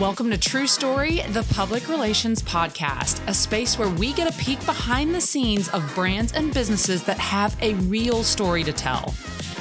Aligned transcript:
Welcome 0.00 0.30
to 0.30 0.38
True 0.38 0.66
Story, 0.66 1.20
the 1.32 1.42
public 1.52 1.86
relations 1.86 2.42
podcast, 2.42 3.20
a 3.28 3.34
space 3.34 3.78
where 3.78 3.90
we 3.90 4.14
get 4.14 4.34
a 4.34 4.38
peek 4.38 4.64
behind 4.64 5.14
the 5.14 5.20
scenes 5.20 5.68
of 5.68 5.94
brands 5.94 6.32
and 6.32 6.54
businesses 6.54 7.02
that 7.02 7.18
have 7.18 7.54
a 7.60 7.74
real 7.74 8.22
story 8.22 8.64
to 8.64 8.72
tell. 8.72 9.14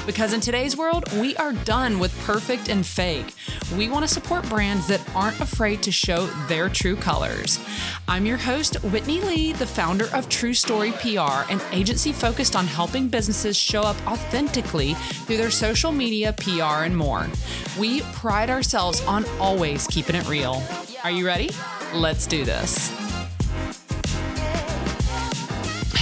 Because 0.09 0.33
in 0.33 0.41
today's 0.41 0.75
world, 0.75 1.04
we 1.20 1.36
are 1.38 1.54
done 1.54 1.99
with 1.99 2.20
perfect 2.25 2.67
and 2.67 2.84
fake. 2.84 3.36
We 3.77 3.89
want 3.89 4.07
to 4.07 4.11
support 4.11 4.49
brands 4.49 4.88
that 4.88 5.07
aren't 5.13 5.39
afraid 5.39 5.84
to 5.84 5.91
show 5.91 6.25
their 6.47 6.67
true 6.67 6.95
colors. 6.95 7.59
I'm 8.07 8.25
your 8.25 8.38
host, 8.38 8.84
Whitney 8.85 9.21
Lee, 9.21 9.53
the 9.53 9.67
founder 9.67 10.07
of 10.11 10.27
True 10.27 10.55
Story 10.55 10.93
PR, 10.93 11.45
an 11.52 11.61
agency 11.71 12.11
focused 12.11 12.55
on 12.55 12.66
helping 12.66 13.07
businesses 13.07 13.55
show 13.55 13.84
up 13.84 13.98
authentically 14.07 14.95
through 14.95 15.38
their 15.38 15.52
social 15.52 15.91
media, 15.91 16.34
PR, 16.34 16.85
and 16.85 16.98
more. 16.98 17.27
We 17.77 18.02
pride 18.02 18.49
ourselves 18.49 19.05
on 19.05 19.26
always 19.39 19.85
keeping 19.85 20.16
it 20.16 20.27
real. 20.27 20.63
Are 21.03 21.12
you 21.12 21.23
ready? 21.23 21.52
Let's 21.94 22.26
do 22.26 22.44
this. 22.44 23.09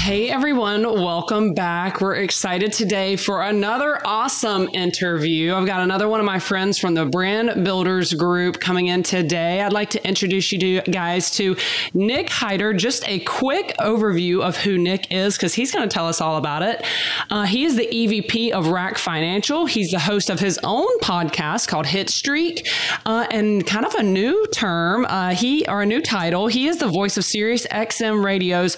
Hey 0.08 0.30
everyone, 0.30 0.84
welcome 0.84 1.54
back. 1.54 2.00
We're 2.00 2.16
excited 2.16 2.72
today 2.72 3.18
for 3.18 3.42
another 3.42 4.00
awesome 4.08 4.70
interview. 4.72 5.54
I've 5.54 5.66
got 5.66 5.82
another 5.82 6.08
one 6.08 6.22
of 6.22 6.26
my 6.26 6.40
friends 6.40 6.80
from 6.80 6.94
the 6.94 7.06
Brand 7.06 7.66
Builders 7.66 8.14
Group 8.14 8.62
coming 8.62 8.88
in 8.88 9.04
today. 9.04 9.62
I'd 9.62 9.74
like 9.74 9.90
to 9.90 10.08
introduce 10.08 10.50
you 10.54 10.60
to 10.60 10.82
guys 10.90 11.30
to 11.32 11.58
Nick 11.94 12.28
Hiter. 12.28 12.78
Just 12.78 13.06
a 13.06 13.20
quick 13.20 13.76
overview 13.80 14.42
of 14.42 14.56
who 14.56 14.78
Nick 14.78 15.12
is 15.12 15.36
because 15.36 15.54
he's 15.54 15.74
going 15.74 15.90
to 15.90 15.94
tell 15.94 16.08
us 16.08 16.22
all 16.22 16.38
about 16.38 16.62
it. 16.62 16.86
Uh, 17.30 17.44
he 17.44 17.66
is 17.66 17.76
the 17.76 17.86
EVP 17.86 18.52
of 18.52 18.70
RAC 18.70 18.98
Financial. 18.98 19.66
He's 19.66 19.92
the 19.92 20.00
host 20.00 20.30
of 20.30 20.40
his 20.40 20.58
own 20.64 20.88
podcast 21.00 21.68
called 21.68 21.86
Hitstreak, 21.86 22.66
uh, 23.06 23.28
and 23.30 23.68
kind 23.68 23.86
of 23.86 23.94
a 23.96 24.04
new 24.04 24.48
term. 24.54 25.04
Uh, 25.04 25.32
he 25.32 25.68
or 25.68 25.82
a 25.82 25.86
new 25.86 26.02
title. 26.02 26.48
He 26.48 26.68
is 26.68 26.78
the 26.78 26.88
voice 26.88 27.18
of 27.18 27.26
Sirius 27.26 27.68
XM 27.68 28.24
Radio's 28.24 28.78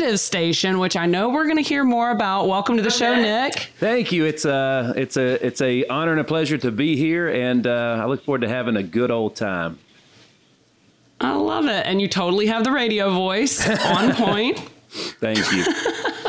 Y'allternative 0.00 0.18
station, 0.18 0.78
which 0.78 0.96
I 0.96 1.06
know 1.06 1.28
we're 1.28 1.44
going 1.44 1.56
to 1.56 1.62
hear 1.62 1.84
more 1.84 2.10
about. 2.10 2.48
Welcome 2.48 2.76
to 2.76 2.82
the 2.82 2.90
show, 2.90 3.14
Nick. 3.14 3.70
Thank 3.78 4.12
you. 4.12 4.24
It's 4.24 4.44
a 4.44 4.94
it's 4.96 5.16
a 5.16 5.44
it's 5.44 5.60
a 5.60 5.84
honor 5.86 6.12
and 6.12 6.20
a 6.20 6.24
pleasure 6.24 6.56
to 6.58 6.70
be 6.70 6.96
here, 6.96 7.28
and 7.28 7.66
uh, 7.66 7.98
I 8.00 8.06
look 8.06 8.24
forward 8.24 8.40
to 8.42 8.48
having 8.48 8.76
a 8.76 8.82
good 8.82 9.10
old 9.10 9.36
time. 9.36 9.78
I 11.20 11.34
love 11.34 11.66
it, 11.66 11.84
and 11.86 12.00
you 12.00 12.08
totally 12.08 12.46
have 12.46 12.64
the 12.64 12.72
radio 12.72 13.12
voice 13.12 13.68
on 13.84 14.14
point. 14.14 14.58
Thank 14.88 15.38
you. 15.52 15.64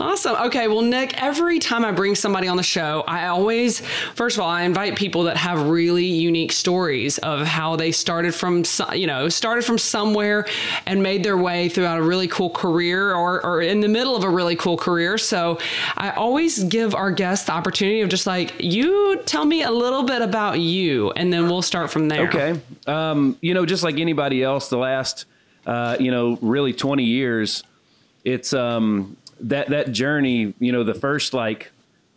Awesome. 0.00 0.36
Okay. 0.46 0.68
Well, 0.68 0.82
Nick, 0.82 1.20
every 1.20 1.58
time 1.58 1.84
I 1.84 1.92
bring 1.92 2.14
somebody 2.14 2.46
on 2.46 2.56
the 2.56 2.62
show, 2.62 3.04
I 3.06 3.26
always, 3.26 3.80
first 4.14 4.36
of 4.36 4.42
all, 4.42 4.48
I 4.48 4.62
invite 4.62 4.96
people 4.96 5.24
that 5.24 5.36
have 5.36 5.68
really 5.68 6.04
unique 6.04 6.52
stories 6.52 7.18
of 7.18 7.46
how 7.46 7.76
they 7.76 7.90
started 7.90 8.34
from, 8.34 8.62
you 8.94 9.06
know, 9.06 9.28
started 9.28 9.64
from 9.64 9.76
somewhere 9.78 10.46
and 10.86 11.02
made 11.02 11.24
their 11.24 11.36
way 11.36 11.68
throughout 11.68 11.98
a 11.98 12.02
really 12.02 12.28
cool 12.28 12.50
career 12.50 13.14
or, 13.14 13.44
or 13.44 13.60
in 13.60 13.80
the 13.80 13.88
middle 13.88 14.14
of 14.14 14.24
a 14.24 14.30
really 14.30 14.56
cool 14.56 14.76
career. 14.76 15.18
So 15.18 15.58
I 15.96 16.10
always 16.10 16.62
give 16.64 16.94
our 16.94 17.10
guests 17.10 17.46
the 17.46 17.52
opportunity 17.52 18.00
of 18.00 18.08
just 18.08 18.26
like, 18.26 18.54
you 18.60 19.20
tell 19.26 19.44
me 19.44 19.62
a 19.62 19.70
little 19.70 20.04
bit 20.04 20.22
about 20.22 20.60
you, 20.60 21.10
and 21.12 21.32
then 21.32 21.44
we'll 21.44 21.62
start 21.62 21.90
from 21.90 22.08
there. 22.08 22.28
Okay. 22.28 22.60
Um, 22.86 23.36
you 23.40 23.52
know, 23.52 23.66
just 23.66 23.82
like 23.82 23.98
anybody 23.98 24.42
else, 24.42 24.68
the 24.68 24.78
last, 24.78 25.26
uh, 25.66 25.96
you 25.98 26.10
know, 26.10 26.38
really 26.40 26.72
20 26.72 27.04
years, 27.04 27.62
it's 28.24 28.52
um, 28.52 29.16
that 29.40 29.68
that 29.68 29.92
journey, 29.92 30.54
you 30.58 30.72
know, 30.72 30.84
the 30.84 30.94
first 30.94 31.34
like 31.34 31.70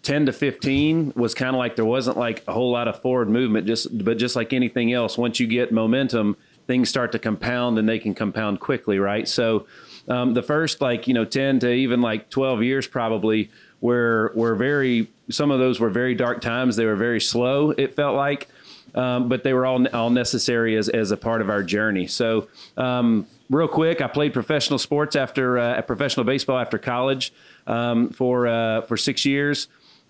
10 0.03 0.25
to 0.27 0.33
15 0.33 1.13
was 1.15 1.33
kind 1.33 1.55
of 1.55 1.59
like 1.59 1.75
there 1.75 1.85
wasn't 1.85 2.17
like 2.17 2.43
a 2.47 2.53
whole 2.53 2.71
lot 2.71 2.87
of 2.87 2.99
forward 3.01 3.29
movement 3.29 3.67
just 3.67 4.03
but 4.03 4.17
just 4.17 4.35
like 4.35 4.51
anything 4.51 4.91
else 4.93 5.17
once 5.17 5.39
you 5.39 5.45
get 5.45 5.71
momentum 5.71 6.35
things 6.65 6.89
start 6.89 7.11
to 7.11 7.19
compound 7.19 7.77
and 7.77 7.87
they 7.87 7.99
can 7.99 8.15
compound 8.15 8.59
quickly 8.59 8.97
right? 8.97 9.27
So 9.27 9.67
um, 10.07 10.33
the 10.33 10.41
first 10.41 10.81
like 10.81 11.07
you 11.07 11.13
know 11.13 11.25
10 11.25 11.59
to 11.59 11.71
even 11.71 12.01
like 12.01 12.29
12 12.29 12.63
years 12.63 12.87
probably 12.87 13.51
were 13.79 14.31
were 14.35 14.55
very 14.55 15.07
some 15.29 15.51
of 15.51 15.59
those 15.59 15.79
were 15.79 15.89
very 15.89 16.15
dark 16.15 16.41
times. 16.41 16.75
They 16.75 16.85
were 16.85 16.95
very 16.95 17.21
slow 17.21 17.71
it 17.71 17.95
felt 17.95 18.15
like 18.15 18.47
um, 18.95 19.29
but 19.29 19.43
they 19.43 19.53
were 19.53 19.65
all 19.65 19.85
all 19.89 20.09
necessary 20.09 20.75
as 20.75 20.89
as 20.89 21.11
a 21.11 21.17
part 21.17 21.41
of 21.41 21.49
our 21.49 21.63
journey. 21.63 22.07
So 22.07 22.47
um, 22.77 23.27
real 23.51 23.67
quick, 23.67 24.01
I 24.01 24.07
played 24.07 24.33
professional 24.33 24.79
sports 24.79 25.15
after 25.15 25.59
uh, 25.59 25.81
professional 25.83 26.25
baseball 26.25 26.57
after 26.57 26.77
college 26.77 27.33
um, 27.67 28.09
for 28.09 28.47
uh, 28.47 28.81
for 28.81 28.97
six 28.97 29.25
years, 29.25 29.67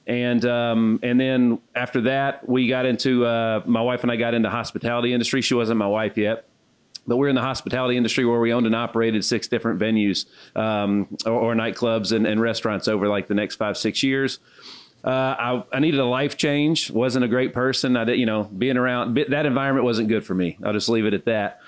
and 0.07 0.45
um, 0.45 0.99
and 1.03 1.19
then 1.19 1.59
after 1.75 2.01
that, 2.01 2.47
we 2.47 2.67
got 2.67 2.85
into 2.85 3.25
uh, 3.25 3.63
my 3.65 3.81
wife 3.81 4.03
and 4.03 4.11
I 4.11 4.15
got 4.15 4.33
into 4.33 4.49
hospitality 4.49 5.11
industry. 5.11 5.41
She 5.41 5.55
wasn't 5.55 5.79
my 5.79 5.87
wife 5.87 6.17
yet. 6.17 6.45
But 7.07 7.17
we're 7.17 7.29
in 7.29 7.35
the 7.35 7.41
hospitality 7.41 7.97
industry 7.97 8.25
where 8.25 8.39
we 8.39 8.53
owned 8.53 8.67
and 8.67 8.75
operated 8.75 9.25
six 9.25 9.47
different 9.47 9.79
venues 9.79 10.27
um, 10.55 11.07
or, 11.25 11.31
or, 11.31 11.55
nightclubs 11.55 12.15
and, 12.15 12.27
and, 12.27 12.39
restaurants 12.39 12.87
over 12.87 13.07
like 13.07 13.27
the 13.27 13.33
next 13.33 13.55
five, 13.55 13.75
six 13.75 14.03
years. 14.03 14.37
Uh, 15.03 15.09
I, 15.09 15.63
I, 15.73 15.79
needed 15.79 15.99
a 15.99 16.05
life 16.05 16.37
change. 16.37 16.91
wasn't 16.91 17.25
a 17.25 17.27
great 17.27 17.53
person. 17.53 17.97
I 17.97 18.03
did, 18.03 18.19
you 18.19 18.27
know, 18.27 18.43
being 18.43 18.77
around 18.77 19.17
that 19.29 19.47
environment 19.47 19.83
wasn't 19.83 20.09
good 20.09 20.23
for 20.23 20.35
me. 20.35 20.59
I'll 20.63 20.73
just 20.73 20.89
leave 20.89 21.07
it 21.07 21.15
at 21.15 21.25
that 21.25 21.60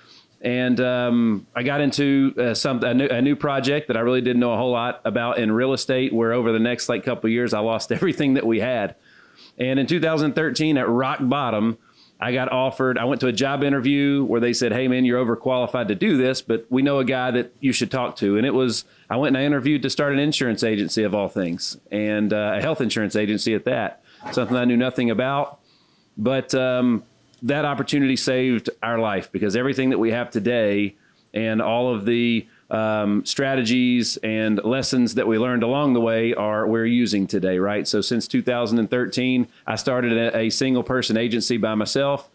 and 0.44 0.82
um, 0.82 1.48
I 1.56 1.64
got 1.64 1.80
into 1.80 2.34
uh, 2.38 2.54
some 2.54 2.84
a 2.84 2.94
new, 2.94 3.08
a 3.08 3.22
new, 3.22 3.36
project 3.38 3.88
that 3.88 3.96
I 3.96 4.02
really 4.02 4.20
didn't 4.20 4.42
know 4.42 4.52
a 4.52 4.58
whole 4.58 4.72
lot 4.72 5.02
about 5.06 5.38
in 5.38 5.54
real 5.54 5.72
estate. 5.72 6.14
Where 6.14 6.34
over 6.34 6.52
the 6.52 6.60
next 6.60 6.90
like 6.90 7.06
couple 7.06 7.30
years, 7.30 7.54
I 7.54 7.60
lost 7.60 7.92
everything 7.94 8.34
that 8.34 8.46
we 8.46 8.60
had. 8.60 8.96
And 9.58 9.80
in 9.80 9.88
2013, 9.88 10.78
at 10.78 10.90
rock 10.90 11.20
bottom, 11.22 11.78
I 12.20 12.34
got 12.34 12.52
offered. 12.52 12.98
I 12.98 13.06
went 13.06 13.22
to 13.22 13.28
a 13.28 13.32
job 13.32 13.64
interview 13.64 14.26
where 14.26 14.42
they 14.42 14.52
said, 14.52 14.74
"Hey, 14.74 14.90
man, 14.90 15.06
you're 15.06 15.24
overqualified 15.24 15.88
to 15.88 15.96
do 15.96 16.18
this, 16.18 16.42
but 16.42 16.66
we 16.70 16.82
know 16.82 17.00
a 17.00 17.06
guy 17.06 17.32
that 17.32 17.54
you 17.62 17.72
should 17.72 17.90
talk 17.90 18.18
to." 18.18 18.38
And 18.38 18.46
it 18.46 18.54
was 18.54 18.84
I 19.10 19.16
went 19.16 19.38
and 19.38 19.42
I 19.42 19.46
interviewed 19.46 19.82
to 19.84 19.90
start 19.90 20.12
an 20.12 20.20
insurance 20.20 20.62
agency 20.62 21.04
of 21.04 21.16
all 21.16 21.30
things, 21.30 21.78
and 21.90 22.34
uh, 22.34 22.56
a 22.58 22.62
health 22.62 22.82
insurance 22.82 23.16
agency 23.16 23.54
at 23.54 23.64
that. 23.64 24.04
Something 24.34 24.58
I 24.58 24.66
knew 24.66 24.78
nothing 24.78 25.10
about, 25.10 25.60
but 26.18 26.54
um, 26.54 27.04
that 27.44 27.66
opportunity 27.66 28.16
saved 28.16 28.70
our 28.82 28.98
life 28.98 29.32
because 29.32 29.56
everything 29.56 29.90
that 29.90 30.00
we 30.00 30.12
have 30.12 30.32
today 30.32 30.96
and 31.34 31.62
all 31.62 31.94
of 31.94 32.06
the 32.06 32.48
um, 32.72 33.26
strategies 33.26 34.18
and 34.18 34.64
lessons 34.64 35.16
that 35.16 35.28
we 35.28 35.38
learned 35.38 35.62
along 35.62 35.94
the 35.94 36.02
way 36.02 36.34
are 36.34 36.66
we're 36.66 36.86
using 36.86 37.28
today, 37.28 37.60
right? 37.60 37.88
So 37.88 38.02
since 38.02 38.28
2013, 38.28 39.48
I 39.68 39.76
started 39.76 40.14
a, 40.14 40.38
a 40.38 40.50
single 40.50 40.84
person 40.84 41.18
agency 41.18 41.58
by 41.58 41.76
myself. 41.76 42.30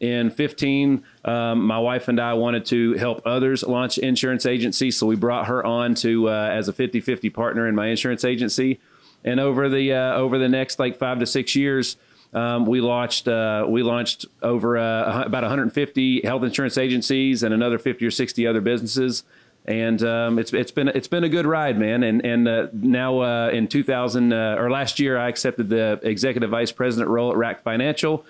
In 0.00 0.30
15, 0.30 1.02
um, 1.24 1.66
my 1.66 1.78
wife 1.78 2.06
and 2.08 2.20
I 2.20 2.34
wanted 2.34 2.64
to 2.66 2.94
help 2.94 3.22
others 3.24 3.64
launch 3.64 3.98
insurance 3.98 4.46
agencies, 4.46 4.96
so 4.96 5.06
we 5.06 5.16
brought 5.16 5.46
her 5.46 5.64
on 5.64 5.94
to 5.96 6.28
uh, 6.28 6.50
as 6.52 6.68
a 6.68 6.72
50-50 6.72 7.32
partner 7.34 7.66
in 7.66 7.74
my 7.74 7.88
insurance 7.88 8.24
agency. 8.24 8.78
And 9.24 9.40
over 9.40 9.68
the 9.68 9.92
uh, 9.92 10.14
over 10.14 10.38
the 10.38 10.48
next 10.48 10.78
like 10.78 10.96
five 10.96 11.18
to 11.18 11.26
six 11.26 11.56
years, 11.56 11.96
um, 12.34 12.66
we 12.66 12.80
launched 12.80 13.26
uh, 13.26 13.64
we 13.68 13.82
launched 13.82 14.26
over 14.42 14.76
uh, 14.76 15.22
about 15.24 15.42
150 15.42 16.22
health 16.22 16.42
insurance 16.42 16.76
agencies 16.76 17.42
and 17.42 17.54
another 17.54 17.78
50 17.78 18.04
or 18.04 18.10
60 18.10 18.46
other 18.46 18.60
businesses, 18.60 19.24
and 19.64 20.02
um, 20.02 20.38
it's 20.38 20.52
it's 20.52 20.70
been 20.70 20.88
it's 20.88 21.08
been 21.08 21.24
a 21.24 21.28
good 21.28 21.46
ride, 21.46 21.78
man. 21.78 22.02
And 22.02 22.24
and 22.24 22.46
uh, 22.46 22.66
now 22.72 23.20
uh, 23.20 23.48
in 23.48 23.66
2000 23.66 24.32
uh, 24.32 24.56
or 24.58 24.70
last 24.70 25.00
year, 25.00 25.16
I 25.16 25.28
accepted 25.28 25.70
the 25.70 26.00
executive 26.02 26.50
vice 26.50 26.70
president 26.70 27.10
role 27.10 27.30
at 27.30 27.38
RAC 27.38 27.62
Financial, 27.62 28.26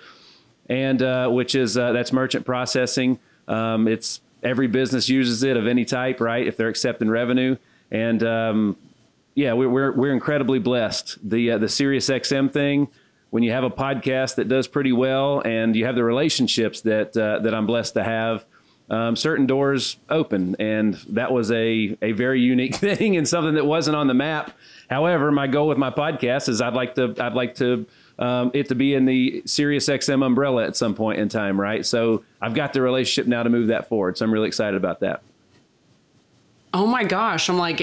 and 0.69 1.01
uh, 1.01 1.27
which 1.29 1.53
is 1.53 1.73
that's 1.73 2.13
merchant 2.13 2.45
processing. 2.45 3.19
Um, 3.49 3.87
it's 3.87 4.21
every 4.41 4.67
business 4.67 5.09
uses 5.09 5.43
it 5.43 5.57
of 5.57 5.67
any 5.67 5.83
type, 5.83 6.21
right? 6.21 6.47
If 6.47 6.55
they're 6.55 6.69
accepting 6.69 7.09
revenue, 7.09 7.57
and 7.91 8.23
um, 8.23 8.77
yeah, 9.35 9.51
we're, 9.51 9.69
we're 9.69 9.91
we're 9.91 10.13
incredibly 10.13 10.59
blessed. 10.59 11.17
The 11.21 11.57
the 11.57 11.67
Sirius 11.67 12.09
XM 12.09 12.53
thing 12.53 12.87
when 13.29 13.43
you 13.43 13.51
have 13.51 13.63
a 13.63 13.69
podcast 13.69 14.35
that 14.35 14.47
does 14.47 14.67
pretty 14.67 14.91
well 14.91 15.41
and 15.41 15.75
you 15.75 15.85
have 15.85 15.95
the 15.95 16.03
relationships 16.03 16.81
that 16.81 17.15
uh, 17.15 17.39
that 17.39 17.53
I'm 17.53 17.65
blessed 17.65 17.93
to 17.95 18.03
have, 18.03 18.45
um, 18.89 19.15
certain 19.15 19.45
doors 19.45 19.97
open, 20.09 20.55
and 20.59 20.95
that 21.09 21.31
was 21.31 21.51
a 21.51 21.97
a 22.01 22.11
very 22.13 22.41
unique 22.41 22.75
thing 22.87 23.17
and 23.17 23.27
something 23.27 23.55
that 23.55 23.65
wasn't 23.65 23.95
on 23.95 24.07
the 24.07 24.13
map. 24.13 24.51
However, 24.89 25.31
my 25.31 25.47
goal 25.47 25.67
with 25.67 25.77
my 25.77 25.91
podcast 25.91 26.49
is 26.49 26.61
I'd 26.61 26.73
like 26.73 26.95
to 26.95 27.15
I'd 27.19 27.33
like 27.33 27.55
to 27.55 27.85
um, 28.17 28.51
it 28.53 28.67
to 28.69 28.75
be 28.75 28.95
in 28.95 29.05
the 29.05 29.43
Sirius 29.45 29.87
XM 29.87 30.25
umbrella 30.25 30.65
at 30.65 30.75
some 30.75 30.93
point 30.95 31.19
in 31.19 31.29
time, 31.29 31.59
right? 31.59 31.85
So 31.85 32.23
I've 32.41 32.53
got 32.53 32.73
the 32.73 32.81
relationship 32.81 33.27
now 33.27 33.43
to 33.43 33.49
move 33.49 33.67
that 33.67 33.87
forward. 33.87 34.17
So 34.17 34.25
I'm 34.25 34.33
really 34.33 34.47
excited 34.47 34.75
about 34.75 34.99
that. 35.01 35.21
Oh 36.71 36.85
my 36.85 37.03
gosh, 37.03 37.49
I'm 37.49 37.57
like, 37.57 37.81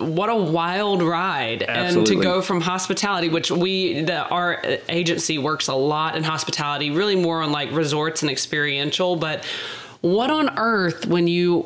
what 0.00 0.28
a 0.28 0.34
wild 0.34 1.02
ride. 1.02 1.62
Absolutely. 1.62 2.14
And 2.14 2.22
to 2.22 2.28
go 2.28 2.42
from 2.42 2.60
hospitality, 2.60 3.28
which 3.28 3.52
we, 3.52 4.02
the, 4.02 4.26
our 4.26 4.60
agency 4.88 5.38
works 5.38 5.68
a 5.68 5.74
lot 5.74 6.16
in 6.16 6.24
hospitality, 6.24 6.90
really 6.90 7.14
more 7.14 7.42
on 7.42 7.52
like 7.52 7.70
resorts 7.70 8.22
and 8.22 8.30
experiential, 8.30 9.14
but 9.14 9.44
what 10.04 10.30
on 10.30 10.58
earth 10.58 11.06
when 11.06 11.26
you 11.26 11.64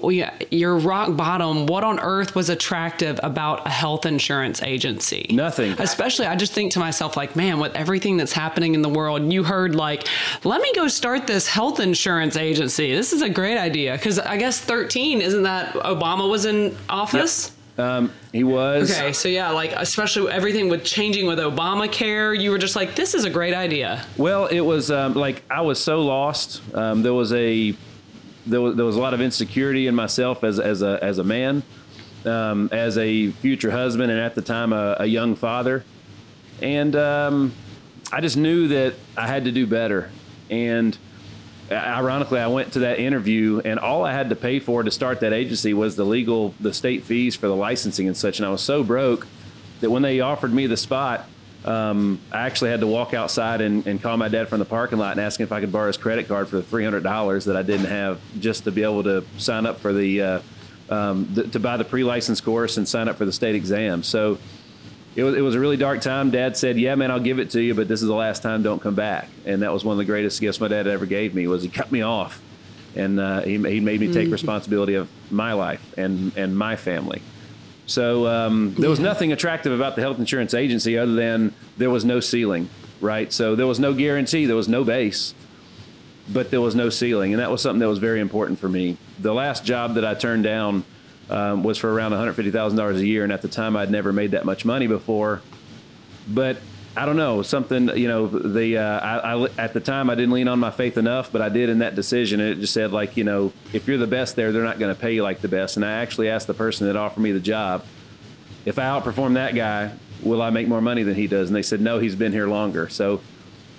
you're 0.53 0.79
rock 0.79 1.17
bottom 1.17 1.67
what 1.67 1.83
on 1.83 1.99
earth 1.99 2.37
was 2.37 2.49
attractive 2.49 3.19
about 3.25 3.67
a 3.67 3.69
health 3.69 4.07
insurance 4.07 4.63
agency 4.63 5.27
nothing 5.31 5.73
especially 5.81 6.25
i 6.25 6.37
just 6.37 6.53
think 6.53 6.71
to 6.71 6.79
myself 6.79 7.17
like 7.17 7.35
man 7.35 7.59
with 7.59 7.75
everything 7.75 8.17
that's 8.17 8.31
happening 8.31 8.77
in 8.77 8.83
the 8.83 8.89
world 8.89 9.33
you 9.33 9.43
heard 9.43 9.75
like 9.75 10.07
let 10.45 10.63
me 10.63 10.73
go 10.73 10.87
start 10.87 11.27
this 11.27 11.49
health 11.49 11.81
insurance 11.81 12.37
agency 12.37 12.95
this 12.95 13.13
is 13.13 13.23
a 13.23 13.29
great 13.29 13.59
idea 13.59 13.95
because 13.95 14.21
i 14.21 14.37
guess 14.37 14.61
13 14.61 15.21
isn't 15.21 15.43
that 15.43 15.73
obama 15.75 16.31
was 16.31 16.45
in 16.45 16.77
office 16.89 17.49
yep. 17.49 17.55
Um, 17.79 18.13
he 18.33 18.43
was. 18.43 18.91
Okay, 18.91 19.13
so 19.13 19.29
yeah, 19.29 19.51
like 19.51 19.71
especially 19.71 20.33
everything 20.33 20.69
with 20.69 20.83
changing 20.83 21.29
with 21.29 21.39
Obamacare, 21.39 22.37
you 22.37 22.51
were 22.51 22.59
just 22.59 22.75
like, 22.75 22.97
this 22.97 23.15
is 23.15 23.23
a 23.23 23.31
great 23.31 23.55
idea. 23.55 24.05
Well, 24.17 24.47
it 24.47 24.59
was 24.59 24.91
um, 24.91 25.15
like 25.15 25.45
I 25.49 25.61
was 25.61 25.81
so 25.81 26.03
lost. 26.03 26.61
Um, 26.75 27.05
there 27.05 27.15
was 27.15 27.33
a 27.33 27.77
there 28.51 28.61
was, 28.61 28.77
there 28.77 28.85
was 28.85 28.97
a 28.97 29.01
lot 29.01 29.15
of 29.15 29.21
insecurity 29.21 29.87
in 29.87 29.95
myself 29.95 30.45
as, 30.45 30.59
as 30.59 30.83
a 30.83 30.99
as 31.03 31.19
a 31.19 31.25
man, 31.25 31.63
um, 32.25 32.69
as 32.73 32.99
a 32.99 33.31
future 33.31 33.71
husband, 33.71 34.11
and 34.11 34.21
at 34.21 34.35
the 34.35 34.43
time 34.43 34.73
a, 34.73 34.97
a 35.01 35.07
young 35.07 35.37
father, 35.37 35.85
and 36.63 36.97
um, 36.97 37.53
I 38.13 38.21
just 38.21 38.37
knew 38.37 38.69
that 38.69 38.95
I 39.17 39.27
had 39.27 39.45
to 39.45 39.53
do 39.53 39.67
better. 39.67 40.11
And 40.51 40.97
ironically, 41.71 42.41
I 42.41 42.47
went 42.47 42.73
to 42.73 42.81
that 42.81 42.99
interview, 42.99 43.61
and 43.65 43.79
all 43.79 44.05
I 44.05 44.13
had 44.13 44.31
to 44.31 44.37
pay 44.37 44.59
for 44.61 44.83
to 44.83 44.91
start 44.91 45.21
that 45.21 45.33
agency 45.33 45.75
was 45.75 45.97
the 45.97 46.05
legal, 46.05 46.55
the 46.61 46.73
state 46.73 47.05
fees 47.05 47.37
for 47.37 47.49
the 47.49 47.57
licensing 47.57 48.07
and 48.07 48.17
such. 48.17 48.39
And 48.39 48.47
I 48.47 48.51
was 48.51 48.63
so 48.63 48.83
broke 48.83 49.27
that 49.81 49.91
when 49.91 50.03
they 50.03 50.21
offered 50.21 50.53
me 50.53 50.67
the 50.67 50.77
spot, 50.77 51.29
um, 51.65 52.21
I 52.31 52.47
actually 52.47 52.71
had 52.71 52.81
to 52.81 52.87
walk 52.87 53.15
outside 53.15 53.61
and, 53.61 53.87
and, 53.87 54.01
call 54.01 54.17
my 54.17 54.29
dad 54.29 54.49
from 54.49 54.61
the 54.61 54.65
parking 54.65 54.99
lot 54.99 55.13
and 55.13 55.21
ask 55.21 55.41
him 55.41 55.45
if 55.45 55.53
I 55.53 55.61
could 55.61 55.73
borrow 55.73 55.89
his 55.89 55.97
credit 55.97 56.29
card 56.29 56.49
for 56.49 56.57
the 56.57 56.63
three 56.63 56.85
hundred 56.85 57.03
dollars 57.03 57.47
that 57.47 57.57
I 57.57 57.63
didn't 57.63 57.87
have 57.87 58.21
just 58.39 58.65
to 58.65 58.71
be 58.71 58.85
able 58.85 59.03
to 59.05 59.25
sign 59.39 59.67
up 59.67 59.81
for 59.81 59.93
the, 59.93 60.23
uh, 60.23 60.41
um, 60.89 61.29
the 61.35 61.49
to 61.49 61.61
buy 61.61 61.77
the 61.77 61.85
pre-license 61.85 62.41
course 62.41 62.77
and 62.77 62.89
sign 62.89 63.09
up 63.09 63.17
for 63.17 63.25
the 63.25 63.33
state 63.33 63.57
exam. 63.57 64.03
So 64.03 64.39
it 65.17 65.25
was, 65.25 65.35
it 65.35 65.41
was 65.41 65.57
a 65.57 65.61
really 65.61 65.77
dark 65.77 66.01
time. 66.01 66.31
Dad 66.31 66.57
said, 66.57 66.79
"Yeah, 66.79 66.95
man, 66.95 67.11
I'll 67.11 67.19
give 67.19 67.41
it 67.41 67.51
to 67.51 67.61
you, 67.61 67.75
but 67.75 67.89
this 67.89 68.03
is 68.03 68.09
the 68.09 68.15
last 68.15 68.41
time. 68.43 68.63
Don't 68.63 68.81
come 68.81 68.95
back." 68.95 69.29
And 69.45 69.63
that 69.63 69.73
was 69.73 69.85
one 69.85 69.95
of 69.95 69.99
the 69.99 70.05
greatest 70.05 70.41
gifts 70.41 70.61
my 70.61 70.69
dad 70.69 70.87
ever 70.87 71.07
gave 71.07 71.35
me. 71.35 71.49
Was 71.49 71.65
he 71.65 71.69
cut 71.69 71.91
me 71.91 72.03
off, 72.03 72.41
and 72.95 73.19
uh, 73.19 73.41
he, 73.41 73.59
he 73.59 73.81
made 73.81 74.01
me 74.01 74.13
take 74.13 74.25
mm-hmm. 74.25 74.33
responsibility 74.33 74.95
of 74.95 75.09
my 75.31 75.55
life 75.55 75.99
and 75.99 76.33
and 76.37 76.57
my 76.57 76.77
family. 76.77 77.21
So 77.89 78.27
um, 78.27 78.75
there 78.75 78.91
was 78.91 79.01
nothing 79.01 79.33
attractive 79.33 79.73
about 79.73 79.97
the 79.97 80.03
health 80.03 80.19
insurance 80.19 80.53
agency 80.53 80.99
other 80.99 81.15
than 81.15 81.55
there 81.79 81.89
was 81.89 82.05
no 82.05 82.21
ceiling, 82.21 82.69
right? 83.01 83.33
So 83.33 83.57
there 83.57 83.67
was 83.67 83.81
no 83.81 83.95
guarantee, 83.95 84.45
there 84.45 84.57
was 84.57 84.69
no 84.69 84.85
base, 84.85 85.35
but 86.29 86.51
there 86.51 86.61
was 86.61 86.75
no 86.75 86.91
ceiling, 86.91 87.33
and 87.33 87.41
that 87.41 87.51
was 87.51 87.63
something 87.63 87.81
that 87.81 87.89
was 87.89 87.99
very 87.99 88.21
important 88.21 88.59
for 88.59 88.69
me. 88.69 88.99
The 89.19 89.33
last 89.33 89.65
job 89.65 89.95
that 89.95 90.05
I 90.05 90.13
turned 90.13 90.45
down 90.45 90.85
um, 91.31 91.63
was 91.63 91.79
for 91.79 91.91
around 91.91 92.13
$150,000 92.13 92.97
a 92.97 93.07
year, 93.07 93.25
and 93.25 93.33
at 93.33 93.41
the 93.41 93.49
time 93.49 93.75
I'd 93.75 93.91
never 93.91 94.13
made 94.13 94.33
that 94.33 94.45
much 94.45 94.67
money 94.67 94.87
before. 94.87 95.41
But 96.29 96.59
I 96.99 97.07
don't 97.07 97.17
know 97.17 97.43
something. 97.43 97.97
You 97.97 98.09
know, 98.09 98.27
the 98.27 98.79
uh, 98.79 98.99
I, 98.99 99.35
I, 99.37 99.49
at 99.57 99.73
the 99.73 99.79
time 99.79 100.11
I 100.11 100.17
didn't 100.17 100.33
lean 100.33 100.49
on 100.49 100.59
my 100.59 100.73
faith 100.73 100.99
enough, 100.99 101.31
but 101.31 101.41
I 101.41 101.49
did 101.49 101.69
in 101.69 101.79
that 101.79 101.95
decision. 101.95 102.41
And 102.41 102.51
it 102.51 102.61
just 102.61 102.75
said 102.75 102.91
like, 102.91 103.17
you 103.17 103.23
know, 103.23 103.53
if 103.73 103.87
you're 103.87 103.99
the 103.99 104.09
best 104.09 104.35
there, 104.35 104.51
they're 104.51 104.65
not 104.65 104.81
going 104.81 104.93
to 104.93 105.01
pay 105.01 105.15
you 105.15 105.23
like 105.23 105.41
the 105.41 105.47
best. 105.47 105.77
And 105.77 105.85
I 105.85 105.93
actually 105.93 106.29
asked 106.29 106.49
the 106.49 106.55
person 106.55 106.89
that 106.89 106.97
offered 106.97 107.21
me 107.21 107.31
the 107.31 107.39
job, 107.39 107.85
if 108.65 108.81
I 108.81 108.83
outperform 108.83 109.35
that 109.35 109.55
guy, 109.55 109.93
will 110.25 110.43
I 110.43 110.51
make 110.51 110.67
more 110.67 110.81
money 110.81 111.05
than 111.05 111.15
he 111.15 111.29
does? 111.29 111.49
And 111.49 111.55
they 111.55 111.63
said, 111.63 111.81
no, 111.81 112.01
he's 112.01 112.17
been 112.17 112.33
here 112.33 112.49
longer. 112.49 112.89
So 112.89 113.21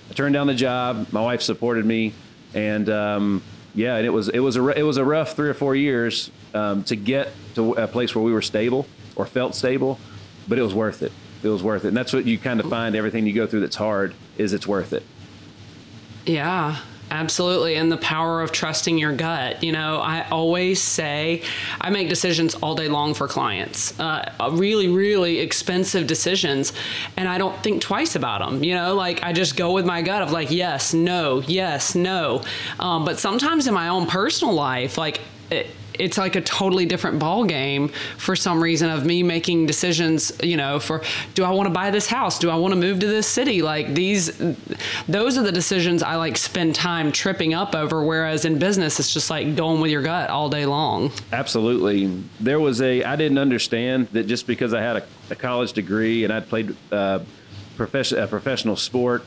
I 0.10 0.14
turned 0.14 0.34
down 0.34 0.48
the 0.48 0.56
job. 0.56 1.08
My 1.12 1.22
wife 1.22 1.42
supported 1.42 1.86
me, 1.86 2.14
and 2.54 2.90
um, 2.90 3.44
yeah, 3.76 3.98
and 3.98 4.06
it 4.06 4.12
was 4.12 4.30
it 4.30 4.40
was 4.40 4.56
a 4.56 4.66
it 4.70 4.84
was 4.84 4.96
a 4.96 5.04
rough 5.04 5.36
three 5.36 5.50
or 5.50 5.54
four 5.54 5.76
years 5.76 6.32
um, 6.54 6.86
to 6.86 6.96
get 6.96 7.34
to 7.56 7.74
a 7.74 7.86
place 7.86 8.16
where 8.16 8.24
we 8.24 8.32
were 8.32 8.42
stable 8.42 8.88
or 9.18 9.26
felt 9.26 9.56
stable, 9.56 10.00
but 10.48 10.58
it 10.58 10.62
was 10.62 10.74
worth 10.74 11.04
it 11.04 11.12
it 11.44 11.50
was 11.50 11.64
worth 11.64 11.86
it. 11.86 11.90
And 11.90 11.98
that's 11.98 12.14
what 12.14 12.26
you 12.26 12.38
kind 12.38 12.60
of 12.60 12.70
find 12.70 12.96
everything 12.96 13.26
you 13.26 13.34
go 13.34 13.48
through 13.48 13.62
that's 13.62 13.76
hard 13.76 14.14
is 14.38 14.54
it's 14.54 14.68
worth 14.68 14.94
it. 14.94 15.04
Yeah. 16.26 16.78
Absolutely. 17.12 17.76
And 17.76 17.92
the 17.92 17.98
power 17.98 18.42
of 18.42 18.52
trusting 18.52 18.98
your 18.98 19.14
gut. 19.14 19.64
You 19.64 19.72
know, 19.72 19.98
I 19.98 20.28
always 20.30 20.82
say 20.82 21.44
I 21.82 21.90
make 21.90 22.08
decisions 22.08 22.56
all 22.56 22.76
day 22.76 22.88
long 22.88 23.14
for 23.14 23.28
clients, 23.28 24.00
uh, 24.00 24.32
really, 24.52 24.88
really 24.88 25.40
expensive 25.40 26.06
decisions. 26.06 26.72
And 27.18 27.28
I 27.28 27.38
don't 27.38 27.58
think 27.64 27.82
twice 27.82 28.16
about 28.16 28.48
them. 28.48 28.64
You 28.64 28.76
know, 28.76 28.94
like 28.94 29.24
I 29.24 29.34
just 29.34 29.58
go 29.58 29.74
with 29.74 29.86
my 29.86 30.02
gut 30.02 30.22
of 30.22 30.32
like, 30.32 30.52
yes, 30.52 30.94
no, 30.94 31.42
yes, 31.42 31.96
no. 31.96 32.44
Um, 32.80 33.06
but 33.06 33.20
sometimes 33.20 33.68
in 33.68 33.74
my 33.74 33.88
own 33.90 34.06
personal 34.06 34.54
life, 34.54 34.98
like, 34.98 35.22
it, 35.50 35.68
it's 36.00 36.18
like 36.18 36.36
a 36.36 36.42
totally 36.42 36.86
different 36.86 37.20
ball 37.20 37.46
game 37.46 37.90
for 38.18 38.36
some 38.36 38.62
reason 38.64 38.90
of 38.90 39.06
me 39.06 39.22
making 39.22 39.66
decisions 39.66 40.32
you 40.42 40.58
know 40.58 40.80
for 40.80 41.02
do 41.36 41.44
i 41.44 41.52
want 41.52 41.68
to 41.68 41.74
buy 41.74 41.92
this 41.92 42.08
house? 42.08 42.40
Do 42.40 42.50
i 42.50 42.56
want 42.56 42.74
to 42.74 42.80
move 42.80 43.00
to 43.00 43.08
this 43.08 43.28
city? 43.28 43.62
Like 43.62 43.94
these 43.94 44.38
those 45.08 45.38
are 45.38 45.44
the 45.44 45.52
decisions 45.52 46.02
i 46.04 46.16
like 46.16 46.38
spend 46.38 46.76
time 46.76 47.12
tripping 47.12 47.54
up 47.54 47.76
over 47.76 48.04
whereas 48.04 48.46
in 48.46 48.58
business 48.60 49.00
it's 49.00 49.14
just 49.14 49.30
like 49.30 49.56
going 49.56 49.82
with 49.82 49.92
your 49.92 50.02
gut 50.02 50.30
all 50.30 50.50
day 50.50 50.66
long. 50.66 51.12
Absolutely. 51.32 52.24
There 52.40 52.60
was 52.60 52.82
a 52.82 53.04
i 53.04 53.16
didn't 53.16 53.38
understand 53.38 54.08
that 54.14 54.28
just 54.28 54.48
because 54.48 54.74
i 54.74 54.82
had 54.82 54.98
a, 54.98 55.04
a 55.30 55.36
college 55.36 55.74
degree 55.74 56.24
and 56.24 56.34
i'd 56.34 56.48
played 56.48 56.76
uh, 56.92 57.20
profession, 57.76 58.20
a 58.20 58.28
professional 58.28 58.76
sport 58.76 59.24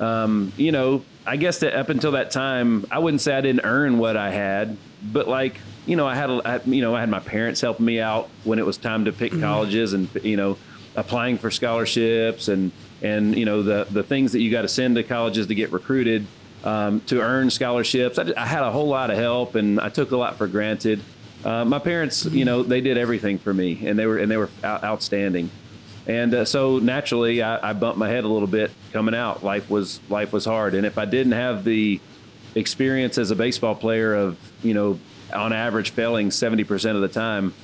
um, 0.00 0.52
you 0.56 0.72
know 0.72 1.04
i 1.26 1.36
guess 1.36 1.60
that 1.60 1.74
up 1.74 1.88
until 1.88 2.12
that 2.12 2.30
time 2.30 2.84
i 2.90 2.98
wouldn't 2.98 3.20
say 3.20 3.34
i 3.34 3.40
didn't 3.40 3.64
earn 3.64 3.98
what 3.98 4.16
i 4.16 4.30
had 4.30 4.76
but 5.02 5.28
like 5.28 5.60
you 5.86 5.96
know, 5.96 6.06
I 6.06 6.14
had, 6.14 6.30
a, 6.30 6.60
you 6.66 6.82
know, 6.82 6.94
I 6.94 7.00
had 7.00 7.08
my 7.08 7.20
parents 7.20 7.60
helping 7.60 7.86
me 7.86 8.00
out 8.00 8.28
when 8.44 8.58
it 8.58 8.66
was 8.66 8.76
time 8.76 9.04
to 9.06 9.12
pick 9.12 9.32
mm-hmm. 9.32 9.40
colleges 9.40 9.92
and, 9.92 10.08
you 10.22 10.36
know, 10.36 10.58
applying 10.96 11.38
for 11.38 11.50
scholarships 11.50 12.48
and, 12.48 12.72
and, 13.02 13.36
you 13.36 13.44
know, 13.44 13.62
the, 13.62 13.86
the 13.90 14.02
things 14.02 14.32
that 14.32 14.40
you 14.40 14.50
got 14.50 14.62
to 14.62 14.68
send 14.68 14.96
to 14.96 15.04
colleges 15.04 15.46
to 15.46 15.54
get 15.54 15.72
recruited, 15.72 16.26
um, 16.64 17.00
to 17.02 17.20
earn 17.20 17.50
scholarships. 17.50 18.18
I, 18.18 18.32
I, 18.36 18.46
had 18.46 18.62
a 18.62 18.70
whole 18.70 18.88
lot 18.88 19.10
of 19.10 19.16
help 19.16 19.54
and 19.54 19.78
I 19.78 19.88
took 19.88 20.10
a 20.10 20.16
lot 20.16 20.36
for 20.36 20.48
granted. 20.48 21.00
Uh, 21.44 21.64
my 21.64 21.78
parents, 21.78 22.24
you 22.24 22.44
know, 22.44 22.62
they 22.62 22.80
did 22.80 22.98
everything 22.98 23.38
for 23.38 23.54
me 23.54 23.86
and 23.86 23.98
they 23.98 24.06
were, 24.06 24.18
and 24.18 24.30
they 24.30 24.36
were 24.36 24.50
out, 24.64 24.82
outstanding. 24.82 25.50
And 26.08 26.34
uh, 26.34 26.44
so 26.44 26.78
naturally 26.78 27.42
I, 27.42 27.70
I 27.70 27.72
bumped 27.72 27.98
my 27.98 28.08
head 28.08 28.24
a 28.24 28.28
little 28.28 28.48
bit 28.48 28.72
coming 28.92 29.14
out. 29.14 29.44
Life 29.44 29.70
was, 29.70 30.00
life 30.08 30.32
was 30.32 30.44
hard. 30.44 30.74
And 30.74 30.84
if 30.84 30.98
I 30.98 31.04
didn't 31.04 31.32
have 31.32 31.62
the 31.62 32.00
experience 32.56 33.18
as 33.18 33.30
a 33.30 33.36
baseball 33.36 33.74
player 33.74 34.14
of, 34.14 34.38
you 34.62 34.74
know, 34.74 34.98
on 35.32 35.52
average 35.52 35.90
failing 35.90 36.30
70% 36.30 36.94
of 36.94 37.00
the 37.00 37.08
time. 37.08 37.54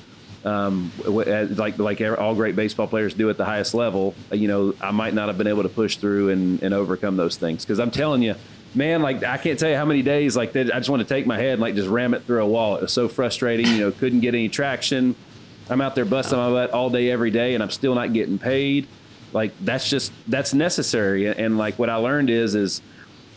Um, 0.45 0.91
like 1.05 1.79
like 1.79 2.01
all 2.01 2.35
great 2.35 2.57
baseball 2.57 2.89
players 2.89 3.15
do 3.15 3.31
at 3.31 3.37
the 3.37 3.45
highest 3.45 3.75
level, 3.75 4.15
you 4.33 4.49
know, 4.49 4.75
I 4.81 4.91
might 4.91 5.15
not 5.15 5.29
have 5.29 5.39
been 5.39 5.47
able 5.47 5.63
to 5.63 5.69
push 5.69 5.99
through 5.99 6.31
and, 6.31 6.61
and 6.63 6.75
overcome 6.75 7.17
those 7.17 7.37
things. 7.37 7.65
Because 7.65 7.79
I'm 7.79 7.93
telling 7.93 8.23
you, 8.23 8.35
man, 8.75 9.03
like 9.03 9.23
I 9.23 9.37
can't 9.39 9.59
tell 9.59 9.71
you 9.71 9.77
how 9.77 9.85
many 9.85 10.03
days 10.03 10.37
like 10.37 10.53
that. 10.53 10.75
I 10.75 10.79
just 10.79 10.91
want 10.91 11.01
to 11.01 11.09
take 11.09 11.27
my 11.27 11.39
head 11.39 11.53
and 11.53 11.61
like 11.61 11.77
just 11.77 11.89
ram 11.89 12.13
it 12.13 12.25
through 12.25 12.43
a 12.43 12.47
wall. 12.47 12.77
It 12.77 12.83
was 12.83 12.93
so 12.93 13.09
frustrating. 13.09 13.67
You 13.67 13.79
know, 13.79 13.93
couldn't 13.93 14.21
get 14.21 14.35
any 14.35 14.49
traction. 14.49 15.15
I'm 15.71 15.81
out 15.81 15.95
there 15.95 16.05
busting 16.05 16.37
my 16.37 16.51
butt 16.51 16.71
all 16.73 16.91
day, 16.91 17.11
every 17.11 17.31
day, 17.31 17.55
and 17.55 17.63
I'm 17.63 17.71
still 17.71 17.95
not 17.95 18.13
getting 18.13 18.39
paid. 18.39 18.89
Like 19.33 19.53
that's 19.61 19.89
just 19.89 20.13
that's 20.27 20.55
necessary. 20.55 21.27
And, 21.27 21.39
and 21.39 21.59
like 21.59 21.79
what 21.79 21.89
I 21.89 21.97
learned 21.97 22.31
is 22.31 22.55
is 22.55 22.83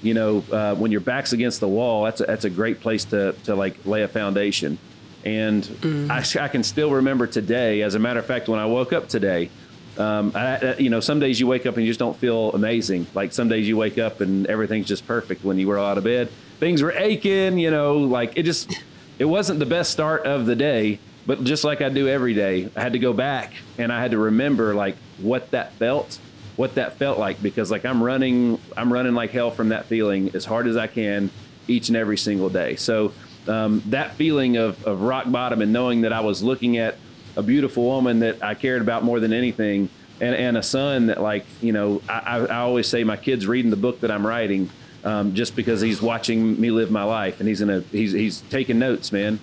you 0.02 0.14
know, 0.14 0.44
uh, 0.52 0.76
when 0.76 0.92
your 0.92 1.02
back's 1.02 1.34
against 1.34 1.60
the 1.60 1.68
wall, 1.68 2.04
that's 2.04 2.22
a, 2.22 2.26
that's 2.26 2.46
a 2.46 2.50
great 2.50 2.80
place 2.80 3.06
to, 3.06 3.34
to 3.46 3.56
like 3.56 3.86
lay 3.86 4.04
a 4.04 4.08
foundation. 4.08 4.78
And 5.24 5.64
mm. 5.64 6.10
I, 6.10 6.44
I, 6.44 6.48
can 6.48 6.64
still 6.64 6.92
remember 6.92 7.26
today, 7.26 7.82
as 7.82 7.96
a 7.96 8.00
matter 8.00 8.20
of 8.20 8.28
fact, 8.28 8.48
when 8.48 8.60
I 8.60 8.68
woke 8.68 8.94
up 8.94 9.08
today, 9.10 9.50
um, 9.98 10.32
I, 10.36 10.76
you 10.78 10.90
know, 10.90 11.00
some 11.00 11.20
days 11.20 11.40
you 11.40 11.48
wake 11.48 11.66
up 11.66 11.78
and 11.78 11.86
you 11.86 11.90
just 11.90 12.00
don't 12.00 12.16
feel 12.18 12.52
amazing. 12.52 13.08
Like 13.16 13.34
some 13.34 13.50
days 13.50 13.68
you 13.68 13.76
wake 13.78 13.98
up 13.98 14.22
and 14.22 14.46
everything's 14.46 14.88
just 14.88 15.08
perfect 15.08 15.44
when 15.44 15.58
you 15.58 15.68
were 15.68 15.80
out 15.80 15.98
of 15.98 16.04
bed. 16.04 16.30
Things 16.60 16.84
were 16.84 16.92
aching, 16.92 17.58
you 17.58 17.72
know, 17.72 17.98
like 17.98 18.34
it 18.36 18.44
just, 18.44 18.80
it 19.18 19.26
wasn't 19.26 19.60
the 19.60 19.66
best 19.66 19.92
start 19.92 20.26
of 20.26 20.46
the 20.46 20.56
day. 20.56 21.00
But 21.26 21.44
just 21.44 21.64
like 21.64 21.82
I 21.82 21.90
do 21.90 22.08
every 22.08 22.36
day, 22.36 22.70
I 22.76 22.82
had 22.82 22.94
to 22.94 23.00
go 23.00 23.12
back 23.12 23.54
and 23.80 23.92
I 23.92 24.00
had 24.00 24.12
to 24.12 24.18
remember 24.18 24.76
like 24.76 24.96
what 25.18 25.50
that 25.52 25.74
felt 25.74 26.20
what 26.56 26.76
that 26.76 26.98
felt 26.98 27.20
like 27.20 27.42
because 27.42 27.70
like 27.70 27.86
I'm 27.86 28.02
running 28.02 28.60
I'm 28.78 28.92
running 28.92 29.14
like 29.14 29.32
hell 29.32 29.52
from 29.52 29.70
that 29.70 29.86
feeling 29.86 30.34
as 30.34 30.46
hard 30.46 30.68
as 30.68 30.78
I 30.78 30.88
can 30.88 31.30
each 31.68 31.90
and 31.90 31.98
every 31.98 32.18
single 32.18 32.50
day. 32.50 32.76
So 32.76 33.12
um, 33.48 33.82
that 33.88 34.16
feeling 34.16 34.58
of, 34.58 34.84
of 34.86 35.02
rock 35.02 35.30
bottom 35.32 35.62
and 35.62 35.72
knowing 35.72 36.02
that 36.02 36.14
I 36.14 36.22
was 36.22 36.42
looking 36.44 36.78
at 36.78 36.96
a 37.36 37.44
beautiful 37.44 37.84
woman 37.84 38.20
that 38.20 38.44
I 38.44 38.54
cared 38.54 38.82
about 38.82 39.04
more 39.04 39.20
than 39.20 39.34
anything 39.34 39.90
and, 40.22 40.36
and 40.36 40.58
a 40.58 40.64
son 40.64 41.08
that 41.08 41.22
like, 41.22 41.46
you 41.62 41.74
know, 41.74 42.02
I, 42.08 42.40
I 42.40 42.58
always 42.58 42.88
say 42.88 43.04
my 43.04 43.18
kid's 43.18 43.46
reading 43.46 43.72
the 43.72 43.78
book 43.78 44.02
that 44.02 44.12
I'm 44.12 44.26
writing 44.26 44.70
um, 45.04 45.36
just 45.36 45.56
because 45.56 45.82
he's 45.82 46.02
watching 46.02 46.60
me 46.60 46.72
live 46.72 46.90
my 46.90 47.04
life 47.04 47.40
and 47.40 47.50
he's 47.50 47.62
in 47.62 47.70
a, 47.70 47.82
he's, 47.82 48.14
he's 48.14 48.42
taking 48.42 48.80
notes, 48.80 49.12
man. 49.12 49.40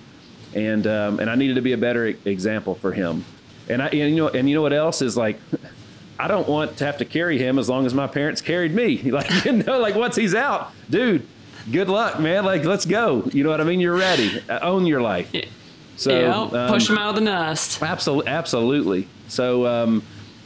And, 0.54 0.86
um, 0.86 1.20
and 1.20 1.30
I 1.30 1.34
needed 1.34 1.54
to 1.54 1.62
be 1.62 1.72
a 1.72 1.78
better 1.78 2.06
example 2.06 2.74
for 2.74 2.92
him. 2.92 3.24
And 3.68 3.82
I, 3.82 3.88
and, 3.88 4.10
you 4.10 4.16
know, 4.16 4.28
and 4.28 4.48
you 4.48 4.54
know 4.54 4.62
what 4.62 4.72
else 4.72 5.02
is 5.02 5.16
like, 5.16 5.38
I 6.22 6.28
don't 6.28 6.46
want 6.46 6.76
to 6.76 6.86
have 6.86 6.98
to 6.98 7.04
carry 7.04 7.36
him 7.36 7.58
as 7.58 7.68
long 7.68 7.84
as 7.84 7.94
my 7.94 8.06
parents 8.06 8.40
carried 8.40 8.72
me. 8.72 9.02
Like, 9.12 9.44
you 9.44 9.52
know, 9.52 9.78
like 9.78 9.96
once 9.96 10.14
he's 10.14 10.34
out, 10.34 10.72
dude, 10.88 11.26
good 11.70 11.88
luck, 11.88 12.20
man. 12.20 12.44
Like, 12.44 12.64
let's 12.64 12.86
go. 12.86 13.28
You 13.32 13.42
know 13.42 13.50
what 13.50 13.60
I 13.60 13.64
mean? 13.64 13.80
You're 13.80 13.96
ready. 13.96 14.40
Uh, 14.48 14.60
own 14.62 14.86
your 14.86 15.02
life. 15.02 15.30
So 15.96 16.18
yeah, 16.18 16.64
um, 16.64 16.72
push 16.72 16.86
them 16.86 16.96
out 16.96 17.10
of 17.10 17.14
the 17.16 17.20
nest. 17.22 17.82
Absolutely, 17.82 18.30
absolutely. 18.30 19.08
So 19.26 19.66
um, 19.66 20.02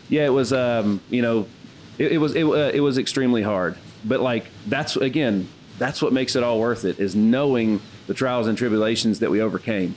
yeah, 0.09 0.25
it 0.25 0.31
was. 0.31 0.53
Um, 0.53 1.01
you 1.11 1.21
know, 1.23 1.47
it, 1.99 2.13
it 2.13 2.19
was 2.19 2.35
it, 2.35 2.45
uh, 2.45 2.71
it 2.75 2.81
was 2.81 2.99
extremely 2.99 3.43
hard, 3.43 3.77
but 4.05 4.21
like 4.21 4.47
that's 4.67 4.97
again, 4.97 5.49
that's 5.79 6.01
what 6.03 6.13
makes 6.13 6.35
it 6.35 6.43
all 6.43 6.59
worth 6.59 6.85
it 6.85 6.99
is 6.99 7.15
knowing 7.15 7.81
the 8.07 8.15
trials 8.15 8.49
and 8.49 8.57
tribulations 8.59 9.21
that 9.21 9.31
we 9.31 9.41
overcame. 9.41 9.95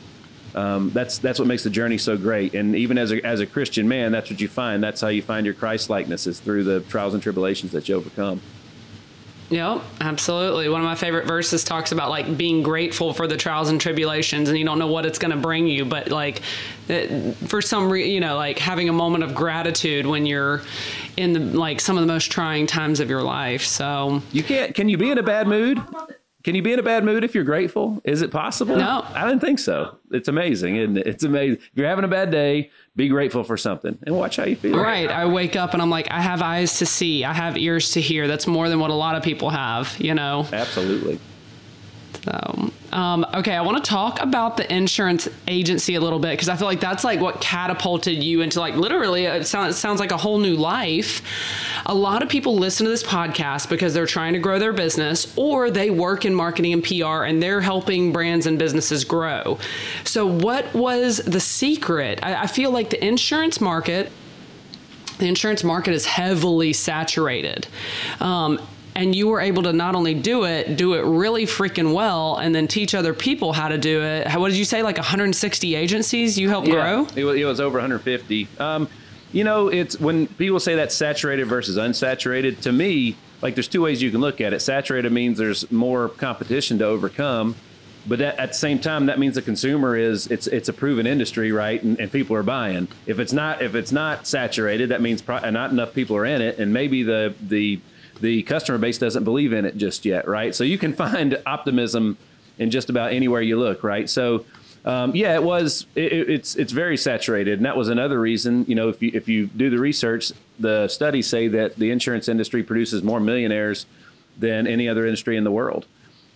Um, 0.56 0.90
that's 0.92 1.20
that's 1.20 1.40
what 1.40 1.48
makes 1.48 1.64
the 1.64 1.70
journey 1.70 1.98
so 1.98 2.18
great. 2.18 2.54
And 2.54 2.76
even 2.76 2.98
as 2.98 3.12
a 3.12 3.26
as 3.26 3.40
a 3.40 3.46
Christian 3.46 3.88
man, 3.88 4.12
that's 4.12 4.30
what 4.30 4.42
you 4.42 4.48
find. 4.48 4.84
That's 4.84 5.02
how 5.02 5.10
you 5.10 5.22
find 5.22 5.46
your 5.46 5.56
Christ 5.56 5.90
likeness 5.90 6.28
is 6.28 6.40
through 6.40 6.64
the 6.64 6.82
trials 6.82 7.14
and 7.14 7.22
tribulations 7.22 7.72
that 7.72 7.88
you 7.88 7.96
overcome. 7.96 8.42
Yep, 9.50 9.82
absolutely. 10.00 10.70
One 10.70 10.80
of 10.80 10.86
my 10.86 10.94
favorite 10.94 11.26
verses 11.26 11.64
talks 11.64 11.92
about 11.92 12.12
like 12.12 12.38
being 12.38 12.62
grateful 12.62 13.14
for 13.14 13.26
the 13.26 13.36
trials 13.36 13.70
and 13.70 13.82
tribulations, 13.82 14.48
and 14.48 14.58
you 14.58 14.64
don't 14.64 14.78
know 14.78 14.88
what 14.88 15.08
it's 15.08 15.18
going 15.18 15.32
to 15.32 15.38
bring 15.38 15.66
you, 15.66 15.86
but 15.86 16.10
like 16.10 16.42
it, 16.88 17.34
for 17.48 17.60
some 17.60 17.90
reason, 17.90 18.12
you 18.12 18.20
know, 18.20 18.36
like 18.36 18.60
having 18.60 18.90
a 18.90 18.94
moment 18.94 19.24
of 19.24 19.34
gratitude 19.34 20.06
when 20.06 20.28
you're 20.28 20.62
in 21.18 21.34
the 21.34 21.40
like 21.40 21.82
some 21.82 21.98
of 21.98 22.02
the 22.02 22.08
most 22.08 22.32
trying 22.32 22.68
times 22.68 23.00
of 23.00 23.10
your 23.10 23.24
life. 23.24 23.64
So 23.64 24.22
you 24.32 24.44
can't. 24.44 24.76
Can 24.76 24.88
you 24.88 24.98
be 24.98 25.10
in 25.10 25.18
a 25.18 25.24
bad 25.24 25.48
mood? 25.48 25.82
Can 26.44 26.56
you 26.56 26.62
be 26.62 26.72
in 26.72 26.80
a 26.80 26.84
bad 26.84 27.04
mood 27.04 27.26
if 27.26 27.36
you're 27.36 27.44
grateful? 27.44 28.02
Is 28.06 28.22
it 28.22 28.32
possible? 28.32 28.78
No, 28.78 29.06
I 29.14 29.28
didn't 29.28 29.42
think 29.42 29.60
so. 29.60 29.98
It's 30.12 30.30
amazing, 30.30 30.78
and 30.78 30.98
it? 30.98 31.06
It's 31.06 31.24
amazing. 31.26 31.58
If 31.58 31.72
you're 31.76 31.88
having 31.88 32.06
a 32.06 32.10
bad 32.10 32.32
day, 32.32 32.72
be 32.96 33.10
grateful 33.10 33.44
for 33.44 33.58
something 33.58 33.98
and 34.04 34.16
watch 34.16 34.38
how 34.38 34.46
you 34.46 34.56
feel. 34.56 34.78
Right. 34.80 35.10
I 35.10 35.26
wake 35.26 35.58
up 35.58 35.74
and 35.74 35.82
I'm 35.82 35.90
like, 35.90 36.10
I 36.12 36.22
have 36.22 36.42
eyes 36.42 36.80
to 36.80 36.86
see, 36.86 37.26
I 37.26 37.34
have 37.34 37.58
ears 37.58 37.92
to 37.92 38.02
hear. 38.02 38.28
That's 38.28 38.48
more 38.48 38.70
than 38.70 38.80
what 38.80 38.90
a 38.90 38.94
lot 38.94 39.16
of 39.16 39.24
people 39.24 39.50
have, 39.50 39.94
you 40.00 40.14
know? 40.14 40.48
Absolutely. 40.54 41.20
So, 42.24 42.72
um, 42.92 43.26
okay, 43.34 43.54
I 43.54 43.62
want 43.62 43.84
to 43.84 43.90
talk 43.90 44.22
about 44.22 44.58
the 44.58 44.72
insurance 44.74 45.28
agency 45.48 45.96
a 45.96 46.02
little 46.02 46.20
bit 46.20 46.32
because 46.32 46.50
I 46.50 46.56
feel 46.56 46.68
like 46.68 46.80
that's 46.80 47.04
like 47.04 47.20
what 47.20 47.40
catapulted 47.40 48.24
you 48.24 48.42
into 48.42 48.60
like 48.60 48.76
literally 48.76 49.26
it 49.26 49.46
sounds, 49.46 49.76
it 49.76 49.78
sounds 49.78 50.00
like 50.00 50.12
a 50.12 50.18
whole 50.18 50.40
new 50.40 50.56
life. 50.56 51.22
A 51.86 51.94
lot 51.94 52.24
of 52.24 52.30
people 52.30 52.56
listen 52.56 52.86
to 52.86 52.90
this 52.90 53.04
podcast 53.04 53.70
because 53.70 53.94
they're 53.94 54.06
trying 54.06 54.34
to 54.34 54.40
grow 54.40 54.60
their 54.60 54.74
business 54.74 55.32
or 55.38 55.70
they 55.70 55.90
work 55.90 56.26
in 56.26 56.34
marketing 56.34 56.74
and 56.74 56.84
PR 56.84 57.24
and 57.24 57.42
they're 57.42 57.62
helping 57.62 58.12
brands 58.12 58.46
and 58.46 58.58
businesses 58.58 59.04
grow. 59.04 59.60
So, 60.04 60.26
what 60.26 60.74
was 60.74 61.18
the 61.18 61.40
secret? 61.40 62.20
I, 62.24 62.44
I 62.44 62.48
feel 62.48 62.72
like 62.72 62.90
the 62.90 63.06
insurance 63.06 63.62
market 63.62 64.12
the 65.20 65.28
insurance 65.28 65.66
market 65.66 65.94
is 65.94 66.06
heavily 66.06 66.72
saturated. 66.72 67.68
Um, 68.22 68.60
and 68.96 69.16
you 69.16 69.28
were 69.28 69.40
able 69.40 69.64
to 69.64 69.74
not 69.74 69.96
only 69.96 70.14
do 70.14 70.44
it, 70.44 70.78
do 70.78 70.94
it 70.94 71.02
really 71.02 71.46
freaking 71.46 71.94
well, 71.94 72.38
and 72.38 72.54
then 72.54 72.68
teach 72.68 72.94
other 72.96 73.14
people 73.14 73.54
how 73.54 73.68
to 73.68 73.78
do 73.78 74.02
it. 74.02 74.28
How, 74.28 74.40
what 74.40 74.50
did 74.50 74.58
you 74.58 74.66
say? 74.66 74.84
Like 74.84 74.98
160 74.98 75.76
agencies 75.76 76.38
you 76.38 76.50
helped 76.50 76.68
yeah, 76.68 76.74
grow? 76.74 77.08
It 77.16 77.24
was, 77.24 77.36
it 77.38 77.46
was 77.46 77.60
over 77.60 77.78
150. 77.78 78.48
Um, 78.60 78.88
you 79.32 79.44
know, 79.44 79.68
it's 79.68 80.00
when 80.00 80.28
people 80.28 80.60
say 80.60 80.76
that's 80.76 80.96
saturated 80.96 81.46
versus 81.46 81.78
unsaturated. 81.78 82.62
To 82.62 82.72
me, 82.72 83.16
like 83.42 83.56
there's 83.56 83.68
two 83.68 83.82
ways 83.82 84.02
you 84.02 84.12
can 84.12 84.22
look 84.22 84.42
at 84.42 84.54
it. 84.54 84.60
Saturated 84.62 85.12
means 85.12 85.38
there's 85.38 85.70
more 85.72 86.10
competition 86.10 86.80
to 86.80 86.86
overcome, 86.86 87.56
but 88.08 88.22
at, 88.22 88.40
at 88.40 88.50
the 88.50 88.58
same 88.58 88.80
time, 88.80 89.06
that 89.06 89.20
means 89.20 89.36
the 89.36 89.42
consumer 89.42 89.96
is 89.96 90.28
it's 90.28 90.48
it's 90.48 90.68
a 90.68 90.74
proven 90.74 91.06
industry, 91.06 91.52
right? 91.52 91.82
And, 91.82 92.00
and 92.00 92.12
people 92.12 92.36
are 92.36 92.44
buying. 92.44 92.88
If 93.06 93.20
it's 93.20 93.34
not 93.34 93.62
if 93.62 93.76
it's 93.76 93.92
not 93.92 94.26
saturated, 94.26 94.90
that 94.90 95.02
means 95.02 95.22
pro- 95.22 95.48
not 95.52 95.72
enough 95.72 95.94
people 95.94 96.16
are 96.16 96.26
in 96.26 96.42
it, 96.42 96.58
and 96.58 96.74
maybe 96.74 97.04
the 97.04 97.36
the 97.40 97.80
the 98.22 98.44
customer 98.44 98.78
base 98.78 98.98
doesn't 98.98 99.24
believe 99.24 99.54
in 99.54 99.66
it 99.66 99.78
just 99.78 100.06
yet, 100.06 100.28
right? 100.28 100.54
So 100.54 100.64
you 100.64 100.78
can 100.78 100.94
find 101.06 101.42
optimism 101.46 102.18
in 102.58 102.72
just 102.72 102.90
about 102.90 103.14
anywhere 103.14 103.42
you 103.42 103.58
look, 103.58 103.84
right? 103.84 104.10
So 104.10 104.46
um, 104.86 105.16
yeah, 105.16 105.36
it 105.36 105.44
was. 105.44 105.86
It, 105.96 106.12
it's 106.30 106.56
it's 106.56 106.72
very 106.72 106.98
saturated, 106.98 107.60
and 107.60 107.66
that 107.66 107.76
was 107.76 107.90
another 107.90 108.20
reason. 108.20 108.66
You 108.68 108.76
know, 108.76 108.90
if 108.90 109.02
you 109.02 109.12
if 109.14 109.28
you 109.28 109.48
do 109.48 109.70
the 109.70 109.78
research, 109.78 110.32
the 110.58 110.88
studies 110.88 111.28
say 111.28 111.48
that 111.50 111.76
the 111.76 111.92
insurance 111.92 112.28
industry 112.28 112.64
produces 112.64 113.04
more 113.04 113.20
millionaires 113.20 113.86
than 114.38 114.68
any 114.68 114.88
other 114.88 115.06
industry 115.06 115.36
in 115.36 115.44
the 115.44 115.52
world. 115.52 115.86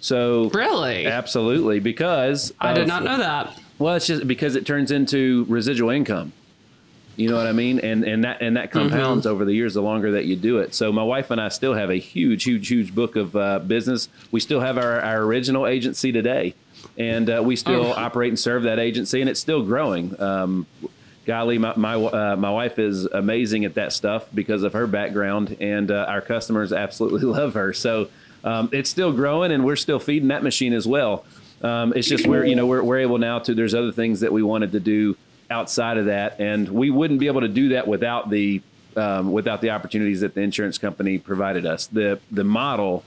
So 0.01 0.49
really, 0.53 1.05
absolutely, 1.05 1.79
because 1.79 2.53
I 2.59 2.71
of, 2.71 2.75
did 2.75 2.87
not 2.87 3.03
know 3.03 3.17
that. 3.17 3.57
Well, 3.79 3.95
it's 3.95 4.07
just 4.07 4.27
because 4.27 4.55
it 4.55 4.65
turns 4.65 4.91
into 4.91 5.45
residual 5.47 5.89
income. 5.89 6.33
You 7.15 7.29
know 7.29 7.37
what 7.37 7.45
I 7.45 7.51
mean? 7.51 7.79
And 7.79 8.03
and 8.03 8.23
that 8.23 8.41
and 8.41 8.57
that 8.57 8.71
compounds 8.71 9.25
mm-hmm. 9.25 9.33
over 9.33 9.45
the 9.45 9.53
years 9.53 9.75
the 9.75 9.81
longer 9.81 10.11
that 10.11 10.25
you 10.25 10.35
do 10.35 10.59
it. 10.59 10.73
So 10.73 10.91
my 10.91 11.03
wife 11.03 11.29
and 11.29 11.39
I 11.39 11.49
still 11.49 11.75
have 11.75 11.89
a 11.91 11.95
huge, 11.95 12.43
huge, 12.43 12.67
huge 12.67 12.95
book 12.95 13.15
of 13.15 13.35
uh, 13.35 13.59
business. 13.59 14.09
We 14.31 14.39
still 14.39 14.61
have 14.61 14.77
our, 14.77 14.99
our 14.99 15.21
original 15.21 15.67
agency 15.67 16.11
today, 16.11 16.55
and 16.97 17.29
uh, 17.29 17.41
we 17.43 17.55
still 17.55 17.85
oh. 17.85 17.93
operate 17.93 18.29
and 18.29 18.39
serve 18.39 18.63
that 18.63 18.79
agency, 18.79 19.21
and 19.21 19.29
it's 19.29 19.39
still 19.39 19.63
growing. 19.63 20.19
Um, 20.19 20.65
golly, 21.25 21.59
my 21.59 21.75
my, 21.75 21.95
uh, 21.95 22.35
my 22.35 22.49
wife 22.49 22.79
is 22.79 23.05
amazing 23.05 23.65
at 23.65 23.75
that 23.75 23.93
stuff 23.93 24.25
because 24.33 24.63
of 24.63 24.73
her 24.73 24.87
background, 24.87 25.57
and 25.59 25.91
uh, 25.91 26.05
our 26.07 26.21
customers 26.21 26.73
absolutely 26.73 27.21
love 27.23 27.53
her. 27.53 27.73
So 27.73 28.09
um, 28.43 28.69
it's 28.71 28.89
still 28.89 29.11
growing, 29.11 29.51
and 29.51 29.63
we're 29.63 29.75
still 29.75 29.99
feeding 29.99 30.29
that 30.29 30.41
machine 30.41 30.73
as 30.73 30.87
well. 30.87 31.25
Um, 31.61 31.93
it's 31.95 32.07
just 32.07 32.27
we're 32.27 32.45
you 32.45 32.55
know 32.55 32.65
we're, 32.65 32.83
we're 32.83 32.99
able 32.99 33.19
now 33.19 33.39
to. 33.39 33.53
There's 33.53 33.75
other 33.75 33.91
things 33.91 34.21
that 34.21 34.33
we 34.33 34.43
wanted 34.43 34.71
to 34.73 34.79
do 34.79 35.15
outside 35.53 35.97
of 35.97 36.05
that, 36.07 36.39
and 36.39 36.67
we 36.67 36.89
wouldn't 36.89 37.19
be 37.19 37.27
able 37.27 37.41
to 37.41 37.47
do 37.47 37.69
that 37.69 37.87
without 37.87 38.29
the 38.29 38.61
um, 38.95 39.31
without 39.31 39.61
the 39.61 39.69
opportunities 39.69 40.21
that 40.21 40.33
the 40.33 40.41
insurance 40.41 40.77
company 40.77 41.17
provided 41.17 41.65
us. 41.65 41.87
The 41.87 42.19
the 42.31 42.43
model 42.43 43.05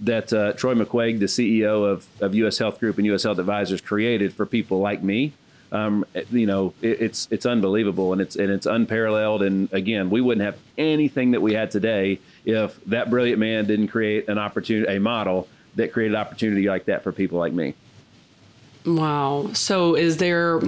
that 0.00 0.32
uh, 0.32 0.52
Troy 0.52 0.74
McQuagge, 0.74 1.20
the 1.20 1.26
CEO 1.26 1.90
of, 1.90 2.06
of 2.20 2.34
U.S. 2.34 2.58
Health 2.58 2.78
Group 2.80 2.98
and 2.98 3.06
U.S. 3.06 3.22
Health 3.22 3.38
Advisors, 3.38 3.80
created 3.80 4.34
for 4.34 4.44
people 4.44 4.80
like 4.80 5.02
me, 5.02 5.32
um, 5.72 6.04
you 6.30 6.46
know, 6.46 6.74
it, 6.82 7.00
it's 7.00 7.28
it's 7.30 7.46
unbelievable 7.46 8.12
and 8.12 8.20
it's 8.20 8.36
and 8.36 8.50
it's 8.50 8.66
unparalleled. 8.66 9.42
And 9.42 9.72
again, 9.72 10.10
we 10.10 10.20
wouldn't 10.20 10.44
have 10.44 10.56
anything 10.76 11.32
that 11.32 11.40
we 11.40 11.54
had 11.54 11.70
today 11.70 12.18
if 12.44 12.82
that 12.84 13.10
brilliant 13.10 13.38
man 13.38 13.66
didn't 13.66 13.88
create 13.88 14.28
an 14.28 14.38
opportunity, 14.38 14.96
a 14.96 15.00
model 15.00 15.48
that 15.76 15.92
created 15.92 16.16
opportunity 16.16 16.68
like 16.68 16.86
that 16.86 17.02
for 17.02 17.12
people 17.12 17.38
like 17.38 17.52
me. 17.52 17.74
Wow. 18.84 19.50
So, 19.52 19.96
is 19.96 20.18
there 20.18 20.60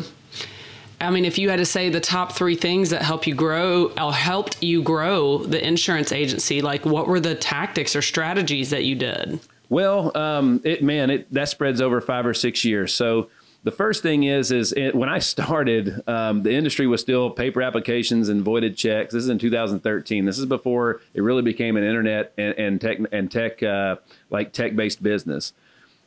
I 1.00 1.10
mean, 1.10 1.24
if 1.24 1.38
you 1.38 1.48
had 1.48 1.56
to 1.56 1.64
say 1.64 1.90
the 1.90 2.00
top 2.00 2.32
three 2.32 2.56
things 2.56 2.90
that 2.90 3.02
help 3.02 3.26
you 3.26 3.34
grow, 3.34 3.92
or 4.00 4.12
helped 4.12 4.62
you 4.62 4.82
grow 4.82 5.38
the 5.38 5.64
insurance 5.64 6.12
agency, 6.12 6.60
like 6.60 6.84
what 6.84 7.06
were 7.06 7.20
the 7.20 7.34
tactics 7.34 7.94
or 7.94 8.02
strategies 8.02 8.70
that 8.70 8.84
you 8.84 8.96
did? 8.96 9.40
Well, 9.68 10.16
um, 10.16 10.60
it 10.64 10.82
man, 10.82 11.10
it 11.10 11.32
that 11.32 11.48
spreads 11.48 11.80
over 11.80 12.00
five 12.00 12.26
or 12.26 12.34
six 12.34 12.64
years. 12.64 12.94
So 12.94 13.28
the 13.64 13.70
first 13.70 14.02
thing 14.02 14.24
is, 14.24 14.50
is 14.50 14.72
it, 14.72 14.94
when 14.94 15.08
I 15.08 15.18
started, 15.18 16.02
um, 16.08 16.42
the 16.42 16.52
industry 16.52 16.86
was 16.86 17.00
still 17.00 17.30
paper 17.30 17.60
applications 17.60 18.28
and 18.28 18.42
voided 18.42 18.76
checks. 18.76 19.12
This 19.12 19.24
is 19.24 19.28
in 19.28 19.38
2013. 19.38 20.24
This 20.24 20.38
is 20.38 20.46
before 20.46 21.00
it 21.12 21.22
really 21.22 21.42
became 21.42 21.76
an 21.76 21.84
internet 21.84 22.32
and, 22.38 22.54
and 22.58 22.80
tech 22.80 22.98
and 23.12 23.30
tech 23.30 23.62
uh, 23.62 23.96
like 24.30 24.52
tech 24.52 24.74
based 24.74 25.02
business. 25.02 25.52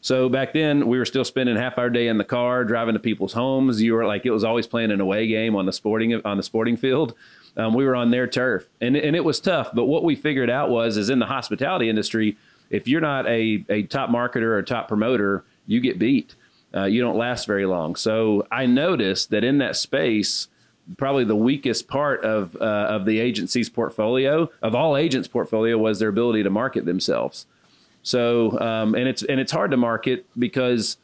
So 0.02 0.30
back 0.30 0.54
then, 0.54 0.88
we 0.88 0.98
were 0.98 1.06
still 1.06 1.24
spending 1.24 1.56
half 1.56 1.78
our 1.78 1.90
day 1.90 2.08
in 2.08 2.18
the 2.18 2.26
car, 2.26 2.66
driving 2.66 2.94
to 2.94 3.00
people's 3.00 3.34
homes. 3.34 3.82
You 3.82 3.94
were 3.94 4.06
like, 4.06 4.26
it 4.26 4.32
was 4.32 4.44
always 4.44 4.66
playing 4.66 4.90
an 4.90 5.00
away 5.00 5.28
game 5.28 5.56
on 5.56 5.68
the 5.68 5.72
sporting 5.72 6.20
on 6.26 6.38
the 6.38 6.44
sporting 6.44 6.76
field. 6.76 7.14
Um, 7.56 7.76
we 7.76 7.86
were 7.86 7.96
on 7.96 8.10
their 8.10 8.28
turf, 8.28 8.68
and 8.82 8.96
and 8.96 9.16
it 9.16 9.24
was 9.24 9.40
tough. 9.40 9.70
But 9.74 9.86
what 9.86 10.04
we 10.04 10.16
figured 10.16 10.50
out 10.50 10.70
was, 10.70 10.98
is 10.98 11.10
in 11.10 11.20
the 11.20 11.28
hospitality 11.28 11.88
industry, 11.88 12.36
if 12.72 12.88
you're 12.88 13.02
not 13.02 13.28
a 13.28 13.64
a 13.70 13.84
top 13.84 14.10
marketer 14.10 14.58
or 14.58 14.64
top 14.64 14.88
promoter, 14.88 15.44
you 15.68 15.80
get 15.80 16.00
beat. 16.00 16.36
Uh, 16.74 16.86
you 16.86 17.02
don't 17.02 17.18
last 17.18 17.46
very 17.46 17.66
long. 17.66 17.96
So 17.96 18.48
I 18.50 18.66
noticed 18.66 19.30
that 19.32 19.44
in 19.44 19.58
that 19.58 19.76
space, 19.76 20.48
probably 20.98 21.26
the 21.26 21.36
weakest 21.36 21.88
part 21.88 22.24
of 22.24 22.56
uh, 22.56 22.88
of 22.90 23.06
the 23.06 23.20
agency's 23.20 23.70
portfolio, 23.70 24.50
of 24.64 24.74
all 24.74 24.98
agents' 24.98 25.28
portfolio, 25.28 25.78
was 25.78 26.00
their 26.00 26.10
ability 26.10 26.42
to 26.42 26.50
market 26.50 26.86
themselves. 26.86 27.46
So, 28.04 28.60
um, 28.60 28.96
and 28.96 29.08
it's 29.08 29.24
and 29.24 29.40
it's 29.40 29.52
hard 29.52 29.72
to 29.72 29.78
market 29.78 30.26
because 30.38 30.98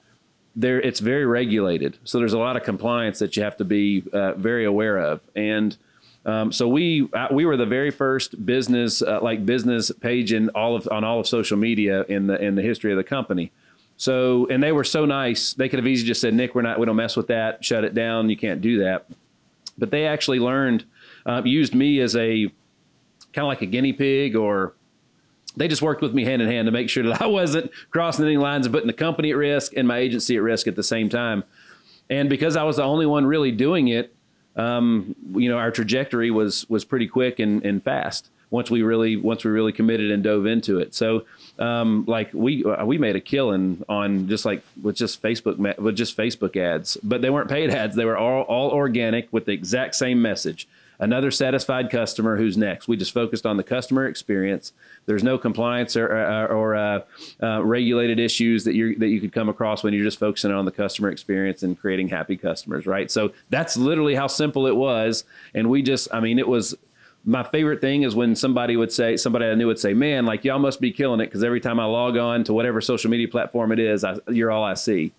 there 0.56 0.82
it's 0.82 1.00
very 1.00 1.26
regulated. 1.26 1.98
So 2.04 2.18
there's 2.20 2.34
a 2.34 2.40
lot 2.40 2.58
of 2.58 2.64
compliance 2.64 3.20
that 3.20 3.38
you 3.38 3.44
have 3.44 3.58
to 3.58 3.66
be 3.66 4.04
uh, 4.12 4.34
very 4.34 4.66
aware 4.66 4.98
of. 4.98 5.22
And 5.36 5.78
um, 6.26 6.52
so 6.52 6.68
we 6.68 7.08
uh, 7.14 7.28
we 7.32 7.46
were 7.46 7.56
the 7.56 7.66
very 7.66 7.92
first 7.92 8.46
business 8.46 9.02
uh, 9.02 9.20
like 9.22 9.46
business 9.46 9.92
page 9.92 10.34
in 10.34 10.50
all 10.50 10.76
of 10.76 10.88
on 10.92 11.04
all 11.04 11.20
of 11.20 11.28
social 11.28 11.58
media 11.58 12.04
in 12.10 12.28
the 12.28 12.42
in 12.42 12.56
the 12.56 12.64
history 12.64 12.92
of 12.92 12.98
the 12.98 13.04
company. 13.04 13.52
So 13.96 14.48
and 14.50 14.62
they 14.62 14.72
were 14.72 14.84
so 14.84 15.06
nice. 15.06 15.54
They 15.54 15.70
could 15.70 15.80
have 15.80 15.88
easily 15.88 16.08
just 16.08 16.22
said, 16.22 16.34
"Nick, 16.34 16.56
we're 16.56 16.64
not 16.64 16.80
we 16.80 16.86
don't 16.86 16.96
mess 16.96 17.16
with 17.16 17.28
that. 17.28 17.64
Shut 17.64 17.84
it 17.84 17.94
down. 17.94 18.30
You 18.30 18.38
can't 18.38 18.62
do 18.62 18.80
that." 18.80 19.06
But 19.78 19.92
they 19.92 20.08
actually 20.08 20.40
learned 20.40 20.86
uh, 21.28 21.44
used 21.46 21.76
me 21.76 22.00
as 22.00 22.16
a 22.16 22.46
kind 23.34 23.46
of 23.46 23.48
like 23.48 23.62
a 23.62 23.68
guinea 23.68 23.94
pig 23.94 24.36
or 24.36 24.74
they 25.58 25.68
just 25.68 25.82
worked 25.82 26.02
with 26.02 26.14
me 26.14 26.24
hand 26.24 26.42
in 26.42 26.48
hand 26.48 26.68
to 26.68 26.72
make 26.72 26.90
sure 26.90 27.04
that 27.04 27.22
I 27.22 27.26
wasn't 27.26 27.72
crossing 27.90 28.26
any 28.26 28.38
lines 28.38 28.66
and 28.66 28.74
putting 28.74 28.88
the 28.88 28.94
company 28.94 29.32
at 29.32 29.38
risk 29.38 29.74
and 29.76 29.88
my 29.88 29.98
agency 29.98 30.36
at 30.36 30.42
risk 30.42 30.68
at 30.68 30.76
the 30.76 30.84
same 30.84 31.10
time. 31.10 31.44
And 32.10 32.30
because 32.30 32.56
I 32.56 32.64
was 32.64 32.78
the 32.78 32.84
only 32.84 33.06
one 33.06 33.26
really 33.26 33.52
doing 33.52 33.90
it, 33.90 34.16
um, 34.56 35.16
you 35.36 35.50
know, 35.50 35.58
our 35.58 35.72
trajectory 35.72 36.32
was 36.32 36.68
was 36.70 36.86
pretty 36.86 37.08
quick 37.08 37.40
and, 37.40 37.64
and 37.66 37.84
fast. 37.84 38.30
once 38.50 38.72
we 38.72 38.82
really 38.82 39.18
once 39.18 39.44
we 39.44 39.52
really 39.52 39.74
committed 39.74 40.10
and 40.10 40.24
dove 40.24 40.46
into 40.46 40.80
it. 40.80 40.96
So 40.96 41.26
um, 41.60 42.06
like 42.08 42.34
we 42.34 42.64
uh, 42.64 42.86
we 42.86 42.98
made 42.98 43.16
a 43.16 43.22
killing 43.22 43.84
on 43.90 44.28
just 44.28 44.46
like 44.46 44.64
with 44.82 44.96
just 44.96 45.22
Facebook 45.22 45.78
with 45.78 45.96
just 45.96 46.16
Facebook 46.16 46.56
ads, 46.56 46.98
but 47.04 47.22
they 47.22 47.30
weren't 47.30 47.50
paid 47.50 47.70
ads. 47.82 47.96
They 47.96 48.06
were 48.06 48.18
all 48.18 48.44
all 48.44 48.72
organic 48.72 49.32
with 49.32 49.46
the 49.46 49.54
exact 49.54 49.96
same 49.96 50.22
message. 50.22 50.68
Another 51.00 51.30
satisfied 51.30 51.92
customer. 51.92 52.38
Who's 52.38 52.58
next? 52.58 52.88
We 52.88 52.98
just 52.98 53.14
focused 53.14 53.46
on 53.46 53.58
the 53.58 53.64
customer 53.64 54.08
experience. 54.08 54.74
There's 55.06 55.24
no 55.24 55.38
compliance 55.38 55.96
or 55.96 56.08
or, 56.08 56.48
or 56.48 56.76
uh, 56.76 57.02
uh, 57.42 57.64
regulated 57.64 58.20
issues 58.20 58.64
that 58.64 58.74
you 58.74 58.96
that 58.98 59.10
you 59.10 59.22
could 59.22 59.32
come 59.32 59.48
across 59.48 59.84
when 59.84 59.94
you're 59.94 60.04
just 60.04 60.20
focusing 60.20 60.52
on 60.52 60.66
the 60.66 60.72
customer 60.72 61.10
experience 61.10 61.62
and 61.62 61.80
creating 61.80 62.08
happy 62.08 62.36
customers, 62.36 62.88
right? 62.88 63.12
So 63.12 63.32
that's 63.50 63.78
literally 63.78 64.16
how 64.16 64.28
simple 64.28 64.66
it 64.66 64.76
was. 64.76 65.24
And 65.54 65.70
we 65.70 65.84
just, 65.84 66.08
I 66.12 66.20
mean, 66.20 66.40
it 66.40 66.48
was 66.48 66.76
my 67.26 67.44
favorite 67.44 67.82
thing 67.82 68.04
is 68.04 68.16
when 68.16 68.36
somebody 68.36 68.78
would 68.78 68.92
say, 68.92 69.18
somebody 69.18 69.46
I 69.46 69.54
knew 69.54 69.68
would 69.68 69.80
say, 69.80 69.94
"Man, 69.94 70.26
like 70.26 70.46
y'all 70.46 70.60
must 70.60 70.82
be 70.82 70.92
killing 70.92 71.20
it," 71.20 71.26
because 71.26 71.44
every 71.44 71.60
time 71.60 71.80
I 71.80 71.86
log 71.86 72.18
on 72.18 72.44
to 72.46 72.54
whatever 72.54 72.82
social 72.82 73.12
media 73.12 73.28
platform 73.28 73.72
it 73.72 73.80
is, 73.80 74.04
I, 74.04 74.18
you're 74.30 74.50
all 74.50 74.64
I 74.64 74.76
see, 74.76 75.12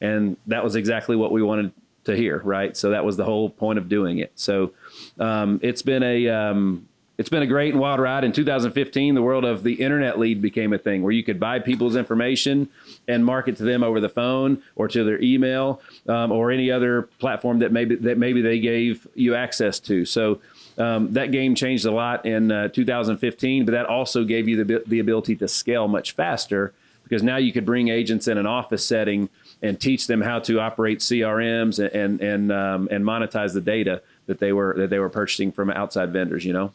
and 0.00 0.36
that 0.48 0.64
was 0.64 0.74
exactly 0.74 1.16
what 1.16 1.32
we 1.32 1.42
wanted 1.42 1.72
to 2.04 2.16
hear, 2.16 2.38
right? 2.44 2.76
So 2.76 2.90
that 2.90 3.04
was 3.04 3.16
the 3.16 3.24
whole 3.24 3.48
point 3.48 3.78
of 3.78 3.88
doing 3.88 4.18
it. 4.18 4.32
So 4.34 4.72
um, 5.18 5.60
it's 5.62 5.82
been 5.82 6.02
a 6.02 6.28
um, 6.28 6.88
it's 7.18 7.28
been 7.28 7.42
a 7.42 7.46
great 7.46 7.72
and 7.72 7.80
wild 7.80 8.00
ride. 8.00 8.24
In 8.24 8.32
2015, 8.32 9.14
the 9.14 9.22
world 9.22 9.44
of 9.44 9.62
the 9.62 9.74
internet 9.74 10.18
lead 10.18 10.40
became 10.40 10.72
a 10.72 10.78
thing 10.78 11.02
where 11.02 11.12
you 11.12 11.22
could 11.22 11.38
buy 11.38 11.58
people's 11.58 11.94
information 11.94 12.68
and 13.06 13.24
market 13.24 13.56
to 13.58 13.64
them 13.64 13.82
over 13.82 14.00
the 14.00 14.08
phone 14.08 14.62
or 14.76 14.88
to 14.88 15.04
their 15.04 15.20
email 15.22 15.80
um, 16.08 16.32
or 16.32 16.50
any 16.50 16.70
other 16.70 17.02
platform 17.20 17.58
that 17.60 17.70
maybe 17.70 17.94
that 17.96 18.18
maybe 18.18 18.40
they 18.40 18.58
gave 18.58 19.06
you 19.14 19.34
access 19.34 19.78
to. 19.80 20.04
So 20.04 20.40
um, 20.78 21.12
that 21.12 21.30
game 21.32 21.54
changed 21.54 21.84
a 21.84 21.92
lot 21.92 22.24
in 22.24 22.50
uh, 22.50 22.68
2015, 22.68 23.66
but 23.66 23.72
that 23.72 23.86
also 23.86 24.24
gave 24.24 24.48
you 24.48 24.64
the, 24.64 24.82
the 24.86 24.98
ability 24.98 25.36
to 25.36 25.48
scale 25.48 25.86
much 25.86 26.12
faster 26.12 26.72
because 27.04 27.22
now 27.22 27.36
you 27.36 27.52
could 27.52 27.66
bring 27.66 27.88
agents 27.88 28.26
in 28.26 28.38
an 28.38 28.46
office 28.46 28.86
setting 28.86 29.28
and 29.60 29.78
teach 29.78 30.06
them 30.06 30.22
how 30.22 30.38
to 30.38 30.58
operate 30.58 31.00
CRMs 31.00 31.78
and 31.78 31.94
and 31.94 32.20
and, 32.20 32.52
um, 32.52 32.88
and 32.90 33.04
monetize 33.04 33.52
the 33.52 33.60
data 33.60 34.02
that 34.26 34.38
they 34.38 34.52
were 34.52 34.74
that 34.78 34.90
they 34.90 34.98
were 34.98 35.10
purchasing 35.10 35.52
from 35.52 35.70
outside 35.70 36.12
vendors. 36.12 36.44
You 36.44 36.52
know. 36.52 36.72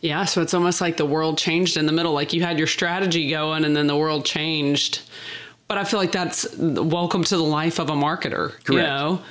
Yeah, 0.00 0.24
so 0.24 0.42
it's 0.42 0.54
almost 0.54 0.80
like 0.80 0.98
the 0.98 1.06
world 1.06 1.38
changed 1.38 1.76
in 1.76 1.86
the 1.86 1.92
middle. 1.92 2.12
Like 2.12 2.32
you 2.32 2.42
had 2.42 2.58
your 2.58 2.66
strategy 2.66 3.30
going, 3.30 3.64
and 3.64 3.74
then 3.74 3.86
the 3.86 3.96
world 3.96 4.24
changed. 4.24 5.02
But 5.68 5.78
I 5.78 5.84
feel 5.84 5.98
like 5.98 6.12
that's 6.12 6.56
welcome 6.56 7.24
to 7.24 7.36
the 7.36 7.42
life 7.42 7.80
of 7.80 7.90
a 7.90 7.94
marketer. 7.94 8.50
Correct. 8.50 8.70
You 8.70 8.76
know, 8.76 9.22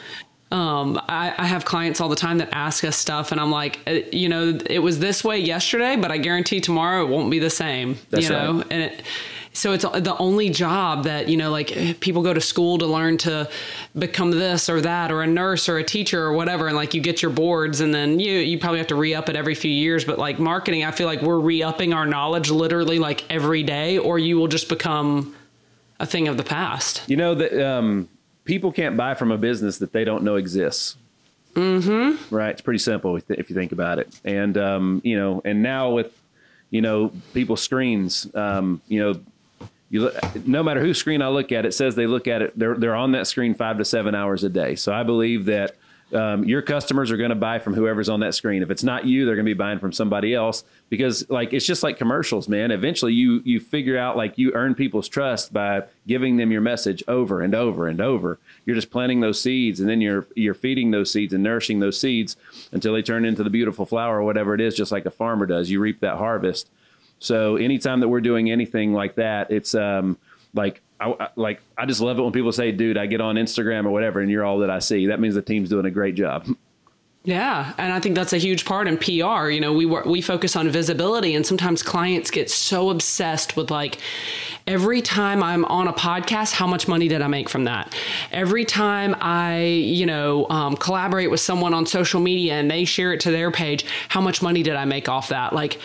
um, 0.51 0.99
I, 1.07 1.33
I, 1.37 1.45
have 1.45 1.65
clients 1.65 1.99
all 1.99 2.09
the 2.09 2.15
time 2.15 2.37
that 2.37 2.49
ask 2.51 2.83
us 2.83 2.95
stuff, 2.95 3.31
and 3.31 3.41
I'm 3.41 3.51
like, 3.51 3.79
uh, 3.87 3.99
you 4.11 4.29
know, 4.29 4.57
it 4.69 4.79
was 4.79 4.99
this 4.99 5.23
way 5.23 5.39
yesterday, 5.39 5.95
but 5.95 6.11
I 6.11 6.17
guarantee 6.17 6.61
tomorrow 6.61 7.03
it 7.03 7.09
won't 7.09 7.31
be 7.31 7.39
the 7.39 7.49
same. 7.49 7.97
That's 8.09 8.25
you 8.25 8.29
know, 8.29 8.57
right. 8.57 8.67
and 8.69 8.81
it, 8.83 9.03
so 9.55 9.73
it's 9.73 9.83
the 9.83 10.15
only 10.19 10.49
job 10.49 11.05
that 11.05 11.27
you 11.29 11.37
know, 11.37 11.51
like 11.51 11.99
people 11.99 12.21
go 12.21 12.33
to 12.33 12.41
school 12.41 12.77
to 12.77 12.85
learn 12.85 13.17
to 13.19 13.49
become 13.97 14.31
this 14.31 14.69
or 14.69 14.81
that, 14.81 15.11
or 15.11 15.21
a 15.21 15.27
nurse 15.27 15.67
or 15.67 15.77
a 15.77 15.83
teacher 15.83 16.23
or 16.23 16.33
whatever, 16.33 16.67
and 16.67 16.75
like 16.75 16.93
you 16.93 17.01
get 17.01 17.21
your 17.21 17.31
boards, 17.31 17.81
and 17.81 17.93
then 17.93 18.19
you 18.19 18.33
you 18.33 18.59
probably 18.59 18.79
have 18.79 18.87
to 18.87 18.95
re 18.95 19.13
up 19.13 19.29
it 19.29 19.35
every 19.35 19.55
few 19.55 19.71
years. 19.71 20.05
But 20.05 20.19
like 20.19 20.39
marketing, 20.39 20.83
I 20.83 20.91
feel 20.91 21.07
like 21.07 21.21
we're 21.21 21.39
re 21.39 21.63
upping 21.63 21.93
our 21.93 22.05
knowledge 22.05 22.51
literally 22.51 22.99
like 22.99 23.23
every 23.31 23.63
day, 23.63 23.97
or 23.97 24.19
you 24.19 24.37
will 24.37 24.47
just 24.47 24.69
become 24.69 25.35
a 25.99 26.05
thing 26.05 26.27
of 26.27 26.37
the 26.37 26.43
past. 26.43 27.01
You 27.07 27.17
know 27.17 27.35
that. 27.35 27.65
Um 27.65 28.09
people 28.45 28.71
can't 28.71 28.95
buy 28.95 29.15
from 29.15 29.31
a 29.31 29.37
business 29.37 29.79
that 29.79 29.91
they 29.91 30.05
don't 30.05 30.23
know 30.23 30.35
exists. 30.35 30.95
Mm-hmm. 31.55 32.33
Right. 32.33 32.51
It's 32.51 32.61
pretty 32.61 32.79
simple 32.79 33.15
if 33.15 33.49
you 33.49 33.55
think 33.55 33.71
about 33.71 33.99
it. 33.99 34.19
And, 34.23 34.57
um, 34.57 35.01
you 35.03 35.17
know, 35.17 35.41
and 35.43 35.63
now 35.63 35.89
with, 35.91 36.13
you 36.69 36.81
know, 36.81 37.11
people's 37.33 37.61
screens, 37.61 38.27
um, 38.35 38.81
you 38.87 38.99
know, 38.99 39.19
you 39.89 40.01
look, 40.01 40.47
no 40.47 40.63
matter 40.63 40.79
whose 40.79 40.97
screen 40.97 41.21
I 41.21 41.27
look 41.27 41.51
at, 41.51 41.65
it 41.65 41.73
says 41.73 41.95
they 41.95 42.07
look 42.07 42.27
at 42.27 42.41
it. 42.41 42.57
They're, 42.57 42.75
they're 42.75 42.95
on 42.95 43.11
that 43.13 43.27
screen 43.27 43.53
five 43.53 43.77
to 43.77 43.85
seven 43.85 44.15
hours 44.15 44.43
a 44.43 44.49
day. 44.49 44.75
So 44.75 44.93
I 44.93 45.03
believe 45.03 45.45
that 45.45 45.75
um, 46.13 46.43
your 46.43 46.61
customers 46.61 47.11
are 47.11 47.17
going 47.17 47.31
to 47.31 47.35
buy 47.35 47.57
from 47.59 47.73
whoever's 47.73 48.09
on 48.09 48.19
that 48.19 48.35
screen. 48.35 48.61
If 48.61 48.69
it's 48.69 48.83
not 48.83 49.05
you, 49.05 49.25
they're 49.25 49.35
going 49.35 49.45
to 49.45 49.49
be 49.49 49.57
buying 49.57 49.79
from 49.79 49.91
somebody 49.91 50.35
else 50.35 50.63
because 50.89 51.27
like 51.29 51.51
it's 51.51 51.65
just 51.65 51.81
like 51.81 51.97
commercials, 51.97 52.47
man. 52.47 52.71
Eventually, 52.71 53.13
you 53.13 53.41
you 53.43 53.59
figure 53.59 53.97
out 53.97 54.15
like 54.15 54.37
you 54.37 54.51
earn 54.53 54.75
people's 54.75 55.09
trust 55.09 55.51
by 55.51 55.83
giving 56.05 56.37
them 56.37 56.51
your 56.51 56.61
message 56.61 57.03
over 57.07 57.41
and 57.41 57.55
over 57.55 57.87
and 57.87 57.99
over. 57.99 58.37
You're 58.65 58.75
just 58.75 58.91
planting 58.91 59.21
those 59.21 59.41
seeds, 59.41 59.79
and 59.79 59.89
then 59.89 59.99
you're 59.99 60.27
you're 60.35 60.53
feeding 60.53 60.91
those 60.91 61.11
seeds 61.11 61.33
and 61.33 61.43
nourishing 61.43 61.79
those 61.79 61.99
seeds 61.99 62.37
until 62.71 62.93
they 62.93 63.01
turn 63.01 63.25
into 63.25 63.43
the 63.43 63.49
beautiful 63.49 63.85
flower 63.85 64.19
or 64.19 64.23
whatever 64.23 64.53
it 64.53 64.61
is, 64.61 64.75
just 64.75 64.91
like 64.91 65.07
a 65.07 65.11
farmer 65.11 65.47
does. 65.47 65.71
You 65.71 65.79
reap 65.79 66.01
that 66.01 66.17
harvest. 66.17 66.69
So 67.19 67.55
anytime 67.55 68.01
that 68.01 68.07
we're 68.07 68.21
doing 68.21 68.51
anything 68.51 68.93
like 68.93 69.15
that, 69.15 69.51
it's 69.51 69.73
um, 69.73 70.17
like 70.53 70.81
I, 70.99 71.11
I, 71.11 71.27
like 71.35 71.61
I 71.77 71.85
just 71.85 72.01
love 72.01 72.19
it 72.19 72.21
when 72.21 72.31
people 72.31 72.51
say, 72.51 72.71
"Dude, 72.71 72.97
I 72.97 73.05
get 73.05 73.21
on 73.21 73.35
Instagram 73.35 73.85
or 73.85 73.91
whatever, 73.91 74.19
and 74.19 74.29
you're 74.29 74.45
all 74.45 74.59
that 74.59 74.69
I 74.69 74.79
see." 74.79 75.07
That 75.07 75.19
means 75.19 75.35
the 75.35 75.41
team's 75.41 75.69
doing 75.69 75.85
a 75.85 75.91
great 75.91 76.15
job. 76.15 76.47
Yeah, 77.25 77.73
and 77.79 77.91
I 77.91 77.99
think 77.99 78.13
that's 78.13 78.33
a 78.33 78.37
huge 78.37 78.65
part 78.65 78.87
in 78.87 78.99
PR. 78.99 79.49
You 79.49 79.59
know, 79.59 79.73
we 79.73 79.87
we 79.87 80.21
focus 80.21 80.55
on 80.55 80.69
visibility, 80.69 81.33
and 81.33 81.43
sometimes 81.43 81.81
clients 81.81 82.29
get 82.29 82.51
so 82.51 82.91
obsessed 82.91 83.57
with 83.57 83.71
like 83.71 83.97
every 84.67 85.01
time 85.01 85.41
I'm 85.41 85.65
on 85.65 85.87
a 85.87 85.93
podcast, 85.93 86.51
how 86.51 86.67
much 86.67 86.87
money 86.87 87.07
did 87.07 87.23
I 87.23 87.27
make 87.27 87.49
from 87.49 87.63
that? 87.63 87.95
Every 88.31 88.63
time 88.63 89.15
I, 89.21 89.63
you 89.63 90.05
know, 90.05 90.47
um, 90.49 90.75
collaborate 90.75 91.31
with 91.31 91.39
someone 91.39 91.73
on 91.73 91.87
social 91.87 92.19
media 92.19 92.53
and 92.53 92.69
they 92.69 92.85
share 92.85 93.11
it 93.11 93.19
to 93.21 93.31
their 93.31 93.49
page, 93.49 93.85
how 94.07 94.21
much 94.21 94.43
money 94.43 94.61
did 94.61 94.75
I 94.75 94.85
make 94.85 95.09
off 95.09 95.29
that? 95.29 95.53
Like 95.53 95.79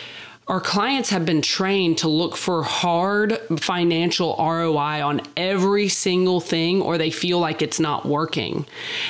our 0.51 0.59
clients 0.59 1.09
have 1.11 1.25
been 1.25 1.41
trained 1.41 1.97
to 1.99 2.09
look 2.09 2.35
for 2.35 2.61
hard 2.61 3.39
financial 3.57 4.35
ROI 4.37 5.01
on 5.01 5.21
every 5.37 5.87
single 5.87 6.41
thing 6.41 6.81
or 6.81 6.97
they 6.97 7.09
feel 7.09 7.39
like 7.39 7.61
it's 7.61 7.79
not 7.79 8.05
working. 8.05 8.65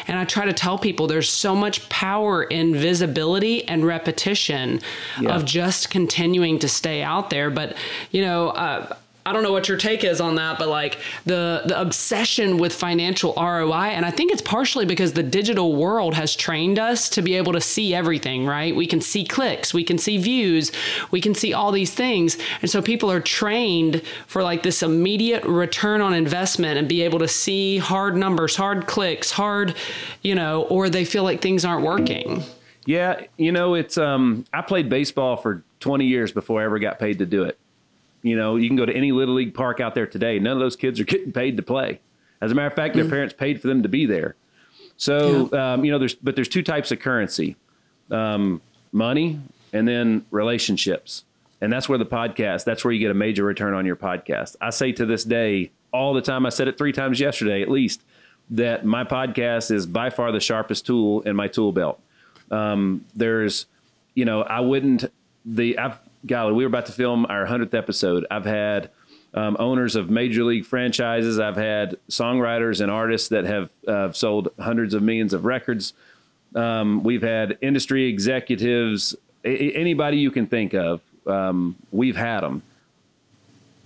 And 0.08 0.20
I 0.20 0.26
try 0.26 0.46
to 0.46 0.54
tell 0.54 0.78
people 0.78 1.08
there's 1.08 1.32
so 1.32 1.56
much 1.56 1.90
power 1.90 2.44
in 2.44 2.76
visibility 2.76 3.68
and 3.68 3.84
repetition 3.84 4.82
yeah. 5.20 5.34
of 5.34 5.44
just 5.44 5.90
continuing 5.90 6.60
to 6.60 6.70
stay 6.70 7.02
out 7.02 7.32
there. 7.32 7.50
But, 7.50 7.76
you 8.12 8.22
know, 8.22 8.50
uh, 8.50 8.96
I 9.26 9.34
don't 9.34 9.44
know 9.44 9.52
what 9.52 9.68
your 9.68 9.78
take 9.78 10.04
is 10.04 10.20
on 10.20 10.36
that, 10.36 10.58
but 10.58 10.68
like 10.68 11.00
the 11.26 11.62
the 11.66 11.80
obsession 11.80 12.58
with 12.58 12.74
financial 12.74 13.34
ROI, 13.38 13.92
and 13.92 14.06
I 14.06 14.12
think 14.12 14.32
it's 14.32 14.42
partially 14.42 14.86
because 14.86 15.14
the 15.14 15.24
digital 15.24 15.76
world 15.76 16.16
has 16.16 16.36
trained 16.36 16.80
us 16.80 17.10
to 17.10 17.22
be 17.22 17.36
able 17.36 17.54
to 17.54 17.62
see 17.62 17.94
everything, 17.94 18.46
right? 18.46 18.76
We 18.76 18.88
can 18.88 19.00
see 19.00 19.24
clicks, 19.24 19.74
we 19.74 19.84
can 19.84 19.98
see 19.98 20.18
views, 20.18 20.72
we 21.12 21.22
can 21.22 21.36
see 21.36 21.54
all 21.54 21.72
these 21.72 21.94
things, 21.94 22.38
and 22.62 22.72
so 22.72 22.82
people 22.82 23.12
are 23.12 23.20
trained 23.20 24.02
for 24.26 24.42
like 24.42 24.64
this 24.64 24.82
immediate 24.82 25.44
return 25.44 26.02
on 26.02 26.14
investment 26.14 26.80
and 26.80 26.88
be 26.88 27.04
able 27.04 27.20
to 27.20 27.28
see 27.28 27.78
hard 27.78 28.18
numbers, 28.18 28.56
hard 28.56 28.88
clicks, 28.88 29.32
hard, 29.32 29.76
you 30.24 30.34
know, 30.34 30.64
or 30.64 30.90
they 30.90 31.06
feel 31.06 31.24
like 31.24 31.42
things 31.42 31.64
aren't 31.64 31.86
working. 31.86 32.44
Yeah, 32.86 33.26
you 33.38 33.52
know, 33.52 33.76
it's 33.76 33.98
um 33.98 34.46
I 34.52 34.62
played 34.62 34.90
baseball 34.90 35.38
for 35.38 35.64
20 35.80 36.06
years 36.06 36.32
before 36.32 36.62
I 36.62 36.66
ever 36.66 36.80
got 36.80 36.98
paid 36.98 37.20
to 37.20 37.26
do 37.26 37.44
it. 37.44 37.60
You 38.24 38.36
know, 38.36 38.56
you 38.56 38.68
can 38.68 38.78
go 38.78 38.86
to 38.86 38.94
any 38.94 39.12
little 39.12 39.36
league 39.36 39.54
park 39.54 39.80
out 39.80 39.96
there 39.96 40.08
today. 40.08 40.40
None 40.40 40.54
of 40.54 40.60
those 40.60 40.76
kids 40.76 41.00
are 41.00 41.04
getting 41.06 41.32
paid 41.32 41.58
to 41.58 41.64
play. 41.64 42.00
As 42.42 42.52
a 42.52 42.56
matter 42.56 42.68
of 42.68 42.74
fact, 42.74 42.96
their 42.96 43.04
mm-hmm. 43.04 43.14
parents 43.14 43.34
paid 43.34 43.62
for 43.62 43.68
them 43.68 43.84
to 43.84 43.90
be 43.90 44.06
there. 44.06 44.36
So 44.98 45.50
yeah. 45.52 45.74
um, 45.74 45.86
you 45.86 45.92
know, 45.92 46.00
there's 46.00 46.16
but 46.16 46.36
there's 46.36 46.48
two 46.48 46.64
types 46.64 46.92
of 46.92 47.00
currency: 47.00 47.56
um, 48.10 48.62
money 48.92 49.40
and 49.74 49.88
then 49.88 50.26
relationships. 50.32 51.24
And 51.64 51.72
that's 51.72 51.88
where 51.88 52.00
the 52.00 52.06
podcast. 52.06 52.66
That's 52.66 52.84
where 52.84 52.92
you 52.92 53.00
get 53.00 53.12
a 53.12 53.16
major 53.16 53.44
return 53.44 53.76
on 53.76 53.86
your 53.86 53.96
podcast. 53.96 54.56
I 54.60 54.72
say 54.72 54.92
to 54.94 55.06
this 55.06 55.24
day, 55.24 55.70
all 55.92 56.14
the 56.14 56.22
time. 56.22 56.46
I 56.46 56.50
said 56.50 56.68
it 56.68 56.78
three 56.78 56.92
times 56.92 57.20
yesterday, 57.20 57.62
at 57.62 57.70
least, 57.70 58.02
that 58.50 58.86
my 58.86 59.04
podcast 59.04 59.72
is 59.72 59.86
by 59.86 60.10
far 60.10 60.32
the 60.32 60.40
sharpest 60.40 60.86
tool 60.86 61.22
in 61.22 61.36
my 61.36 61.48
tool 61.48 61.72
belt. 61.72 62.02
Um, 62.50 63.06
there's, 63.16 63.66
you 64.14 64.26
know, 64.26 64.42
I 64.42 64.60
wouldn't 64.60 65.12
the 65.46 65.78
I've 65.78 65.98
golly, 66.26 66.54
we 66.54 66.64
were 66.64 66.68
about 66.68 66.86
to 66.88 66.92
film 66.92 67.26
our 67.30 67.46
100th 67.46 67.74
episode. 67.74 68.26
I've 68.30 68.46
had 68.46 68.90
um, 69.34 69.56
owners 69.60 69.96
of 69.96 70.10
major 70.10 70.44
league 70.44 70.66
franchises. 70.66 71.40
I've 71.40 71.56
had 71.56 71.98
songwriters 72.10 72.82
and 72.82 72.92
artists 72.92 73.30
that 73.30 73.46
have 73.46 73.70
uh, 73.88 74.12
sold 74.12 74.50
hundreds 74.60 74.94
of 74.94 75.02
millions 75.04 75.34
of 75.34 75.46
records. 75.46 75.94
Um, 76.56 77.04
we've 77.04 77.22
had 77.22 77.58
industry 77.62 78.08
executives, 78.08 79.16
a- 79.46 79.72
anybody 79.74 80.18
you 80.18 80.32
can 80.32 80.48
think 80.48 80.74
of. 80.74 81.02
Um, 81.26 81.76
we've 81.92 82.18
had 82.18 82.42
them 82.42 82.62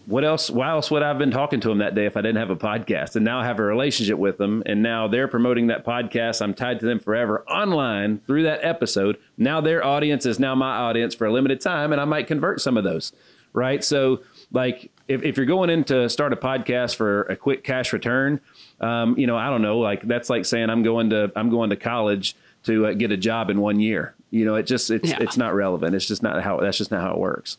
what 0.05 0.23
else? 0.23 0.49
Why 0.49 0.69
else 0.69 0.89
would 0.91 1.01
I 1.03 1.07
have 1.07 1.17
been 1.17 1.31
talking 1.31 1.59
to 1.61 1.67
them 1.69 1.79
that 1.79 1.95
day 1.95 2.05
if 2.05 2.15
I 2.17 2.21
didn't 2.21 2.37
have 2.37 2.49
a 2.49 2.55
podcast? 2.55 3.15
And 3.15 3.25
now 3.25 3.39
I 3.39 3.45
have 3.45 3.59
a 3.59 3.63
relationship 3.63 4.17
with 4.17 4.37
them, 4.37 4.63
and 4.65 4.81
now 4.83 5.07
they're 5.07 5.27
promoting 5.27 5.67
that 5.67 5.85
podcast. 5.85 6.41
I'm 6.41 6.53
tied 6.53 6.79
to 6.81 6.85
them 6.85 6.99
forever 6.99 7.43
online 7.49 8.19
through 8.27 8.43
that 8.43 8.63
episode. 8.63 9.17
Now 9.37 9.61
their 9.61 9.83
audience 9.83 10.25
is 10.25 10.39
now 10.39 10.55
my 10.55 10.75
audience 10.77 11.15
for 11.15 11.25
a 11.27 11.31
limited 11.31 11.61
time, 11.61 11.91
and 11.91 11.99
I 12.01 12.05
might 12.05 12.27
convert 12.27 12.61
some 12.61 12.77
of 12.77 12.83
those, 12.83 13.13
right? 13.53 13.83
So, 13.83 14.21
like, 14.51 14.91
if, 15.07 15.23
if 15.23 15.37
you're 15.37 15.45
going 15.45 15.69
in 15.69 15.83
to 15.85 16.09
start 16.09 16.33
a 16.33 16.35
podcast 16.35 16.95
for 16.95 17.23
a 17.23 17.35
quick 17.35 17.63
cash 17.63 17.93
return, 17.93 18.41
um, 18.81 19.17
you 19.17 19.27
know, 19.27 19.37
I 19.37 19.49
don't 19.49 19.61
know, 19.61 19.79
like 19.79 20.01
that's 20.03 20.29
like 20.29 20.45
saying 20.45 20.69
I'm 20.69 20.83
going 20.83 21.09
to 21.11 21.31
I'm 21.35 21.49
going 21.49 21.69
to 21.69 21.75
college 21.75 22.35
to 22.63 22.87
uh, 22.87 22.93
get 22.93 23.11
a 23.11 23.17
job 23.17 23.51
in 23.51 23.61
one 23.61 23.79
year 23.79 24.15
You 24.31 24.43
know, 24.43 24.55
it 24.55 24.63
just 24.63 24.89
it's 24.89 25.09
Yeah. 25.09 25.17
it's 25.21 25.37
not 25.37 25.53
relevant. 25.53 25.93
It's 25.95 26.07
just 26.07 26.23
not 26.23 26.41
how 26.41 26.59
that's 26.59 26.77
just 26.77 26.89
not 26.91 27.01
how 27.01 27.11
it 27.13 27.19
works. 27.19 27.57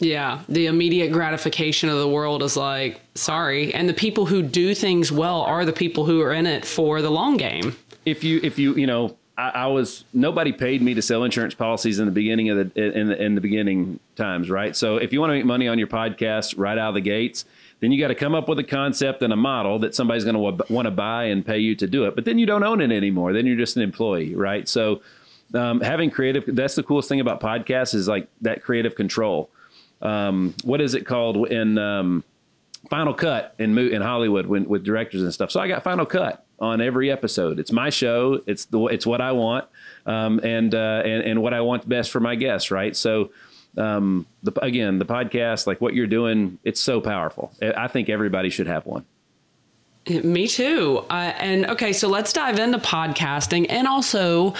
Yeah, 0.00 0.42
the 0.48 0.66
immediate 0.66 1.12
gratification 1.12 1.88
of 1.88 1.98
the 1.98 2.08
world 2.08 2.42
is 2.42 2.56
like, 2.56 3.00
sorry. 3.14 3.74
And 3.74 3.88
the 3.88 3.94
people 3.94 4.26
who 4.26 4.42
do 4.42 4.74
things 4.74 5.10
well 5.10 5.42
are 5.42 5.64
the 5.64 5.72
people 5.72 6.04
who 6.04 6.20
are 6.22 6.32
in 6.32 6.46
it 6.46 6.64
for 6.64 7.02
the 7.02 7.10
long 7.10 7.36
game. 7.36 7.76
if 8.04 8.22
you 8.24 8.40
if 8.42 8.58
you 8.58 8.74
you 8.76 8.86
know 8.86 9.16
I, 9.36 9.50
I 9.50 9.66
was 9.66 10.04
nobody 10.12 10.52
paid 10.52 10.82
me 10.82 10.94
to 10.94 11.02
sell 11.02 11.24
insurance 11.24 11.54
policies 11.54 11.98
in 11.98 12.06
the 12.06 12.12
beginning 12.12 12.48
of 12.50 12.56
the 12.74 12.98
in 12.98 13.08
the 13.08 13.22
in 13.22 13.34
the 13.34 13.40
beginning 13.40 14.00
times 14.16 14.48
right? 14.50 14.74
So 14.76 14.96
if 14.96 15.12
you 15.12 15.20
want 15.20 15.30
to 15.30 15.34
make 15.34 15.44
money 15.44 15.68
on 15.68 15.78
your 15.78 15.88
podcast 15.88 16.54
right 16.56 16.78
out 16.78 16.90
of 16.90 16.94
the 16.94 17.00
gates 17.00 17.44
then 17.80 17.92
you 17.92 18.00
got 18.00 18.08
to 18.08 18.14
come 18.14 18.34
up 18.34 18.48
with 18.48 18.58
a 18.58 18.64
concept 18.64 19.22
and 19.22 19.32
a 19.32 19.36
model 19.36 19.78
that 19.80 19.94
somebody's 19.94 20.24
going 20.24 20.34
to 20.34 20.72
want 20.72 20.86
to 20.86 20.90
buy 20.90 21.24
and 21.24 21.46
pay 21.46 21.58
you 21.58 21.76
to 21.76 21.86
do 21.86 22.06
it. 22.06 22.16
But 22.16 22.24
then 22.24 22.36
you 22.36 22.44
don't 22.44 22.64
own 22.64 22.80
it 22.80 22.90
anymore. 22.90 23.32
Then 23.32 23.46
you're 23.46 23.56
just 23.56 23.76
an 23.76 23.82
employee 23.82 24.34
right? 24.34 24.68
So 24.68 25.00
um, 25.54 25.80
having 25.80 26.10
creative 26.10 26.44
that's 26.46 26.74
the 26.74 26.82
coolest 26.82 27.08
thing 27.08 27.20
about 27.20 27.40
podcasts 27.40 27.94
is 27.94 28.06
like 28.08 28.28
that 28.42 28.62
creative 28.62 28.94
control 28.94 29.50
um, 30.02 30.54
what 30.64 30.80
is 30.80 30.94
it 30.94 31.06
called 31.06 31.48
in 31.48 31.78
um, 31.78 32.24
Final 32.88 33.14
Cut 33.14 33.54
in 33.58 33.76
in 33.76 34.02
Hollywood 34.02 34.46
when, 34.46 34.68
with 34.68 34.84
directors 34.84 35.22
and 35.22 35.32
stuff. 35.32 35.50
So 35.50 35.60
I 35.60 35.68
got 35.68 35.82
Final 35.82 36.06
Cut 36.06 36.44
on 36.58 36.80
every 36.80 37.10
episode. 37.10 37.58
It's 37.58 37.72
my 37.72 37.90
show. 37.90 38.40
It's 38.46 38.64
the 38.66 38.86
it's 38.86 39.06
what 39.06 39.20
I 39.20 39.32
want, 39.32 39.66
um, 40.06 40.40
and 40.42 40.74
uh, 40.74 41.02
and 41.04 41.22
and 41.22 41.42
what 41.42 41.54
I 41.54 41.60
want 41.60 41.88
best 41.88 42.10
for 42.10 42.20
my 42.20 42.34
guests. 42.34 42.70
Right. 42.70 42.96
So. 42.96 43.30
Um, 43.76 44.26
the, 44.42 44.52
again, 44.64 44.98
the 44.98 45.04
podcast, 45.04 45.68
like 45.68 45.80
what 45.80 45.94
you're 45.94 46.08
doing, 46.08 46.58
it's 46.64 46.80
so 46.80 47.00
powerful. 47.00 47.52
I 47.62 47.84
I 47.84 47.88
think 47.88 48.08
everybody 48.08 48.50
should 48.50 48.66
have 48.66 48.86
one. 48.86 49.04
Me 50.08 50.48
too. 50.48 51.04
Uh, 51.10 51.32
and 51.38 51.66
okay, 51.66 51.92
so 51.92 52.08
let's 52.08 52.32
dive 52.32 52.58
into 52.58 52.78
podcasting 52.78 53.66
and 53.68 53.86
also 53.86 54.54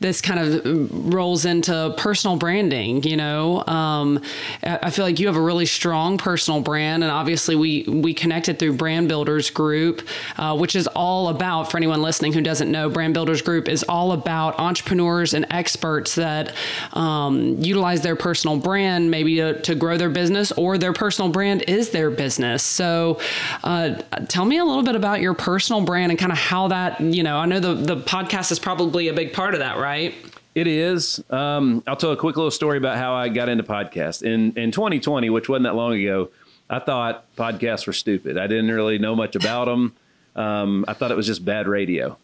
this 0.00 0.20
kind 0.20 0.40
of 0.40 1.12
rolls 1.12 1.44
into 1.44 1.94
personal 1.98 2.36
branding. 2.36 3.02
You 3.02 3.16
know, 3.16 3.64
um, 3.66 4.22
I 4.62 4.90
feel 4.90 5.04
like 5.04 5.20
you 5.20 5.26
have 5.26 5.36
a 5.36 5.40
really 5.40 5.66
strong 5.66 6.16
personal 6.16 6.60
brand, 6.60 7.02
and 7.02 7.12
obviously 7.12 7.56
we 7.56 7.84
we 7.84 8.14
connected 8.14 8.58
through 8.58 8.74
Brand 8.74 9.08
Builders 9.08 9.50
Group, 9.50 10.02
uh, 10.38 10.56
which 10.56 10.74
is 10.74 10.86
all 10.88 11.28
about 11.28 11.70
for 11.70 11.76
anyone 11.76 12.00
listening 12.00 12.32
who 12.32 12.40
doesn't 12.40 12.70
know, 12.70 12.88
Brand 12.88 13.12
Builders 13.12 13.42
Group 13.42 13.68
is 13.68 13.82
all 13.84 14.12
about 14.12 14.58
entrepreneurs 14.58 15.34
and 15.34 15.46
experts 15.50 16.14
that 16.14 16.54
um, 16.94 17.56
utilize 17.58 18.00
their 18.00 18.16
personal 18.16 18.56
brand 18.56 19.10
maybe 19.10 19.36
to, 19.36 19.60
to 19.62 19.74
grow 19.74 19.98
their 19.98 20.10
business, 20.10 20.52
or 20.52 20.78
their 20.78 20.92
personal 20.92 21.30
brand 21.30 21.62
is 21.68 21.90
their 21.90 22.10
business. 22.10 22.62
So, 22.62 23.20
uh, 23.62 23.96
tell 24.28 24.44
me 24.44 24.58
a 24.58 24.64
little 24.64 24.85
bit 24.86 24.96
about 24.96 25.20
your 25.20 25.34
personal 25.34 25.82
brand 25.82 26.10
and 26.10 26.18
kind 26.18 26.32
of 26.32 26.38
how 26.38 26.68
that, 26.68 27.00
you 27.00 27.22
know, 27.22 27.36
I 27.36 27.46
know 27.46 27.60
the, 27.60 27.74
the 27.74 27.96
podcast 27.96 28.52
is 28.52 28.58
probably 28.58 29.08
a 29.08 29.12
big 29.12 29.32
part 29.32 29.54
of 29.54 29.60
that, 29.60 29.78
right? 29.78 30.14
It 30.54 30.66
is. 30.66 31.22
Um, 31.28 31.82
I'll 31.86 31.96
tell 31.96 32.12
a 32.12 32.16
quick 32.16 32.36
little 32.36 32.50
story 32.50 32.78
about 32.78 32.96
how 32.96 33.14
I 33.14 33.28
got 33.28 33.50
into 33.50 33.62
podcasts. 33.62 34.22
In 34.22 34.56
in 34.56 34.70
2020, 34.70 35.28
which 35.28 35.50
wasn't 35.50 35.64
that 35.64 35.74
long 35.74 35.92
ago, 35.92 36.30
I 36.70 36.78
thought 36.78 37.26
podcasts 37.36 37.86
were 37.86 37.92
stupid. 37.92 38.38
I 38.38 38.46
didn't 38.46 38.70
really 38.70 38.98
know 38.98 39.14
much 39.14 39.36
about 39.36 39.66
them. 39.66 39.94
Um, 40.34 40.84
I 40.88 40.94
thought 40.94 41.10
it 41.10 41.16
was 41.16 41.26
just 41.26 41.44
bad 41.44 41.68
radio. 41.68 42.16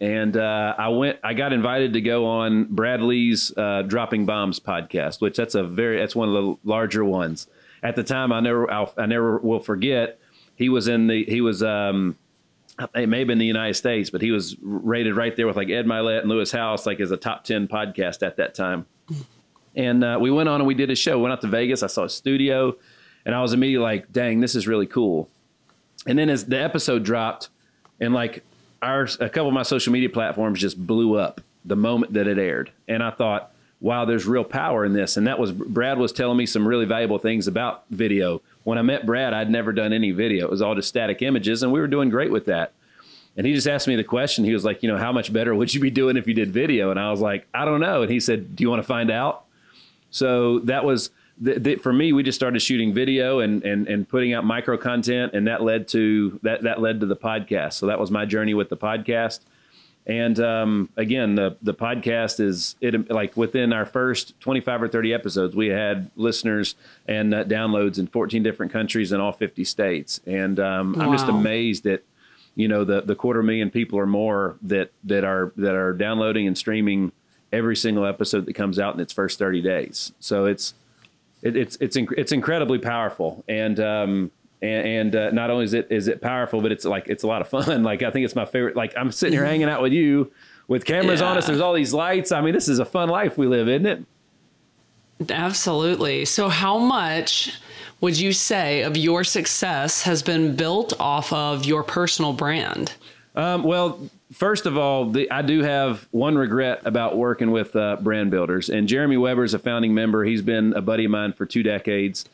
And 0.00 0.36
uh, 0.36 0.74
I 0.78 0.88
went. 0.88 1.18
I 1.22 1.34
got 1.34 1.52
invited 1.52 1.92
to 1.92 2.00
go 2.00 2.26
on 2.26 2.64
Brad 2.64 3.02
Lea's 3.02 3.52
uh, 3.56 3.82
Dropping 3.82 4.24
Bombs 4.24 4.60
podcast, 4.60 5.20
which 5.20 5.36
that's 5.36 5.54
a 5.54 5.62
very 5.62 5.98
that's 5.98 6.16
one 6.16 6.28
of 6.28 6.34
the 6.34 6.56
larger 6.64 7.04
ones. 7.04 7.48
At 7.82 7.96
the 7.96 8.02
time, 8.02 8.32
I 8.32 8.40
never 8.40 8.70
I'll, 8.70 8.94
I 8.96 9.04
never 9.04 9.38
will 9.38 9.60
forget. 9.60 10.18
He 10.56 10.68
was 10.68 10.88
in 10.88 11.06
the 11.06 11.24
he 11.24 11.40
was 11.40 11.62
um, 11.62 12.16
it 12.94 13.08
may 13.08 13.20
have 13.20 13.28
been 13.28 13.38
the 13.38 13.46
United 13.46 13.74
States, 13.74 14.10
but 14.10 14.20
he 14.20 14.30
was 14.30 14.56
rated 14.60 15.16
right 15.16 15.34
there 15.36 15.46
with 15.46 15.56
like 15.56 15.70
Ed 15.70 15.86
Mylett 15.86 16.20
and 16.20 16.28
Lewis 16.28 16.50
Howes, 16.50 16.86
like 16.86 17.00
as 17.00 17.10
a 17.10 17.16
top 17.16 17.44
10 17.44 17.68
podcast 17.68 18.26
at 18.26 18.36
that 18.36 18.54
time. 18.54 18.86
And 19.76 20.04
uh, 20.04 20.18
we 20.20 20.30
went 20.30 20.48
on 20.48 20.60
and 20.60 20.66
we 20.66 20.74
did 20.74 20.90
a 20.90 20.94
show. 20.94 21.18
Went 21.18 21.32
out 21.32 21.40
to 21.42 21.48
Vegas. 21.48 21.82
I 21.82 21.88
saw 21.88 22.04
a 22.04 22.08
studio, 22.08 22.76
and 23.24 23.34
I 23.34 23.42
was 23.42 23.52
immediately 23.52 23.82
like, 23.82 24.12
"Dang, 24.12 24.40
this 24.40 24.54
is 24.54 24.68
really 24.68 24.86
cool." 24.86 25.28
And 26.06 26.18
then 26.18 26.28
as 26.28 26.46
the 26.46 26.60
episode 26.60 27.04
dropped, 27.04 27.48
and 28.00 28.14
like 28.14 28.44
our 28.82 29.08
a 29.18 29.28
couple 29.28 29.48
of 29.48 29.54
my 29.54 29.62
social 29.64 29.92
media 29.92 30.10
platforms 30.10 30.60
just 30.60 30.84
blew 30.86 31.16
up 31.16 31.40
the 31.64 31.76
moment 31.76 32.12
that 32.12 32.28
it 32.28 32.38
aired, 32.38 32.70
and 32.86 33.02
I 33.02 33.10
thought, 33.10 33.52
"Wow, 33.84 34.04
there's 34.04 34.26
real 34.26 34.44
power 34.44 34.84
in 34.84 34.94
this." 34.94 35.16
And 35.16 35.26
that 35.26 35.38
was 35.38 35.52
Brad 35.52 35.98
was 35.98 36.12
telling 36.12 36.38
me 36.38 36.46
some 36.46 36.66
really 36.66 36.86
valuable 36.86 37.18
things 37.18 37.46
about 37.46 37.84
video. 37.90 38.40
When 38.64 38.78
I 38.78 38.82
met 38.82 39.04
Brad, 39.06 39.34
I'd 39.34 39.50
never 39.50 39.72
done 39.72 39.92
any 39.92 40.10
video; 40.10 40.46
it 40.46 40.50
was 40.50 40.62
all 40.62 40.74
just 40.74 40.88
static 40.88 41.22
images, 41.22 41.62
and 41.62 41.70
we 41.70 41.80
were 41.80 41.86
doing 41.86 42.08
great 42.08 42.32
with 42.32 42.46
that. 42.46 42.72
And 43.36 43.46
he 43.46 43.52
just 43.52 43.66
asked 43.66 43.88
me 43.88 43.96
the 43.96 44.04
question. 44.04 44.44
He 44.44 44.52
was 44.52 44.64
like, 44.64 44.82
you 44.82 44.88
know, 44.88 44.96
how 44.96 45.12
much 45.12 45.32
better 45.32 45.54
would 45.54 45.74
you 45.74 45.80
be 45.80 45.90
doing 45.90 46.16
if 46.16 46.26
you 46.26 46.34
did 46.34 46.52
video? 46.52 46.90
And 46.90 47.00
I 47.00 47.10
was 47.10 47.20
like, 47.20 47.46
I 47.52 47.64
don't 47.64 47.80
know. 47.80 48.02
And 48.02 48.10
he 48.10 48.20
said, 48.20 48.54
Do 48.56 48.62
you 48.62 48.70
want 48.70 48.80
to 48.80 48.86
find 48.86 49.10
out? 49.10 49.44
So 50.10 50.60
that 50.60 50.84
was 50.84 51.10
the, 51.40 51.58
the, 51.58 51.76
for 51.76 51.92
me. 51.92 52.12
We 52.12 52.22
just 52.22 52.38
started 52.38 52.60
shooting 52.60 52.94
video 52.94 53.40
and 53.40 53.64
and 53.64 53.88
and 53.88 54.08
putting 54.08 54.32
out 54.32 54.44
micro 54.44 54.76
content, 54.76 55.34
and 55.34 55.48
that 55.48 55.62
led 55.62 55.88
to 55.88 56.38
that 56.42 56.62
that 56.62 56.80
led 56.80 57.00
to 57.00 57.06
the 57.06 57.16
podcast. 57.16 57.74
So 57.74 57.86
that 57.86 57.98
was 57.98 58.10
my 58.10 58.24
journey 58.24 58.54
with 58.54 58.68
the 58.68 58.76
podcast. 58.76 59.40
And 60.06 60.38
um, 60.38 60.90
again, 60.96 61.34
the 61.34 61.56
the 61.62 61.72
podcast 61.72 62.38
is 62.38 62.76
it 62.80 63.10
like 63.10 63.36
within 63.36 63.72
our 63.72 63.86
first 63.86 64.38
twenty 64.38 64.60
five 64.60 64.82
or 64.82 64.88
thirty 64.88 65.14
episodes, 65.14 65.56
we 65.56 65.68
had 65.68 66.10
listeners 66.14 66.74
and 67.08 67.32
uh, 67.32 67.44
downloads 67.44 67.98
in 67.98 68.06
fourteen 68.06 68.42
different 68.42 68.70
countries 68.70 69.12
in 69.12 69.20
all 69.20 69.32
fifty 69.32 69.64
states. 69.64 70.20
And 70.26 70.60
um, 70.60 71.00
I'm 71.00 71.10
just 71.12 71.28
amazed 71.28 71.86
at 71.86 72.02
you 72.54 72.68
know 72.68 72.84
the 72.84 73.00
the 73.00 73.14
quarter 73.14 73.42
million 73.42 73.70
people 73.70 73.98
or 73.98 74.06
more 74.06 74.56
that 74.62 74.92
that 75.04 75.24
are 75.24 75.52
that 75.56 75.74
are 75.74 75.94
downloading 75.94 76.46
and 76.46 76.56
streaming 76.56 77.12
every 77.50 77.76
single 77.76 78.04
episode 78.04 78.44
that 78.46 78.54
comes 78.54 78.78
out 78.78 78.94
in 78.94 79.00
its 79.00 79.12
first 79.12 79.38
30 79.38 79.62
days. 79.62 80.12
So 80.20 80.44
it's 80.44 80.74
it, 81.40 81.56
it's 81.56 81.76
it's 81.76 81.96
inc- 81.96 82.14
it's 82.18 82.32
incredibly 82.32 82.78
powerful 82.78 83.44
and 83.48 83.80
um 83.80 84.30
and, 84.64 85.14
and 85.14 85.16
uh, 85.16 85.30
not 85.30 85.50
only 85.50 85.64
is 85.64 85.74
it 85.74 85.88
is 85.90 86.08
it 86.08 86.20
powerful 86.20 86.60
but 86.60 86.72
it's 86.72 86.84
like 86.84 87.08
it's 87.08 87.22
a 87.22 87.26
lot 87.26 87.40
of 87.40 87.48
fun. 87.48 87.82
Like 87.84 88.02
I 88.02 88.10
think 88.10 88.24
it's 88.24 88.34
my 88.34 88.46
favorite 88.46 88.76
like 88.76 88.94
I'm 88.96 89.12
sitting 89.12 89.34
here 89.34 89.44
hanging 89.44 89.68
out 89.68 89.82
with 89.82 89.92
you 89.92 90.32
with 90.68 90.84
cameras 90.84 91.20
on 91.20 91.36
us 91.36 91.46
there's 91.46 91.60
all 91.60 91.74
these 91.74 91.92
lights. 91.92 92.32
I 92.32 92.40
mean 92.40 92.54
this 92.54 92.68
is 92.68 92.78
a 92.78 92.84
fun 92.84 93.08
life 93.08 93.36
we 93.36 93.46
live, 93.46 93.68
isn't 93.68 93.86
it? 93.86 94.04
Absolutely. 95.30 96.24
So, 96.24 96.48
how 96.48 96.78
much 96.78 97.60
would 98.00 98.18
you 98.18 98.32
say 98.32 98.82
of 98.82 98.96
your 98.96 99.24
success 99.24 100.02
has 100.02 100.22
been 100.22 100.56
built 100.56 100.98
off 101.00 101.32
of 101.32 101.64
your 101.64 101.82
personal 101.82 102.32
brand? 102.32 102.92
Um, 103.36 103.62
well, 103.62 103.98
first 104.32 104.66
of 104.66 104.76
all, 104.76 105.10
the, 105.10 105.30
I 105.30 105.42
do 105.42 105.62
have 105.62 106.06
one 106.10 106.36
regret 106.36 106.82
about 106.84 107.16
working 107.16 107.50
with 107.50 107.74
uh, 107.74 107.96
brand 108.00 108.30
builders. 108.30 108.68
And 108.68 108.86
Jeremy 108.86 109.16
Weber 109.16 109.44
is 109.44 109.54
a 109.54 109.58
founding 109.58 109.94
member. 109.94 110.24
He's 110.24 110.42
been 110.42 110.72
a 110.74 110.80
buddy 110.80 111.06
of 111.06 111.10
mine 111.10 111.32
for 111.32 111.46
two 111.46 111.62
decades. 111.62 112.24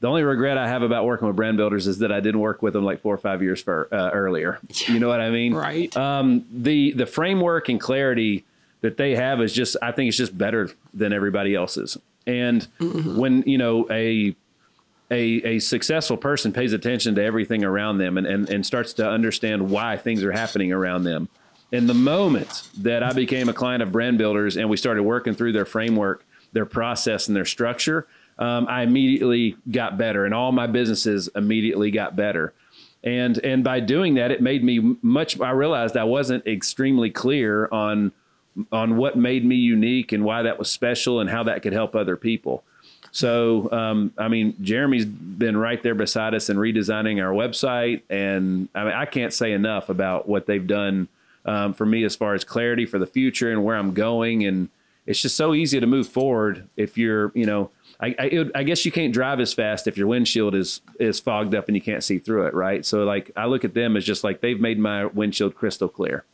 The 0.00 0.08
only 0.08 0.22
regret 0.22 0.58
I 0.58 0.68
have 0.68 0.82
about 0.82 1.06
working 1.06 1.26
with 1.26 1.36
brand 1.36 1.56
builders 1.56 1.86
is 1.86 1.98
that 2.00 2.12
I 2.12 2.20
didn't 2.20 2.40
work 2.40 2.62
with 2.62 2.74
them 2.74 2.84
like 2.84 3.00
four 3.00 3.14
or 3.14 3.18
five 3.18 3.42
years 3.42 3.62
for, 3.62 3.88
uh, 3.92 4.10
earlier. 4.10 4.58
You 4.86 4.98
know 4.98 5.08
what 5.08 5.20
I 5.20 5.30
mean? 5.30 5.54
Right. 5.54 5.94
Um, 5.96 6.44
the 6.52 6.92
the 6.92 7.06
framework 7.06 7.68
and 7.68 7.80
clarity 7.80 8.44
that 8.82 8.96
they 8.96 9.16
have 9.16 9.40
is 9.40 9.52
just 9.52 9.76
I 9.80 9.92
think 9.92 10.08
it's 10.08 10.16
just 10.16 10.36
better 10.36 10.70
than 10.92 11.12
everybody 11.12 11.54
else's. 11.54 11.96
And 12.26 12.66
when 12.80 13.42
you 13.46 13.58
know 13.58 13.86
a 13.90 14.36
a, 15.10 15.16
a 15.44 15.58
successful 15.58 16.16
person 16.16 16.52
pays 16.52 16.72
attention 16.72 17.14
to 17.14 17.22
everything 17.22 17.64
around 17.64 17.98
them 17.98 18.18
and, 18.18 18.26
and, 18.26 18.48
and 18.48 18.66
starts 18.66 18.94
to 18.94 19.08
understand 19.08 19.70
why 19.70 19.96
things 19.96 20.24
are 20.24 20.32
happening 20.32 20.72
around 20.72 21.04
them. 21.04 21.28
And 21.72 21.88
the 21.88 21.94
moment 21.94 22.68
that 22.78 23.02
I 23.02 23.12
became 23.12 23.48
a 23.48 23.52
client 23.52 23.82
of 23.82 23.92
brand 23.92 24.18
builders 24.18 24.56
and 24.56 24.68
we 24.68 24.76
started 24.76 25.02
working 25.02 25.34
through 25.34 25.52
their 25.52 25.64
framework, 25.64 26.24
their 26.52 26.66
process, 26.66 27.26
and 27.28 27.36
their 27.36 27.44
structure, 27.44 28.06
um, 28.38 28.66
I 28.68 28.82
immediately 28.82 29.56
got 29.70 29.96
better, 29.96 30.24
and 30.24 30.34
all 30.34 30.52
my 30.52 30.66
businesses 30.66 31.28
immediately 31.34 31.90
got 31.90 32.16
better. 32.16 32.52
And 33.02 33.38
and 33.44 33.62
by 33.62 33.80
doing 33.80 34.14
that, 34.14 34.30
it 34.30 34.40
made 34.40 34.64
me 34.64 34.96
much. 35.02 35.38
I 35.40 35.50
realized 35.50 35.96
I 35.96 36.04
wasn't 36.04 36.46
extremely 36.46 37.10
clear 37.10 37.68
on 37.70 38.12
on 38.72 38.96
what 38.96 39.16
made 39.16 39.44
me 39.44 39.56
unique 39.56 40.12
and 40.12 40.24
why 40.24 40.42
that 40.42 40.58
was 40.58 40.70
special 40.70 41.20
and 41.20 41.28
how 41.28 41.42
that 41.42 41.62
could 41.62 41.72
help 41.72 41.94
other 41.94 42.16
people. 42.16 42.62
So, 43.10 43.70
um, 43.70 44.12
I 44.18 44.26
mean, 44.26 44.56
Jeremy's 44.60 45.04
been 45.04 45.56
right 45.56 45.80
there 45.82 45.94
beside 45.94 46.34
us 46.34 46.50
in 46.50 46.56
redesigning 46.56 47.22
our 47.22 47.32
website, 47.32 48.02
and 48.10 48.68
I 48.74 48.84
mean, 48.84 48.92
I 48.92 49.06
can't 49.06 49.32
say 49.32 49.52
enough 49.52 49.88
about 49.88 50.28
what 50.28 50.46
they've 50.46 50.66
done 50.66 51.06
um, 51.44 51.74
for 51.74 51.86
me 51.86 52.04
as 52.04 52.16
far 52.16 52.34
as 52.34 52.42
clarity 52.42 52.86
for 52.86 52.98
the 52.98 53.06
future 53.06 53.52
and 53.52 53.62
where 53.64 53.76
I'm 53.76 53.94
going. 53.94 54.44
And 54.44 54.68
it's 55.06 55.20
just 55.20 55.36
so 55.36 55.54
easy 55.54 55.80
to 55.80 55.86
move 55.86 56.08
forward 56.08 56.68
if 56.76 56.96
you're, 56.96 57.30
you 57.34 57.46
know, 57.46 57.70
I, 58.00 58.14
I, 58.18 58.24
it, 58.24 58.50
I 58.54 58.62
guess 58.62 58.84
you 58.84 58.92
can't 58.92 59.12
drive 59.12 59.40
as 59.40 59.52
fast 59.52 59.86
if 59.86 59.96
your 59.96 60.06
windshield 60.06 60.54
is 60.54 60.80
is 60.98 61.20
fogged 61.20 61.54
up 61.54 61.68
and 61.68 61.76
you 61.76 61.82
can't 61.82 62.02
see 62.02 62.18
through 62.18 62.46
it, 62.46 62.54
right? 62.54 62.84
So, 62.84 63.04
like, 63.04 63.30
I 63.36 63.46
look 63.46 63.64
at 63.64 63.74
them 63.74 63.96
as 63.96 64.04
just 64.04 64.24
like 64.24 64.40
they've 64.40 64.60
made 64.60 64.78
my 64.78 65.06
windshield 65.06 65.54
crystal 65.54 65.88
clear. 65.88 66.24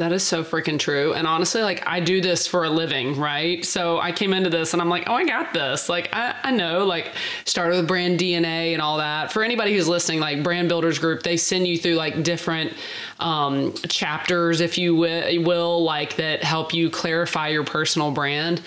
That 0.00 0.12
is 0.12 0.22
so 0.22 0.42
freaking 0.42 0.78
true. 0.78 1.12
And 1.12 1.26
honestly, 1.26 1.60
like 1.60 1.86
I 1.86 2.00
do 2.00 2.22
this 2.22 2.46
for 2.46 2.64
a 2.64 2.70
living, 2.70 3.18
right? 3.18 3.62
So 3.62 4.00
I 4.00 4.12
came 4.12 4.32
into 4.32 4.48
this 4.48 4.72
and 4.72 4.80
I'm 4.80 4.88
like, 4.88 5.10
oh, 5.10 5.12
I 5.12 5.26
got 5.26 5.52
this. 5.52 5.90
Like 5.90 6.08
I, 6.14 6.34
I 6.42 6.52
know, 6.52 6.86
like 6.86 7.12
started 7.44 7.76
with 7.76 7.86
brand 7.86 8.18
DNA 8.18 8.72
and 8.72 8.80
all 8.80 8.96
that. 8.96 9.30
For 9.30 9.42
anybody 9.42 9.74
who's 9.74 9.88
listening, 9.88 10.18
like 10.18 10.42
Brand 10.42 10.70
Builders 10.70 10.98
Group, 10.98 11.22
they 11.22 11.36
send 11.36 11.68
you 11.68 11.76
through 11.76 11.96
like 11.96 12.22
different 12.22 12.72
um, 13.18 13.74
chapters, 13.90 14.62
if 14.62 14.78
you 14.78 14.96
will, 14.96 15.84
like 15.84 16.16
that 16.16 16.42
help 16.42 16.72
you 16.72 16.88
clarify 16.88 17.48
your 17.48 17.64
personal 17.64 18.10
brand. 18.10 18.62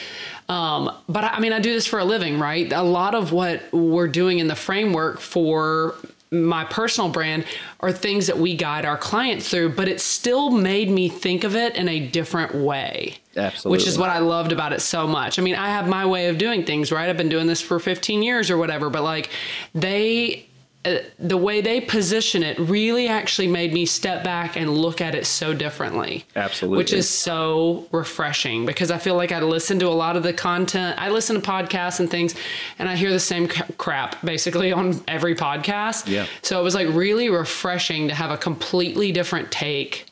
Um, 0.49 0.91
but 1.09 1.23
I 1.23 1.39
mean, 1.39 1.51
I 1.51 1.59
do 1.59 1.73
this 1.73 1.87
for 1.87 1.97
a 1.97 2.05
living, 2.05 2.37
right? 2.37 2.71
A 2.71 2.83
lot 2.83 3.15
of 3.15 3.31
what 3.31 3.73
we're 3.73 4.07
doing 4.07 4.37
in 4.37 4.47
the 4.47 4.55
framework 4.55 5.19
for 5.19 5.95
my 6.33 6.65
personal 6.65 7.09
brand 7.09 7.45
are 7.79 7.91
things 7.91 8.27
that 8.27 8.37
we 8.37 8.55
guide 8.55 8.85
our 8.85 8.97
clients 8.97 9.49
through, 9.49 9.69
but 9.69 9.87
it 9.87 10.01
still 10.01 10.49
made 10.49 10.89
me 10.89 11.07
think 11.07 11.43
of 11.43 11.55
it 11.55 11.75
in 11.75 11.87
a 11.87 12.07
different 12.07 12.55
way. 12.55 13.17
Absolutely. 13.35 13.77
Which 13.77 13.87
is 13.87 13.97
what 13.97 14.09
I 14.09 14.19
loved 14.19 14.51
about 14.51 14.73
it 14.73 14.81
so 14.81 15.07
much. 15.07 15.39
I 15.39 15.41
mean, 15.41 15.55
I 15.55 15.69
have 15.69 15.87
my 15.87 16.05
way 16.05 16.27
of 16.27 16.37
doing 16.37 16.65
things, 16.65 16.91
right? 16.91 17.09
I've 17.09 17.17
been 17.17 17.29
doing 17.29 17.47
this 17.47 17.61
for 17.61 17.79
15 17.79 18.21
years 18.23 18.49
or 18.49 18.57
whatever, 18.57 18.89
but 18.89 19.03
like 19.03 19.29
they 19.73 20.47
Uh, 20.85 20.97
the 21.17 21.37
way 21.37 21.61
they 21.61 21.79
position 21.79 22.43
it 22.43 22.59
really 22.59 23.07
actually 23.07 23.47
made 23.47 23.73
me 23.73 23.85
step 23.85 24.21
back 24.21 24.57
and 24.57 24.69
look 24.69 24.99
at 24.99 25.15
it 25.15 25.25
so 25.25 25.53
differently. 25.53 26.25
Absolutely. 26.35 26.77
Which 26.77 26.91
is 26.91 27.07
so 27.07 27.87
refreshing 27.91 28.65
because 28.65 28.91
I 28.91 28.97
feel 28.97 29.15
like 29.15 29.31
I 29.31 29.39
listen 29.39 29.79
to 29.79 29.87
a 29.87 29.95
lot 29.95 30.17
of 30.17 30.23
the 30.23 30.33
content. 30.33 31.01
I 31.01 31.09
listen 31.09 31.39
to 31.39 31.41
podcasts 31.41 32.01
and 32.01 32.09
things 32.09 32.35
and 32.79 32.89
I 32.89 32.97
hear 32.97 33.11
the 33.11 33.19
same 33.19 33.47
crap 33.47 34.21
basically 34.25 34.73
on 34.73 35.01
every 35.07 35.35
podcast. 35.35 36.07
Yeah. 36.07 36.25
So 36.41 36.59
it 36.59 36.63
was 36.63 36.75
like 36.75 36.89
really 36.89 37.29
refreshing 37.29 38.09
to 38.09 38.15
have 38.15 38.31
a 38.31 38.37
completely 38.37 39.13
different 39.13 39.51
take 39.51 40.07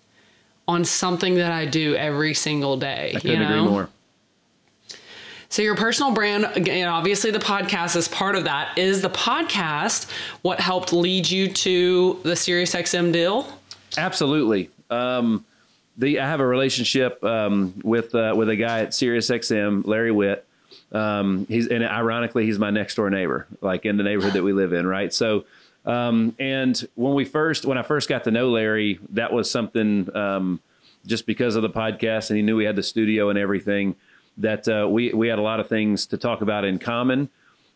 on 0.69 0.85
something 0.85 1.35
that 1.35 1.51
I 1.51 1.65
do 1.65 1.95
every 1.95 2.33
single 2.33 2.77
day. 2.77 3.11
I 3.15 3.19
couldn't 3.19 3.31
you 3.31 3.39
know? 3.39 3.59
agree 3.59 3.71
more. 3.71 3.89
So 5.51 5.61
your 5.61 5.75
personal 5.75 6.13
brand, 6.13 6.45
again, 6.55 6.87
obviously 6.87 7.29
the 7.29 7.37
podcast 7.37 7.97
is 7.97 8.07
part 8.07 8.37
of 8.37 8.45
that. 8.45 8.77
Is 8.77 9.01
the 9.01 9.09
podcast 9.09 10.09
what 10.43 10.61
helped 10.61 10.93
lead 10.93 11.29
you 11.29 11.49
to 11.49 12.21
the 12.23 12.35
SiriusXM 12.35 13.11
deal? 13.11 13.45
Absolutely. 13.97 14.69
Um, 14.89 15.45
the 15.97 16.21
I 16.21 16.27
have 16.29 16.39
a 16.39 16.45
relationship 16.45 17.21
um, 17.25 17.73
with 17.83 18.15
uh, 18.15 18.33
with 18.33 18.47
a 18.47 18.55
guy 18.55 18.79
at 18.79 18.91
SiriusXM, 18.91 19.85
Larry 19.85 20.13
Witt. 20.13 20.47
Um, 20.93 21.45
he's 21.49 21.67
and 21.67 21.83
ironically, 21.83 22.45
he's 22.45 22.57
my 22.57 22.69
next 22.69 22.95
door 22.95 23.09
neighbor, 23.09 23.45
like 23.59 23.85
in 23.85 23.97
the 23.97 24.03
neighborhood 24.03 24.33
that 24.33 24.43
we 24.43 24.53
live 24.53 24.71
in, 24.71 24.87
right? 24.87 25.13
So, 25.13 25.43
um, 25.85 26.33
and 26.39 26.81
when 26.95 27.13
we 27.13 27.25
first, 27.25 27.65
when 27.65 27.77
I 27.77 27.83
first 27.83 28.07
got 28.07 28.23
to 28.23 28.31
know 28.31 28.51
Larry, 28.51 28.99
that 29.09 29.33
was 29.33 29.51
something 29.51 30.15
um, 30.15 30.61
just 31.05 31.25
because 31.25 31.57
of 31.57 31.61
the 31.61 31.69
podcast, 31.69 32.29
and 32.29 32.37
he 32.37 32.41
knew 32.41 32.55
we 32.55 32.63
had 32.63 32.77
the 32.77 32.83
studio 32.83 33.29
and 33.29 33.37
everything 33.37 33.97
that 34.41 34.67
uh, 34.67 34.87
we 34.89 35.13
we 35.13 35.27
had 35.27 35.39
a 35.39 35.41
lot 35.41 35.59
of 35.59 35.67
things 35.67 36.05
to 36.07 36.17
talk 36.17 36.41
about 36.41 36.65
in 36.65 36.79
common, 36.79 37.29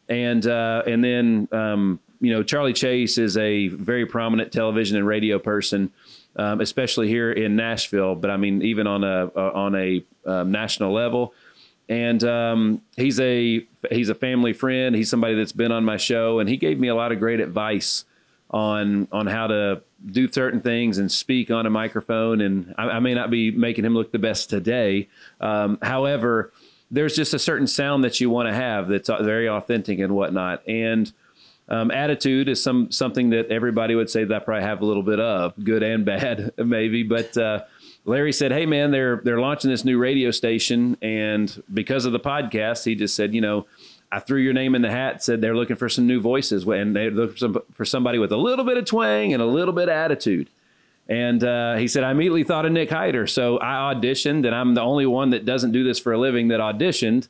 and 0.10 0.45
uh, 0.45 0.84
and 0.86 1.04
then 1.04 1.47
um, 1.51 1.99
you 2.19 2.32
know 2.32 2.43
Charlie 2.43 2.73
Chase 2.73 3.17
is 3.17 3.38
a 3.38 3.69
very 3.69 4.06
prominent 4.06 4.51
television 4.51 4.97
and 4.97 5.08
radio 5.08 5.39
person, 5.39 5.91
um, 6.36 6.62
especially 6.62 7.08
here 7.08 7.32
in 7.32 7.56
Nashville. 7.56 8.15
But 8.15 8.32
I 8.32 8.38
mean 8.38 8.62
even 8.62 8.88
on 8.88 9.04
a 9.04 9.32
uh, 9.36 9.51
on 9.54 9.75
a 9.75 10.04
um, 10.25 10.51
national 10.51 10.93
level, 10.93 11.34
and 11.89 12.23
um, 12.23 12.82
he's 12.97 13.19
a 13.19 13.65
he's 13.89 14.10
a 14.10 14.15
family 14.15 14.54
friend. 14.54 14.95
He's 14.95 15.10
somebody 15.10 15.36
that's 15.36 15.54
been 15.54 15.71
on 15.71 15.86
my 15.86 15.97
show, 15.97 16.39
and 16.39 16.49
he 16.49 16.58
gave 16.58 16.80
me 16.80 16.88
a 16.88 16.95
lot 16.95 17.12
of 17.12 17.19
great 17.19 17.39
advice 17.39 18.06
on 18.52 19.08
on 19.12 19.28
how 19.28 19.48
to 19.48 19.82
do 20.06 20.32
certain 20.32 20.62
things 20.62 20.98
and 20.98 21.12
speak 21.12 21.50
on 21.50 21.66
a 21.66 21.70
microphone. 21.70 22.42
And 22.42 22.76
I, 22.78 22.84
I 22.84 23.00
may 23.00 23.14
not 23.14 23.32
be 23.32 23.52
making 23.52 23.86
him 23.86 23.94
look 23.94 24.12
the 24.12 24.20
best 24.20 24.50
today. 24.50 25.10
Um, 25.42 25.80
however, 25.82 26.52
there's 26.92 27.16
just 27.16 27.34
a 27.34 27.40
certain 27.40 27.68
sound 27.68 28.04
that 28.04 28.20
you 28.20 28.30
want 28.30 28.48
to 28.48 28.54
have 28.54 28.88
that's 28.88 29.10
very 29.10 29.50
authentic 29.50 30.00
and 30.00 30.14
whatnot. 30.16 30.68
And 30.68 31.12
um, 31.68 31.90
attitude 31.90 32.48
is 32.48 32.62
some 32.62 32.92
something 32.92 33.32
that 33.32 33.48
everybody 33.50 33.96
would 33.96 34.10
say 34.10 34.24
that 34.24 34.36
I 34.36 34.40
probably 34.40 34.64
have 34.64 34.82
a 34.82 34.86
little 34.86 35.04
bit 35.04 35.20
of, 35.20 35.54
good 35.64 35.82
and 35.82 36.06
bad, 36.06 36.54
maybe. 36.58 37.04
But 37.04 37.36
uh, 37.38 37.64
Larry 38.06 38.34
said, 38.34 38.52
"Hey, 38.52 38.66
man, 38.66 38.92
they're 38.92 39.22
they're 39.24 39.40
launching 39.40 39.72
this 39.72 39.84
new 39.84 39.98
radio 39.98 40.30
station, 40.30 40.96
and 41.02 41.64
because 41.74 42.06
of 42.06 42.14
the 42.14 42.20
podcast, 42.20 42.86
he 42.86 42.96
just 42.96 43.16
said, 43.16 43.34
you 43.34 43.42
know." 43.42 43.66
I 44.12 44.20
threw 44.20 44.39
your 44.39 44.54
name 44.54 44.76
in 44.76 44.82
the 44.82 44.91
hat, 44.91 45.24
said 45.24 45.41
they're 45.41 45.56
looking 45.56 45.76
for 45.76 45.89
some 45.89 46.08
new 46.08 46.22
voices, 46.22 46.65
and 46.65 46.96
they 46.96 47.10
look 47.10 47.38
for 47.74 47.86
somebody 47.86 48.18
with 48.18 48.32
a 48.32 48.38
little 48.38 48.65
bit 48.65 48.78
of 48.78 48.86
twang 48.86 49.34
and 49.34 49.41
a 49.41 49.46
little 49.46 49.74
bit 49.74 49.89
of 49.89 49.96
attitude. 49.96 50.50
And 51.08 51.44
uh, 51.44 51.76
he 51.76 51.88
said, 51.88 52.04
I 52.04 52.12
immediately 52.12 52.44
thought 52.44 52.65
of 52.65 52.72
Nick 52.72 52.89
Hiter. 52.89 53.30
So 53.30 53.60
I 53.60 53.94
auditioned, 53.94 54.46
and 54.46 54.56
I'm 54.56 54.74
the 54.74 54.82
only 54.82 55.06
one 55.06 55.32
that 55.32 55.46
doesn't 55.46 55.72
do 55.72 55.84
this 55.84 56.00
for 56.00 56.13
a 56.13 56.18
living 56.18 56.48
that 56.48 56.60
auditioned. 56.60 57.28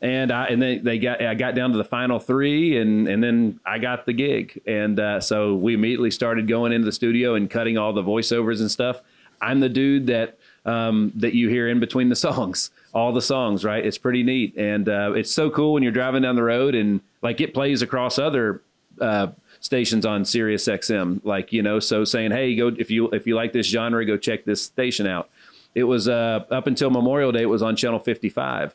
And 0.00 0.32
I 0.32 0.46
and 0.46 0.60
then 0.60 0.82
they 0.82 0.98
got 0.98 1.22
I 1.22 1.34
got 1.34 1.54
down 1.54 1.70
to 1.72 1.78
the 1.78 1.84
final 1.84 2.18
three, 2.18 2.76
and 2.76 3.06
and 3.06 3.22
then 3.22 3.60
I 3.64 3.78
got 3.78 4.04
the 4.04 4.12
gig. 4.12 4.60
And 4.66 4.98
uh, 4.98 5.20
so 5.20 5.54
we 5.54 5.74
immediately 5.74 6.10
started 6.10 6.48
going 6.48 6.72
into 6.72 6.86
the 6.86 6.92
studio 6.92 7.36
and 7.36 7.48
cutting 7.48 7.78
all 7.78 7.92
the 7.92 8.02
voiceovers 8.02 8.60
and 8.60 8.70
stuff. 8.70 9.00
I'm 9.40 9.60
the 9.60 9.68
dude 9.68 10.08
that 10.08 10.38
um, 10.64 11.12
that 11.16 11.34
you 11.34 11.48
hear 11.48 11.68
in 11.68 11.78
between 11.78 12.08
the 12.08 12.16
songs 12.28 12.70
all 12.94 13.12
the 13.12 13.22
songs, 13.22 13.64
right? 13.64 13.84
It's 13.84 13.98
pretty 13.98 14.22
neat, 14.22 14.56
and 14.56 14.88
uh, 14.88 15.12
it's 15.14 15.32
so 15.32 15.50
cool 15.50 15.72
when 15.72 15.82
you're 15.82 15.92
driving 15.92 16.22
down 16.22 16.36
the 16.36 16.42
road 16.42 16.74
and 16.74 17.00
like 17.22 17.40
it 17.40 17.54
plays 17.54 17.82
across 17.82 18.18
other 18.18 18.62
uh, 19.00 19.28
stations 19.60 20.04
on 20.04 20.24
Sirius 20.24 20.66
XM, 20.66 21.20
like 21.24 21.52
you 21.52 21.62
know, 21.62 21.78
so 21.78 22.04
saying, 22.04 22.32
hey, 22.32 22.54
go 22.54 22.68
if 22.68 22.90
you 22.90 23.08
if 23.10 23.26
you 23.26 23.34
like 23.34 23.52
this 23.52 23.66
genre, 23.66 24.04
go 24.04 24.16
check 24.16 24.44
this 24.44 24.62
station 24.62 25.06
out. 25.06 25.30
It 25.74 25.84
was 25.84 26.08
uh, 26.08 26.44
up 26.50 26.66
until 26.66 26.90
Memorial 26.90 27.32
Day, 27.32 27.42
it 27.42 27.46
was 27.46 27.62
on 27.62 27.76
Channel 27.76 27.98
55 27.98 28.74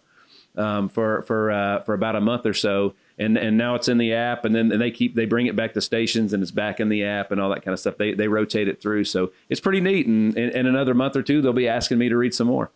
um, 0.57 0.89
for 0.89 1.21
for 1.23 1.51
uh, 1.51 1.83
for 1.83 1.93
about 1.93 2.15
a 2.15 2.21
month 2.21 2.45
or 2.45 2.53
so. 2.53 2.95
And, 3.19 3.35
and 3.35 3.57
now 3.57 3.73
it's 3.73 3.87
in 3.87 3.97
the 3.97 4.13
app, 4.13 4.45
and 4.45 4.53
then 4.53 4.71
and 4.71 4.79
they 4.79 4.91
keep 4.91 5.15
they 5.15 5.25
bring 5.25 5.47
it 5.47 5.55
back 5.55 5.73
to 5.73 5.81
stations, 5.81 6.33
and 6.33 6.43
it's 6.43 6.51
back 6.51 6.79
in 6.79 6.87
the 6.87 7.03
app, 7.03 7.31
and 7.31 7.41
all 7.41 7.49
that 7.49 7.63
kind 7.63 7.73
of 7.73 7.79
stuff. 7.79 7.97
They 7.97 8.13
they 8.13 8.27
rotate 8.27 8.67
it 8.67 8.79
through, 8.79 9.05
so 9.05 9.31
it's 9.49 9.59
pretty 9.59 9.81
neat. 9.81 10.05
And 10.05 10.37
in 10.37 10.67
another 10.67 10.93
month 10.93 11.15
or 11.15 11.23
two, 11.23 11.41
they'll 11.41 11.51
be 11.51 11.67
asking 11.67 11.97
me 11.97 12.09
to 12.09 12.17
read 12.17 12.35
some 12.35 12.45
more. 12.45 12.69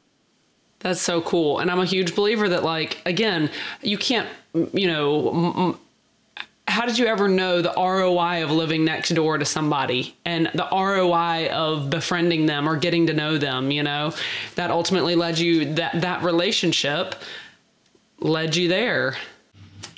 That's 0.82 1.02
so 1.02 1.22
cool. 1.22 1.60
And 1.60 1.70
I'm 1.70 1.80
a 1.80 1.86
huge 1.86 2.16
believer 2.16 2.50
that, 2.50 2.64
like, 2.64 3.02
again, 3.06 3.50
you 3.82 3.98
can't, 3.98 4.28
you 4.74 4.88
know, 4.88 5.30
m- 5.68 5.80
how 6.68 6.86
did 6.86 6.98
you 6.98 7.06
ever 7.06 7.28
know 7.28 7.62
the 7.62 7.74
ROI 7.76 8.44
of 8.44 8.52
living 8.52 8.86
next 8.86 9.10
door 9.10 9.38
to 9.38 9.46
somebody 9.46 10.16
and 10.26 10.50
the 10.54 10.68
ROI 10.72 11.50
of 11.50 11.90
befriending 11.90 12.46
them 12.46 12.68
or 12.68 12.78
getting 12.78 13.08
to 13.08 13.14
know 13.14 13.38
them, 13.38 13.72
you 13.72 13.84
know? 13.84 14.14
That 14.56 14.72
ultimately 14.72 15.16
led 15.16 15.38
you 15.38 15.74
that 15.76 16.02
that 16.02 16.24
relationship 16.24 17.16
led 18.20 18.56
you 18.56 18.68
there. 18.68 19.18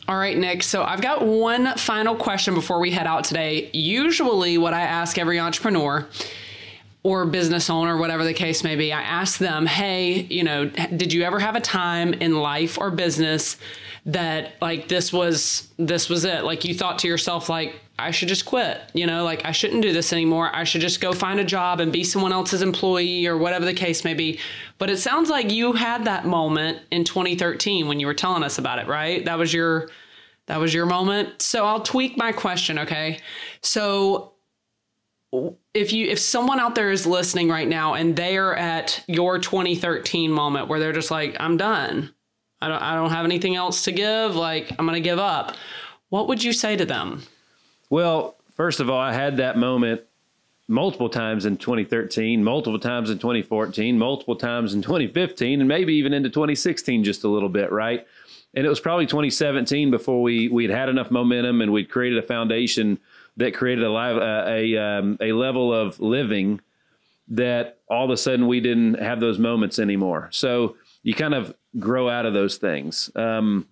All 0.08 0.18
right, 0.18 0.38
Nick. 0.38 0.64
So 0.64 0.84
I've 0.84 1.02
got 1.02 1.26
one 1.26 1.78
final 1.78 2.16
question 2.16 2.56
before 2.56 2.80
we 2.80 2.92
head 2.92 3.08
out 3.08 3.24
today. 3.24 3.70
Usually 3.72 4.58
what 4.58 4.74
I 4.74 4.82
ask 4.82 5.18
every 5.18 5.40
entrepreneur 5.40 6.08
or 7.04 7.26
business 7.26 7.70
owner, 7.70 7.98
whatever 7.98 8.24
the 8.24 8.34
case 8.34 8.64
may 8.64 8.78
be, 8.78 8.94
I 8.94 9.02
ask 9.02 9.38
them, 9.38 9.66
hey, 9.66 10.22
you 10.22 10.44
know, 10.44 10.66
did 10.66 11.12
you 11.12 11.24
ever 11.24 11.38
have 11.38 11.56
a 11.56 11.62
time 11.62 12.14
in 12.14 12.38
life 12.38 12.78
or 12.80 12.92
business 12.92 13.58
that 14.06 14.54
like 14.62 14.88
this 14.88 15.12
was 15.12 15.68
this 15.78 16.10
was 16.10 16.24
it? 16.24 16.46
Like 16.46 16.64
you 16.64 16.74
thought 16.74 17.00
to 17.00 17.08
yourself, 17.08 17.50
like, 17.50 17.76
I 18.00 18.12
should 18.12 18.30
just 18.30 18.46
quit, 18.46 18.82
you 18.94 19.06
know, 19.06 19.24
like 19.24 19.46
I 19.46 19.52
shouldn't 19.52 19.82
do 19.82 19.94
this 19.94 20.14
anymore. 20.14 20.50
I 20.54 20.64
should 20.64 20.82
just 20.82 21.02
go 21.02 21.14
find 21.14 21.40
a 21.40 21.44
job 21.44 21.80
and 21.80 21.92
be 21.92 22.04
someone 22.04 22.34
else's 22.34 22.62
employee 22.62 23.28
or 23.28 23.38
whatever 23.38 23.66
the 23.66 23.74
case 23.74 24.04
may 24.04 24.14
be. 24.14 24.40
But 24.78 24.90
it 24.90 24.98
sounds 24.98 25.30
like 25.30 25.52
you 25.52 25.74
had 25.74 26.06
that 26.06 26.26
moment 26.26 26.80
in 26.90 27.04
2013 27.04 27.88
when 27.88 28.00
you 28.00 28.08
were 28.08 28.14
telling 28.14 28.44
us 28.44 28.58
about 28.58 28.80
it, 28.80 28.88
right? 28.88 29.24
That 29.26 29.38
was 29.38 29.54
your 29.54 29.90
that 30.48 30.60
was 30.60 30.74
your 30.74 30.86
moment. 30.86 31.42
So 31.42 31.66
I'll 31.66 31.82
tweak 31.82 32.18
my 32.18 32.32
question, 32.32 32.80
okay? 32.80 33.20
So 33.62 34.33
if 35.74 35.92
you 35.92 36.08
if 36.08 36.20
someone 36.20 36.60
out 36.60 36.76
there 36.76 36.92
is 36.92 37.06
listening 37.06 37.50
right 37.50 37.68
now 37.68 37.96
and 37.96 38.16
they 38.16 38.38
are 38.38 38.54
at 38.56 39.04
your 39.08 39.40
2013 39.40 40.32
moment 40.32 40.68
where 40.68 40.80
they're 40.80 40.94
just 40.94 41.12
like 41.12 41.36
I'm 41.40 41.58
done. 41.58 42.14
I 42.62 42.68
don't 42.68 42.82
I 42.82 42.96
don't 42.96 43.10
have 43.10 43.26
anything 43.26 43.56
else 43.56 43.84
to 43.86 43.92
give, 43.92 44.36
like 44.36 44.72
I'm 44.78 44.86
going 44.86 45.02
to 45.02 45.02
give 45.02 45.20
up. 45.20 45.56
What 46.10 46.28
would 46.28 46.44
you 46.44 46.54
say 46.54 46.76
to 46.76 46.86
them? 46.86 47.24
Well, 47.90 48.36
first 48.56 48.80
of 48.80 48.90
all, 48.90 49.00
I 49.00 49.14
had 49.14 49.38
that 49.38 49.58
moment 49.58 50.02
multiple 50.68 51.10
times 51.10 51.46
in 51.46 51.58
2013, 51.58 52.44
multiple 52.44 52.80
times 52.80 53.10
in 53.10 53.18
2014, 53.18 53.98
multiple 53.98 54.36
times 54.36 54.74
in 54.74 54.82
2015 54.82 55.60
and 55.60 55.68
maybe 55.68 55.94
even 55.96 56.14
into 56.14 56.30
2016 56.30 57.04
just 57.04 57.24
a 57.24 57.28
little 57.28 57.50
bit, 57.50 57.72
right? 57.72 58.06
And 58.54 58.66
it 58.66 58.70
was 58.70 58.80
probably 58.80 59.08
2017 59.08 59.90
before 59.90 60.22
we 60.22 60.48
we'd 60.48 60.70
had 60.70 60.90
enough 60.90 61.10
momentum 61.10 61.62
and 61.62 61.74
we'd 61.74 61.90
created 61.90 62.20
a 62.20 62.28
foundation 62.28 63.00
that 63.38 63.54
created 63.54 63.84
a 63.84 63.90
live, 63.90 64.18
uh, 64.18 64.46
a 64.48 64.78
um, 64.78 65.18
a 65.20 65.32
level 65.32 65.74
of 65.74 66.00
living 66.00 66.62
that 67.30 67.80
all 67.90 68.06
of 68.06 68.12
a 68.12 68.18
sudden 68.18 68.48
we 68.48 68.60
didn't 68.60 68.96
have 68.96 69.20
those 69.20 69.40
moments 69.40 69.80
anymore. 69.80 70.30
So 70.32 70.76
you 71.04 71.14
kind 71.14 71.34
of 71.34 71.54
grow 71.80 72.10
out 72.10 72.26
of 72.26 72.34
those 72.34 72.58
things. 72.58 73.10
Um, 73.16 73.68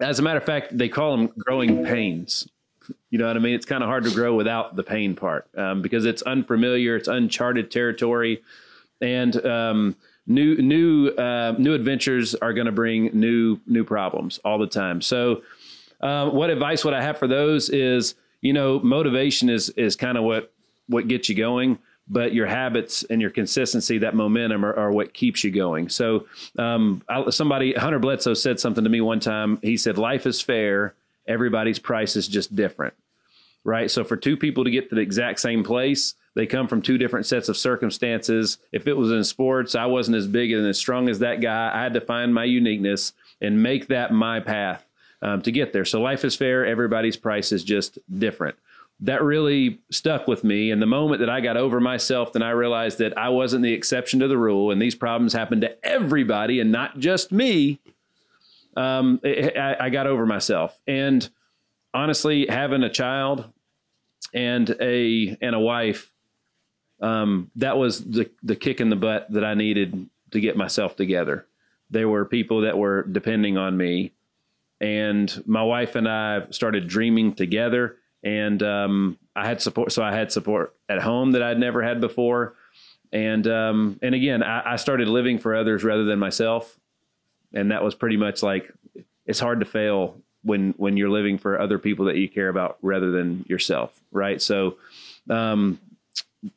as 0.00 0.18
a 0.18 0.22
matter 0.22 0.38
of 0.38 0.44
fact, 0.44 0.76
they 0.76 0.88
call 0.88 1.16
them 1.16 1.32
growing 1.38 1.84
pains. 1.84 2.48
You 3.10 3.18
know 3.18 3.26
what 3.26 3.36
I 3.36 3.40
mean? 3.40 3.54
It's 3.54 3.66
kind 3.66 3.82
of 3.82 3.88
hard 3.88 4.04
to 4.04 4.10
grow 4.10 4.34
without 4.34 4.74
the 4.74 4.82
pain 4.82 5.14
part 5.14 5.48
um, 5.56 5.82
because 5.82 6.04
it's 6.04 6.22
unfamiliar, 6.22 6.96
it's 6.96 7.08
uncharted 7.08 7.70
territory, 7.70 8.42
and 9.00 9.44
um, 9.46 9.96
new 10.26 10.56
new 10.56 11.08
uh, 11.10 11.54
new 11.58 11.74
adventures 11.74 12.34
are 12.34 12.52
going 12.52 12.66
to 12.66 12.72
bring 12.72 13.10
new 13.18 13.58
new 13.66 13.84
problems 13.84 14.40
all 14.44 14.58
the 14.58 14.66
time. 14.66 15.00
So, 15.00 15.42
uh, 16.00 16.30
what 16.30 16.50
advice 16.50 16.84
would 16.84 16.94
I 16.94 17.02
have 17.02 17.18
for 17.18 17.28
those 17.28 17.70
is 17.70 18.14
you 18.42 18.52
know 18.52 18.78
motivation 18.80 19.48
is 19.48 19.70
is 19.70 19.96
kind 19.96 20.18
of 20.18 20.24
what 20.24 20.52
what 20.88 21.08
gets 21.08 21.28
you 21.28 21.34
going 21.34 21.78
but 22.08 22.34
your 22.34 22.46
habits 22.46 23.04
and 23.04 23.20
your 23.20 23.30
consistency, 23.30 23.98
that 23.98 24.14
momentum, 24.14 24.64
are, 24.64 24.74
are 24.74 24.92
what 24.92 25.14
keeps 25.14 25.44
you 25.44 25.50
going. 25.50 25.88
So, 25.88 26.26
um, 26.58 27.02
I, 27.08 27.30
somebody, 27.30 27.72
Hunter 27.74 27.98
Bledsoe, 27.98 28.34
said 28.34 28.60
something 28.60 28.84
to 28.84 28.90
me 28.90 29.00
one 29.00 29.20
time. 29.20 29.58
He 29.62 29.76
said, 29.76 29.98
"Life 29.98 30.26
is 30.26 30.40
fair. 30.40 30.94
Everybody's 31.26 31.78
price 31.78 32.16
is 32.16 32.28
just 32.28 32.54
different." 32.54 32.94
Right. 33.64 33.90
So, 33.90 34.04
for 34.04 34.16
two 34.16 34.36
people 34.36 34.64
to 34.64 34.70
get 34.70 34.90
to 34.90 34.96
the 34.96 35.00
exact 35.00 35.40
same 35.40 35.62
place, 35.62 36.14
they 36.34 36.46
come 36.46 36.66
from 36.66 36.82
two 36.82 36.98
different 36.98 37.26
sets 37.26 37.48
of 37.48 37.56
circumstances. 37.56 38.58
If 38.72 38.86
it 38.86 38.94
was 38.94 39.12
in 39.12 39.22
sports, 39.24 39.74
I 39.74 39.86
wasn't 39.86 40.16
as 40.16 40.26
big 40.26 40.52
and 40.52 40.66
as 40.66 40.78
strong 40.78 41.08
as 41.08 41.20
that 41.20 41.40
guy. 41.40 41.70
I 41.72 41.82
had 41.82 41.94
to 41.94 42.00
find 42.00 42.34
my 42.34 42.44
uniqueness 42.44 43.12
and 43.40 43.62
make 43.62 43.88
that 43.88 44.12
my 44.12 44.40
path 44.40 44.84
um, 45.22 45.40
to 45.42 45.50
get 45.50 45.72
there. 45.72 45.84
So, 45.84 46.00
life 46.00 46.24
is 46.24 46.36
fair. 46.36 46.66
Everybody's 46.66 47.16
price 47.16 47.52
is 47.52 47.64
just 47.64 47.98
different 48.18 48.56
that 49.02 49.22
really 49.22 49.80
stuck 49.90 50.28
with 50.28 50.44
me. 50.44 50.70
And 50.70 50.80
the 50.80 50.86
moment 50.86 51.20
that 51.20 51.28
I 51.28 51.40
got 51.40 51.56
over 51.56 51.80
myself, 51.80 52.32
then 52.32 52.42
I 52.42 52.50
realized 52.50 52.98
that 52.98 53.18
I 53.18 53.30
wasn't 53.30 53.64
the 53.64 53.72
exception 53.72 54.20
to 54.20 54.28
the 54.28 54.38
rule, 54.38 54.70
and 54.70 54.80
these 54.80 54.94
problems 54.94 55.32
happen 55.32 55.60
to 55.62 55.86
everybody 55.86 56.60
and 56.60 56.70
not 56.70 56.98
just 56.98 57.32
me. 57.32 57.80
Um, 58.76 59.20
I, 59.24 59.76
I 59.80 59.90
got 59.90 60.06
over 60.06 60.24
myself, 60.24 60.78
and 60.86 61.28
honestly, 61.92 62.46
having 62.48 62.82
a 62.82 62.88
child 62.88 63.52
and 64.32 64.74
a 64.80 65.36
and 65.42 65.54
a 65.54 65.60
wife, 65.60 66.10
um, 67.00 67.50
that 67.56 67.76
was 67.76 68.02
the 68.02 68.30
the 68.42 68.56
kick 68.56 68.80
in 68.80 68.88
the 68.88 68.96
butt 68.96 69.30
that 69.30 69.44
I 69.44 69.54
needed 69.54 70.08
to 70.30 70.40
get 70.40 70.56
myself 70.56 70.96
together. 70.96 71.44
There 71.90 72.08
were 72.08 72.24
people 72.24 72.62
that 72.62 72.78
were 72.78 73.02
depending 73.02 73.58
on 73.58 73.76
me, 73.76 74.12
and 74.82 75.42
my 75.46 75.62
wife 75.62 75.94
and 75.94 76.08
I 76.08 76.42
started 76.50 76.88
dreaming 76.88 77.34
together 77.34 77.96
and 78.24 78.62
um, 78.62 79.18
I 79.34 79.46
had 79.46 79.62
support. 79.62 79.92
So 79.92 80.02
I 80.02 80.12
had 80.12 80.32
support 80.32 80.74
at 80.88 81.00
home 81.00 81.32
that 81.32 81.42
I'd 81.42 81.58
never 81.58 81.82
had 81.82 82.00
before, 82.00 82.54
and 83.12 83.46
um, 83.46 83.98
and 84.02 84.14
again, 84.14 84.42
I, 84.42 84.72
I, 84.72 84.76
started 84.76 85.08
living 85.08 85.38
for 85.38 85.54
others 85.54 85.82
rather 85.84 86.04
than 86.04 86.18
myself, 86.18 86.78
and 87.52 87.70
that 87.70 87.82
was 87.82 87.94
pretty 87.94 88.16
much 88.16 88.42
like 88.42 88.72
it's 89.26 89.40
hard 89.40 89.60
to 89.60 89.66
fail 89.66 90.16
when 90.42 90.74
when 90.76 90.96
you're 90.96 91.10
living 91.10 91.38
for 91.38 91.60
other 91.60 91.78
people 91.78 92.06
that 92.06 92.16
you 92.16 92.28
care 92.28 92.48
about 92.48 92.78
rather 92.82 93.10
than 93.10 93.44
yourself, 93.48 93.98
right? 94.10 94.42
So. 94.42 94.76
Um, 95.30 95.78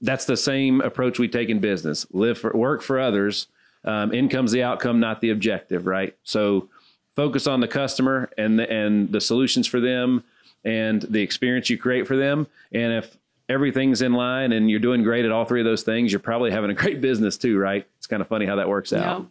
that's 0.02 0.26
the 0.26 0.36
same 0.36 0.82
approach 0.82 1.20
we 1.20 1.28
take 1.28 1.50
in 1.50 1.60
business. 1.60 2.08
Live 2.12 2.40
for 2.40 2.52
work 2.58 2.82
for 2.82 3.00
others. 3.00 3.46
Um, 3.84 4.12
income's 4.12 4.52
the 4.52 4.64
outcome, 4.64 5.00
not 5.00 5.22
the 5.22 5.30
objective, 5.30 5.86
right? 5.86 6.18
So 6.24 6.70
focus 7.16 7.48
on 7.48 7.60
the 7.60 7.68
customer 7.68 8.30
and 8.38 8.60
the, 8.60 8.70
and 8.70 9.12
the 9.12 9.22
solutions 9.22 9.68
for 9.68 9.80
them 9.80 10.24
and 10.64 11.02
the 11.04 11.22
experience 11.22 11.70
you 11.70 11.78
create 11.78 12.08
for 12.08 12.18
them. 12.18 12.48
And 12.72 12.94
if 12.94 13.18
everything's 13.48 14.02
in 14.02 14.14
line 14.14 14.52
and 14.52 14.70
you're 14.70 14.80
doing 14.80 15.04
great 15.04 15.26
at 15.26 15.32
all 15.32 15.46
three 15.46 15.62
of 15.62 15.66
those 15.66 15.84
things, 15.84 16.12
you're 16.12 16.20
probably 16.20 16.52
having 16.52 16.70
a 16.70 16.74
great 16.74 17.02
business 17.10 17.38
too, 17.38 17.58
right? 17.58 17.88
It's 17.98 18.08
kind 18.08 18.22
of 18.22 18.28
funny 18.28 18.46
how 18.46 18.56
that 18.56 18.68
works 18.68 18.92
out. 18.94 19.28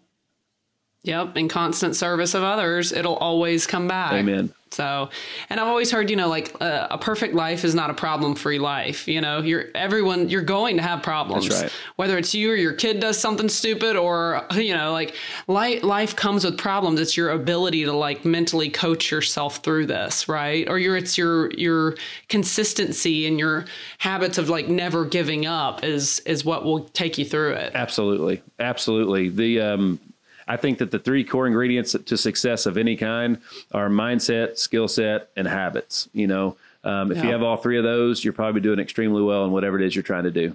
Yep. 1.05 1.37
In 1.37 1.49
constant 1.49 1.97
service 1.97 2.35
of 2.35 2.43
others, 2.43 2.91
it'll 2.91 3.17
always 3.17 3.67
come 3.67 3.87
back. 3.87 4.15
Amen. 4.15 4.53
So, 4.71 5.09
and 5.51 5.61
I've 5.61 5.69
always 5.69 5.93
heard, 5.93 6.11
you 6.11 6.17
know, 6.17 6.29
like 6.29 6.61
uh, 6.61 6.89
a 6.91 6.99
perfect 6.99 7.33
life 7.33 7.63
is 7.63 7.77
not 7.77 7.91
a 7.91 7.95
problem 7.95 8.35
free 8.35 8.59
life. 8.59 9.07
You 9.07 9.21
know, 9.21 9.41
you're 9.41 9.67
everyone, 9.75 10.29
you're 10.31 10.43
going 10.43 10.79
to 10.79 10.83
have 10.83 11.01
problems. 11.03 11.49
Right. 11.49 11.71
Whether 11.95 12.19
it's 12.19 12.35
you 12.35 12.51
or 12.51 12.57
your 12.57 12.73
kid 12.73 12.99
does 12.99 13.17
something 13.17 13.49
stupid 13.49 13.95
or, 13.95 14.45
you 14.55 14.75
know, 14.75 14.91
like 14.91 15.15
life, 15.47 15.85
life 15.85 16.17
comes 16.17 16.45
with 16.45 16.59
problems. 16.59 16.99
It's 16.99 17.17
your 17.17 17.31
ability 17.31 17.85
to 17.85 17.93
like 17.93 18.25
mentally 18.25 18.69
coach 18.69 19.13
yourself 19.13 19.59
through 19.59 19.87
this, 19.87 20.29
right? 20.29 20.69
Or 20.69 20.79
your, 20.79 20.97
it's 20.97 21.17
your, 21.17 21.53
your 21.53 21.95
consistency 22.29 23.27
and 23.29 23.39
your 23.39 23.67
habits 23.99 24.39
of 24.39 24.49
like 24.49 24.69
never 24.69 25.05
giving 25.05 25.47
up 25.47 25.85
is, 25.85 26.19
is 26.21 26.45
what 26.45 26.65
will 26.65 26.81
take 26.81 27.17
you 27.17 27.25
through 27.25 27.53
it. 27.53 27.73
Absolutely. 27.77 28.43
Absolutely. 28.59 29.29
The, 29.29 29.61
um, 29.61 30.01
I 30.47 30.57
think 30.57 30.79
that 30.79 30.91
the 30.91 30.99
three 30.99 31.25
core 31.25 31.47
ingredients 31.47 31.97
to 32.05 32.17
success 32.17 32.67
of 32.67 32.77
any 32.77 32.97
kind 32.97 33.39
are 33.73 33.89
mindset, 33.89 34.59
skill 34.59 34.89
set, 34.89 35.31
and 35.37 35.47
habits. 35.47 36.09
You 36.13 36.27
know, 36.27 36.57
um, 36.85 37.11
if 37.11 37.19
yeah. 37.19 37.25
you 37.25 37.31
have 37.31 37.43
all 37.43 37.57
three 37.57 37.79
of 37.79 37.85
those, 37.85 38.25
you're 38.25 38.33
probably 38.33 38.61
doing 38.61 38.79
extremely 38.79 39.23
well 39.23 39.45
in 39.45 39.53
whatever 39.53 39.81
it 39.81 39.87
is 39.87 39.97
you're 39.97 40.03
trying 40.03 40.25
to 40.25 40.31
do. 40.31 40.55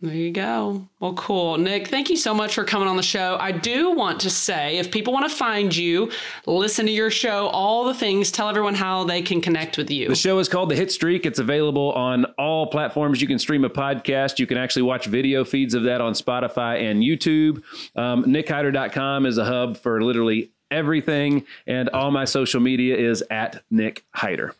There 0.00 0.12
you 0.12 0.32
go. 0.32 0.88
Well, 0.98 1.14
cool. 1.14 1.56
Nick, 1.56 1.88
thank 1.88 2.10
you 2.10 2.16
so 2.16 2.34
much 2.34 2.54
for 2.54 2.64
coming 2.64 2.88
on 2.88 2.96
the 2.96 3.02
show. 3.02 3.38
I 3.40 3.52
do 3.52 3.92
want 3.92 4.20
to 4.20 4.30
say 4.30 4.78
if 4.78 4.90
people 4.90 5.12
want 5.12 5.30
to 5.30 5.34
find 5.34 5.74
you, 5.74 6.10
listen 6.46 6.84
to 6.86 6.92
your 6.92 7.10
show, 7.10 7.46
all 7.48 7.84
the 7.84 7.94
things, 7.94 8.30
tell 8.30 8.48
everyone 8.48 8.74
how 8.74 9.04
they 9.04 9.22
can 9.22 9.40
connect 9.40 9.78
with 9.78 9.90
you. 9.90 10.08
The 10.08 10.16
show 10.16 10.38
is 10.40 10.48
called 10.48 10.68
The 10.68 10.74
Hitstreak. 10.74 11.24
It's 11.24 11.38
available 11.38 11.92
on 11.92 12.26
all 12.38 12.66
platforms. 12.66 13.22
You 13.22 13.28
can 13.28 13.38
stream 13.38 13.64
a 13.64 13.70
podcast. 13.70 14.38
You 14.38 14.46
can 14.46 14.58
actually 14.58 14.82
watch 14.82 15.06
video 15.06 15.44
feeds 15.44 15.74
of 15.74 15.84
that 15.84 16.00
on 16.00 16.12
Spotify 16.12 16.82
and 16.82 17.02
YouTube. 17.02 17.62
Um, 17.94 18.24
NickHiter.com 18.24 19.26
is 19.26 19.38
a 19.38 19.44
hub 19.44 19.76
for 19.76 20.02
literally 20.02 20.50
everything, 20.70 21.46
and 21.66 21.88
all 21.90 22.10
my 22.10 22.24
social 22.24 22.60
media 22.60 22.96
is 22.96 23.22
at 23.30 23.62
Nick 23.70 24.04
Hiter. 24.14 24.54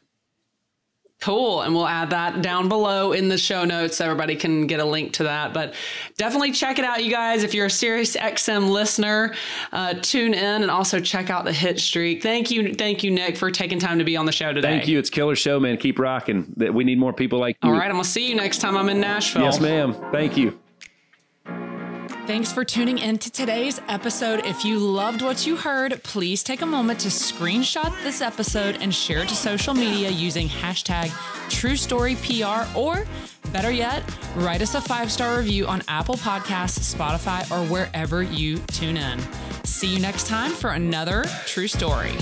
Cool. 1.24 1.62
And 1.62 1.74
we'll 1.74 1.87
add 1.87 2.10
that 2.10 2.42
down 2.42 2.68
below 2.68 3.12
in 3.12 3.28
the 3.28 3.38
show 3.38 3.64
notes 3.64 3.96
so 3.96 4.04
everybody 4.04 4.37
can 4.37 4.66
get 4.66 4.78
a 4.78 4.84
link 4.84 5.14
to 5.14 5.22
that. 5.22 5.54
But 5.54 5.72
definitely 6.18 6.52
check 6.52 6.78
it 6.78 6.84
out, 6.84 7.02
you 7.02 7.10
guys. 7.10 7.42
If 7.42 7.54
you're 7.54 7.64
a 7.64 7.70
Sirius 7.70 8.14
XM 8.14 8.68
listener, 8.68 9.34
uh, 9.72 9.94
tune 9.94 10.34
in 10.34 10.60
and 10.60 10.70
also 10.70 11.00
check 11.00 11.30
out 11.30 11.46
the 11.46 11.50
Hitstreak. 11.50 12.22
Thank 12.22 12.50
you. 12.50 12.74
Thank 12.74 13.02
you, 13.02 13.10
Nick, 13.10 13.38
for 13.38 13.50
taking 13.50 13.78
time 13.78 13.98
to 14.00 14.04
be 14.04 14.18
on 14.18 14.26
the 14.26 14.32
show 14.32 14.52
today. 14.52 14.68
Thank 14.68 14.87
you. 14.87 14.98
It's 14.98 15.08
killer 15.08 15.34
show, 15.34 15.58
man. 15.58 15.78
Keep 15.78 15.98
rocking. 15.98 16.52
We 16.58 16.84
need 16.84 16.98
more 16.98 17.14
people 17.14 17.38
like 17.38 17.56
you. 17.62 17.70
All 17.70 17.74
right. 17.74 17.87
I'm 17.87 17.92
going 17.92 18.04
to 18.04 18.10
see 18.10 18.28
you 18.28 18.34
next 18.34 18.58
time 18.58 18.76
I'm 18.76 18.90
in 18.90 19.00
Nashville. 19.00 19.44
Yes, 19.44 19.60
ma'am. 19.60 19.94
Thank 20.12 20.37
you. 20.37 20.58
Thanks 22.26 22.50
for 22.50 22.64
tuning 22.64 22.96
in 22.98 23.18
to 23.18 23.30
today's 23.30 23.82
episode. 23.87 24.46
If 24.46 24.64
you 24.64 24.78
loved 24.78 25.20
what 25.20 25.46
you 25.46 25.56
heard, 25.56 26.02
please 26.04 26.42
take 26.42 26.62
a 26.62 26.66
moment 26.66 27.00
to 27.00 27.08
screenshot 27.08 27.94
this 28.02 28.22
episode 28.22 28.78
and 28.80 28.94
share 28.94 29.18
it 29.24 29.28
to 29.28 29.37
social 29.37 29.74
media 29.74 30.08
using 30.08 30.48
hashtag 30.48 31.08
TrueStoryPR 31.50 32.74
or 32.74 33.06
better 33.52 33.70
yet, 33.70 34.02
write 34.37 34.62
us 34.62 34.74
a 34.74 34.80
five 34.80 35.12
star 35.12 35.37
review 35.37 35.66
on 35.66 35.82
Apple 35.87 36.16
Podcasts, 36.16 36.94
Spotify, 36.94 37.48
or 37.50 37.70
wherever 37.70 38.22
you 38.22 38.56
tune 38.68 38.96
in. 38.96 39.20
See 39.64 39.87
you 39.87 40.00
next 40.00 40.26
time 40.26 40.50
for 40.50 40.70
another 40.70 41.26
True 41.44 41.68
Story. 41.68 42.12